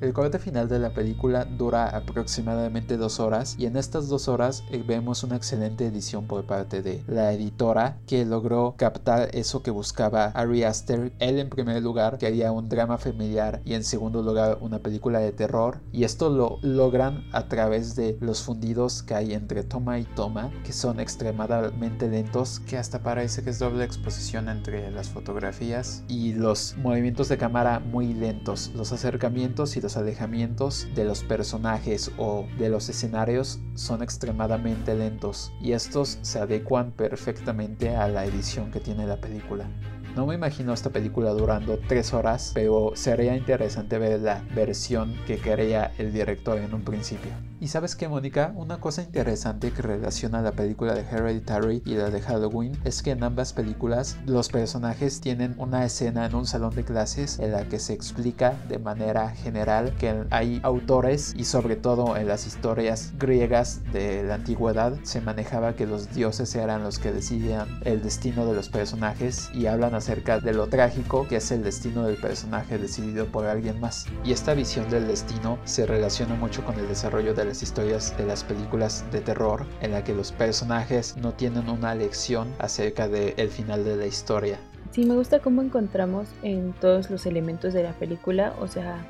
El 0.00 0.12
corte 0.12 0.38
final 0.38 0.68
de 0.68 0.78
la 0.78 0.94
película 0.94 1.44
dura 1.44 1.88
aproximadamente 1.88 2.96
dos 2.96 3.18
horas 3.18 3.56
y 3.58 3.66
en 3.66 3.76
estas 3.76 4.08
dos 4.08 4.28
horas 4.28 4.62
eh, 4.70 4.84
vemos 4.86 5.24
una 5.24 5.34
excelente 5.34 5.86
edición 5.86 6.28
por 6.28 6.44
parte 6.44 6.82
de 6.82 7.02
la 7.08 7.32
editora 7.32 7.96
que 8.06 8.24
logró 8.24 8.74
captar 8.76 9.30
eso 9.32 9.64
que 9.64 9.72
buscaba 9.72 10.26
Ari 10.26 10.62
Aster. 10.62 11.12
Él 11.18 11.40
en 11.40 11.48
primer 11.48 11.63
lugar 11.80 12.18
quería 12.18 12.52
un 12.52 12.68
drama 12.68 12.98
familiar 12.98 13.60
y 13.64 13.74
en 13.74 13.84
segundo 13.84 14.22
lugar 14.22 14.58
una 14.60 14.78
película 14.78 15.18
de 15.18 15.32
terror 15.32 15.80
y 15.92 16.04
esto 16.04 16.30
lo 16.30 16.58
logran 16.62 17.24
a 17.32 17.48
través 17.48 17.96
de 17.96 18.16
los 18.20 18.42
fundidos 18.42 19.02
que 19.02 19.14
hay 19.14 19.32
entre 19.32 19.62
toma 19.62 19.98
y 19.98 20.04
toma 20.04 20.50
que 20.64 20.72
son 20.72 21.00
extremadamente 21.00 22.08
lentos 22.08 22.60
que 22.60 22.76
hasta 22.76 23.02
parece 23.02 23.42
que 23.42 23.50
es 23.50 23.58
doble 23.58 23.84
exposición 23.84 24.48
entre 24.48 24.90
las 24.90 25.08
fotografías 25.08 26.04
y 26.08 26.34
los 26.34 26.76
movimientos 26.78 27.28
de 27.28 27.38
cámara 27.38 27.80
muy 27.80 28.14
lentos 28.14 28.70
los 28.74 28.92
acercamientos 28.92 29.76
y 29.76 29.80
los 29.80 29.96
alejamientos 29.96 30.86
de 30.94 31.04
los 31.04 31.24
personajes 31.24 32.10
o 32.18 32.46
de 32.58 32.68
los 32.68 32.88
escenarios 32.88 33.60
son 33.74 34.02
extremadamente 34.02 34.94
lentos 34.94 35.52
y 35.60 35.72
estos 35.72 36.18
se 36.22 36.38
adecuan 36.38 36.92
perfectamente 36.92 37.96
a 37.96 38.08
la 38.08 38.24
edición 38.24 38.70
que 38.70 38.80
tiene 38.80 39.06
la 39.06 39.20
película. 39.20 39.68
No 40.16 40.26
me 40.26 40.34
imagino 40.36 40.72
esta 40.72 40.90
película 40.90 41.30
durando 41.30 41.76
tres 41.88 42.14
horas, 42.14 42.52
pero 42.54 42.92
sería 42.94 43.36
interesante 43.36 43.98
ver 43.98 44.20
la 44.20 44.44
versión 44.54 45.16
que 45.26 45.38
quería 45.38 45.92
el 45.98 46.12
director 46.12 46.58
en 46.58 46.72
un 46.72 46.82
principio. 46.82 47.32
Y 47.60 47.68
sabes 47.68 47.94
que 47.94 48.08
Mónica, 48.08 48.52
una 48.56 48.80
cosa 48.80 49.02
interesante 49.02 49.70
que 49.70 49.80
relaciona 49.80 50.42
la 50.42 50.52
película 50.52 50.92
de 50.92 51.02
Hereditary 51.02 51.82
y 51.86 51.94
la 51.94 52.10
de 52.10 52.20
Halloween 52.20 52.76
es 52.84 53.02
que 53.02 53.12
en 53.12 53.22
ambas 53.22 53.52
películas 53.52 54.18
los 54.26 54.48
personajes 54.48 55.20
tienen 55.20 55.54
una 55.56 55.84
escena 55.84 56.26
en 56.26 56.34
un 56.34 56.46
salón 56.46 56.74
de 56.74 56.84
clases 56.84 57.38
en 57.38 57.52
la 57.52 57.68
que 57.68 57.78
se 57.78 57.92
explica 57.92 58.54
de 58.68 58.78
manera 58.78 59.30
general 59.30 59.94
que 59.98 60.24
hay 60.30 60.60
autores 60.62 61.32
y 61.36 61.44
sobre 61.44 61.76
todo 61.76 62.16
en 62.16 62.28
las 62.28 62.46
historias 62.46 63.12
griegas 63.18 63.80
de 63.92 64.24
la 64.24 64.34
antigüedad 64.34 64.98
se 65.04 65.20
manejaba 65.20 65.74
que 65.74 65.86
los 65.86 66.12
dioses 66.12 66.54
eran 66.56 66.82
los 66.82 66.98
que 66.98 67.12
decidían 67.12 67.68
el 67.84 68.02
destino 68.02 68.46
de 68.46 68.54
los 68.54 68.68
personajes 68.68 69.48
y 69.54 69.66
hablan 69.66 69.94
acerca 69.94 70.40
de 70.40 70.52
lo 70.52 70.66
trágico 70.66 71.26
que 71.28 71.36
es 71.36 71.50
el 71.52 71.62
destino 71.62 72.04
del 72.04 72.16
personaje 72.16 72.78
decidido 72.78 73.26
por 73.26 73.46
alguien 73.46 73.80
más. 73.80 74.06
Y 74.24 74.32
esta 74.32 74.54
visión 74.54 74.90
del 74.90 75.06
destino 75.06 75.58
se 75.64 75.86
relaciona 75.86 76.34
mucho 76.34 76.64
con 76.64 76.78
el 76.78 76.88
desarrollo 76.88 77.32
de 77.32 77.43
la 77.44 77.52
historias 77.52 78.16
de 78.16 78.26
las 78.26 78.42
películas 78.42 79.04
de 79.12 79.20
terror 79.20 79.66
en 79.80 79.92
la 79.92 80.02
que 80.02 80.14
los 80.14 80.32
personajes 80.32 81.16
no 81.16 81.32
tienen 81.32 81.68
una 81.68 81.94
lección 81.94 82.52
acerca 82.58 83.08
del 83.08 83.48
final 83.48 83.84
de 83.84 83.96
la 83.96 84.06
historia. 84.06 84.58
Sí, 84.90 85.04
me 85.04 85.14
gusta 85.14 85.40
cómo 85.40 85.62
encontramos 85.62 86.28
en 86.42 86.72
todos 86.80 87.10
los 87.10 87.26
elementos 87.26 87.74
de 87.74 87.82
la 87.82 87.92
película, 87.92 88.54
o 88.60 88.68
sea, 88.68 89.04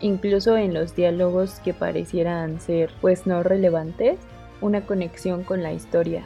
incluso 0.00 0.56
en 0.56 0.74
los 0.74 0.94
diálogos 0.94 1.60
que 1.64 1.74
parecieran 1.74 2.60
ser 2.60 2.90
pues 3.00 3.26
no 3.26 3.42
relevantes, 3.42 4.18
una 4.60 4.86
conexión 4.86 5.42
con 5.42 5.62
la 5.62 5.72
historia, 5.72 6.24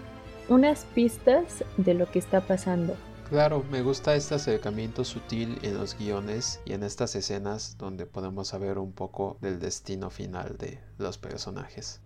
unas 0.49 0.85
pistas 0.95 1.65
de 1.77 1.95
lo 1.95 2.11
que 2.11 2.19
está 2.19 2.41
pasando. 2.41 2.97
Claro, 3.29 3.65
me 3.71 3.81
gusta 3.81 4.17
este 4.17 4.35
acercamiento 4.35 5.05
sutil 5.05 5.57
en 5.63 5.79
los 5.79 5.97
guiones 5.97 6.61
y 6.65 6.73
en 6.73 6.83
estas 6.83 7.15
escenas 7.15 7.77
donde 7.79 8.05
podemos 8.05 8.49
saber 8.49 8.77
un 8.79 8.91
poco 8.91 9.39
del 9.41 9.61
destino 9.61 10.11
final 10.11 10.57
de 10.59 10.81
los 11.01 11.19
personajes. 11.19 12.01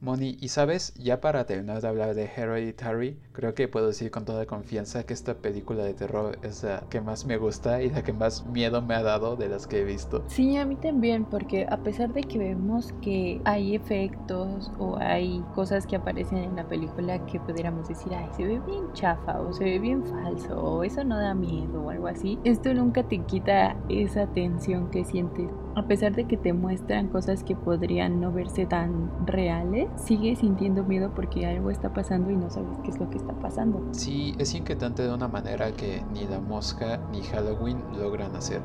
Moni, 0.00 0.36
y 0.40 0.48
sabes, 0.48 0.94
ya 0.94 1.20
para 1.20 1.46
terminar 1.46 1.80
de 1.80 1.88
hablar 1.88 2.14
de 2.14 2.24
Hereditary, 2.24 3.18
creo 3.32 3.54
que 3.54 3.68
puedo 3.68 3.86
decir 3.86 4.10
con 4.10 4.24
toda 4.24 4.46
confianza 4.46 5.04
que 5.04 5.14
esta 5.14 5.34
película 5.34 5.84
de 5.84 5.94
terror 5.94 6.38
es 6.42 6.62
la 6.62 6.84
que 6.90 7.00
más 7.00 7.26
me 7.26 7.36
gusta 7.36 7.82
y 7.82 7.90
la 7.90 8.02
que 8.02 8.12
más 8.12 8.46
miedo 8.46 8.82
me 8.82 8.94
ha 8.94 9.02
dado 9.02 9.36
de 9.36 9.48
las 9.48 9.66
que 9.66 9.80
he 9.80 9.84
visto. 9.84 10.24
Sí, 10.28 10.56
a 10.56 10.64
mí 10.64 10.76
también, 10.76 11.24
porque 11.24 11.66
a 11.68 11.78
pesar 11.78 12.12
de 12.12 12.22
que 12.22 12.38
vemos 12.38 12.92
que 13.02 13.40
hay 13.44 13.74
efectos 13.74 14.70
o 14.78 14.96
hay 14.98 15.42
cosas 15.54 15.86
que 15.86 15.96
aparecen 15.96 16.38
en 16.38 16.56
la 16.56 16.64
película 16.64 17.24
que 17.26 17.40
pudiéramos 17.40 17.88
decir, 17.88 18.12
ay, 18.14 18.28
se 18.36 18.44
ve 18.44 18.60
bien 18.60 18.92
chafa 18.92 19.40
o 19.40 19.52
se 19.52 19.64
ve 19.64 19.78
bien 19.78 20.04
falso 20.04 20.56
o 20.60 20.84
eso 20.84 21.04
no 21.04 21.18
da 21.18 21.34
miedo 21.34 21.82
o 21.82 21.90
algo 21.90 22.06
así, 22.06 22.38
esto 22.44 22.72
nunca 22.74 23.02
te 23.02 23.18
quita 23.24 23.76
esa 23.88 24.26
tensión 24.26 24.90
que 24.90 25.04
sientes. 25.04 25.48
A 25.78 25.86
pesar 25.86 26.12
de 26.12 26.24
que 26.24 26.36
te 26.36 26.52
muestran 26.52 27.06
cosas 27.06 27.44
que 27.44 27.54
podrían 27.54 28.20
no 28.20 28.32
verse 28.32 28.66
tan 28.66 29.12
reales, 29.24 29.88
sigues 29.94 30.40
sintiendo 30.40 30.82
miedo 30.82 31.12
porque 31.14 31.46
algo 31.46 31.70
está 31.70 31.92
pasando 31.92 32.32
y 32.32 32.36
no 32.36 32.50
sabes 32.50 32.76
qué 32.82 32.90
es 32.90 32.98
lo 32.98 33.08
que 33.08 33.18
está 33.18 33.32
pasando. 33.34 33.80
Sí, 33.92 34.34
es 34.40 34.56
inquietante 34.56 35.04
de 35.04 35.14
una 35.14 35.28
manera 35.28 35.70
que 35.70 36.02
ni 36.12 36.26
la 36.26 36.40
mosca 36.40 36.98
ni 37.12 37.22
Halloween 37.22 37.80
logran 37.96 38.34
hacer. 38.34 38.60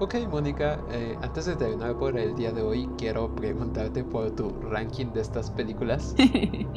Ok, 0.00 0.14
Mónica, 0.30 0.80
eh, 0.90 1.18
antes 1.20 1.44
de 1.44 1.56
terminar 1.56 1.98
por 1.98 2.18
el 2.18 2.34
día 2.34 2.52
de 2.52 2.62
hoy, 2.62 2.88
quiero 2.96 3.34
preguntarte 3.34 4.02
por 4.02 4.30
tu 4.30 4.48
ranking 4.62 5.12
de 5.12 5.20
estas 5.20 5.50
películas. 5.50 6.14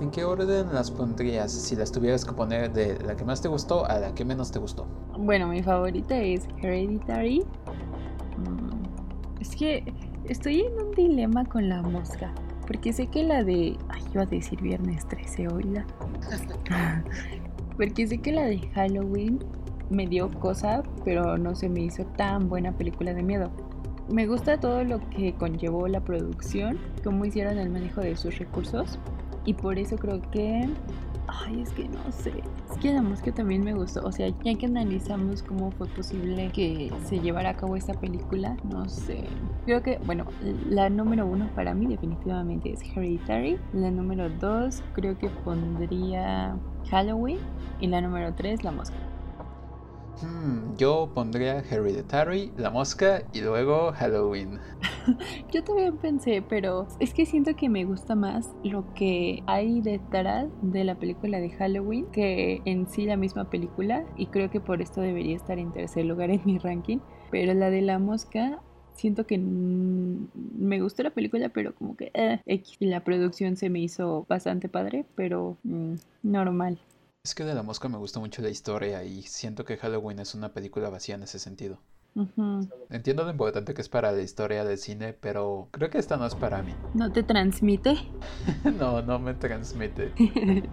¿En 0.00 0.10
qué 0.12 0.22
orden 0.22 0.72
las 0.72 0.92
pondrías 0.92 1.50
si 1.50 1.74
las 1.74 1.90
tuvieras 1.90 2.24
que 2.24 2.32
poner 2.32 2.72
de 2.72 2.96
la 3.04 3.16
que 3.16 3.24
más 3.24 3.42
te 3.42 3.48
gustó 3.48 3.86
a 3.86 3.98
la 3.98 4.14
que 4.14 4.24
menos 4.24 4.52
te 4.52 4.60
gustó? 4.60 4.86
Bueno, 5.18 5.48
mi 5.48 5.64
favorita 5.64 6.16
es 6.16 6.46
Hereditary. 6.62 7.44
Mm, 8.36 8.75
es 9.46 9.56
que 9.56 9.84
estoy 10.28 10.60
en 10.62 10.72
un 10.74 10.90
dilema 10.92 11.44
con 11.44 11.68
la 11.68 11.82
mosca. 11.82 12.32
Porque 12.66 12.92
sé 12.92 13.06
que 13.06 13.22
la 13.22 13.44
de. 13.44 13.76
Ay, 13.88 14.02
iba 14.12 14.22
a 14.22 14.26
decir 14.26 14.60
viernes 14.60 15.06
13, 15.06 15.48
oiga. 15.48 15.86
porque 17.76 18.06
sé 18.06 18.18
que 18.18 18.32
la 18.32 18.46
de 18.46 18.58
Halloween 18.74 19.38
me 19.88 20.06
dio 20.06 20.28
cosa, 20.40 20.82
pero 21.04 21.38
no 21.38 21.54
se 21.54 21.68
me 21.68 21.80
hizo 21.82 22.04
tan 22.04 22.48
buena 22.48 22.72
película 22.72 23.14
de 23.14 23.22
miedo. 23.22 23.50
Me 24.08 24.26
gusta 24.26 24.58
todo 24.58 24.82
lo 24.84 24.98
que 25.10 25.34
conllevó 25.34 25.86
la 25.86 26.00
producción, 26.00 26.78
cómo 27.04 27.24
hicieron 27.24 27.58
el 27.58 27.70
manejo 27.70 28.00
de 28.00 28.16
sus 28.16 28.38
recursos 28.38 28.98
y 29.44 29.54
por 29.54 29.78
eso 29.78 29.96
creo 29.96 30.20
que... 30.30 30.68
Ay, 31.28 31.60
es 31.60 31.70
que 31.70 31.88
no 31.88 32.10
sé. 32.10 32.32
Es 32.70 32.78
que 32.78 32.92
la 32.92 33.02
mosca 33.02 33.32
también 33.32 33.64
me 33.64 33.74
gustó. 33.74 34.04
O 34.04 34.12
sea, 34.12 34.28
ya 34.28 34.54
que 34.54 34.66
analizamos 34.66 35.42
cómo 35.42 35.70
fue 35.72 35.88
posible 35.88 36.50
que 36.52 36.92
se 37.06 37.20
llevara 37.20 37.50
a 37.50 37.56
cabo 37.56 37.76
esta 37.76 37.94
película, 37.94 38.56
no 38.70 38.88
sé. 38.88 39.24
Creo 39.64 39.82
que, 39.82 39.98
bueno, 40.06 40.26
la 40.68 40.88
número 40.88 41.26
uno 41.26 41.48
para 41.54 41.74
mí 41.74 41.86
definitivamente 41.86 42.72
es 42.72 42.82
Hereditary. 42.82 43.58
La 43.72 43.90
número 43.90 44.30
dos 44.30 44.82
creo 44.94 45.18
que 45.18 45.28
pondría 45.28 46.56
Halloween. 46.90 47.38
Y 47.80 47.88
la 47.88 48.00
número 48.00 48.32
tres, 48.34 48.64
La 48.64 48.72
Mosca. 48.72 48.96
Hmm, 50.22 50.76
yo 50.78 51.10
pondría 51.14 51.58
Hereditary, 51.58 52.50
La 52.56 52.70
Mosca 52.70 53.22
y 53.34 53.40
luego 53.42 53.92
Halloween. 53.92 54.58
yo 55.52 55.62
también 55.62 55.98
pensé, 55.98 56.42
pero 56.48 56.88
es 57.00 57.12
que 57.12 57.26
siento 57.26 57.54
que 57.54 57.68
me 57.68 57.84
gusta 57.84 58.14
más 58.14 58.48
lo 58.64 58.94
que 58.94 59.42
hay 59.46 59.82
detrás 59.82 60.46
de 60.62 60.84
la 60.84 60.94
película 60.94 61.38
de 61.38 61.50
Halloween 61.50 62.06
que 62.12 62.62
en 62.64 62.88
sí 62.88 63.04
la 63.04 63.16
misma 63.16 63.50
película 63.50 64.06
y 64.16 64.26
creo 64.26 64.50
que 64.50 64.60
por 64.60 64.80
esto 64.80 65.02
debería 65.02 65.36
estar 65.36 65.58
en 65.58 65.72
tercer 65.72 66.06
lugar 66.06 66.30
en 66.30 66.40
mi 66.44 66.58
ranking. 66.58 66.98
Pero 67.30 67.52
la 67.52 67.68
de 67.68 67.82
La 67.82 67.98
Mosca 67.98 68.60
siento 68.94 69.26
que 69.26 69.38
me 69.38 70.80
gustó 70.80 71.02
la 71.02 71.10
película, 71.10 71.50
pero 71.50 71.74
como 71.74 71.96
que 71.96 72.10
eh, 72.14 72.40
la 72.80 73.04
producción 73.04 73.56
se 73.56 73.68
me 73.68 73.80
hizo 73.80 74.24
bastante 74.28 74.68
padre, 74.68 75.04
pero 75.14 75.58
mm, 75.64 75.94
normal. 76.22 76.78
Es 77.26 77.34
que 77.34 77.42
de 77.42 77.54
La 77.54 77.64
Mosca 77.64 77.88
me 77.88 77.98
gusta 77.98 78.20
mucho 78.20 78.40
la 78.40 78.50
historia 78.50 79.02
y 79.02 79.22
siento 79.22 79.64
que 79.64 79.76
Halloween 79.76 80.20
es 80.20 80.36
una 80.36 80.52
película 80.52 80.90
vacía 80.90 81.16
en 81.16 81.24
ese 81.24 81.40
sentido. 81.40 81.80
Entiendo 82.88 83.24
lo 83.24 83.32
importante 83.32 83.74
que 83.74 83.82
es 83.82 83.88
para 83.88 84.12
la 84.12 84.22
historia 84.22 84.64
del 84.64 84.78
cine, 84.78 85.12
pero 85.12 85.66
creo 85.72 85.90
que 85.90 85.98
esta 85.98 86.16
no 86.16 86.24
es 86.24 86.36
para 86.36 86.62
mí. 86.62 86.72
¿No 86.94 87.10
te 87.10 87.24
transmite? 87.24 87.96
no, 88.78 89.02
no 89.02 89.18
me 89.18 89.34
transmite. 89.34 90.12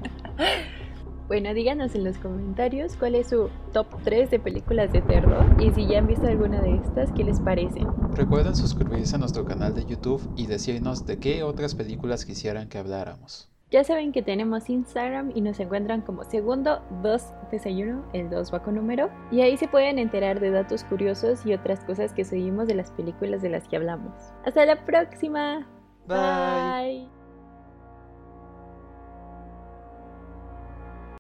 bueno, 1.28 1.56
díganos 1.56 1.95
en 1.95 2.04
los 2.04 2.20
comentarios 2.20 2.97
cuál 2.97 3.16
es 3.16 3.30
su 3.30 3.49
top 3.72 3.88
3 4.04 4.30
de 4.30 4.39
películas 4.39 4.93
de 4.93 5.01
terror 5.01 5.60
y 5.60 5.72
si 5.72 5.88
ya 5.88 5.97
han 5.97 6.08
visto 6.08 6.28
alguna 6.28 6.62
de 6.62 6.76
estas, 6.76 7.12
¿qué 7.14 7.24
les 7.24 7.39
parece? 7.39 7.80
Recuerden 8.12 8.56
suscribirse 8.56 9.16
a 9.16 9.18
nuestro 9.18 9.43
canal 9.43 9.74
de 9.74 9.88
YouTube 9.88 10.22
y 10.36 10.45
decirnos 10.45 11.08
de 11.08 11.18
qué 11.18 11.41
otras 11.41 11.74
películas 11.74 12.26
quisieran 12.26 12.70
que 12.70 12.78
habláramos. 12.78 13.49
Ya 13.74 13.84
saben 13.84 14.11
que 14.11 14.21
tenemos 14.21 14.69
Instagram 14.69 15.32
y 15.34 15.41
nos 15.41 15.59
encuentran 15.59 16.01
como 16.01 16.24
segundo 16.26 16.84
2 17.01 17.24
desayuno, 17.49 18.05
el 18.13 18.30
2 18.30 18.53
va 18.53 18.61
con 18.61 18.76
número. 18.76 19.09
Y 19.32 19.41
ahí 19.41 19.57
se 19.57 19.67
pueden 19.67 19.97
enterar 19.97 20.39
de 20.39 20.51
datos 20.51 20.84
curiosos 20.84 21.43
y 21.43 21.55
otras 21.55 21.84
cosas 21.84 22.13
que 22.13 22.24
seguimos 22.24 22.67
de 22.67 22.76
las 22.76 22.91
películas 22.91 23.41
de 23.41 23.49
las 23.49 23.67
que 23.67 23.78
hablamos. 23.78 24.13
Hasta 24.45 24.63
la 24.67 24.86
próxima. 24.86 25.67
Bye. 26.05 27.22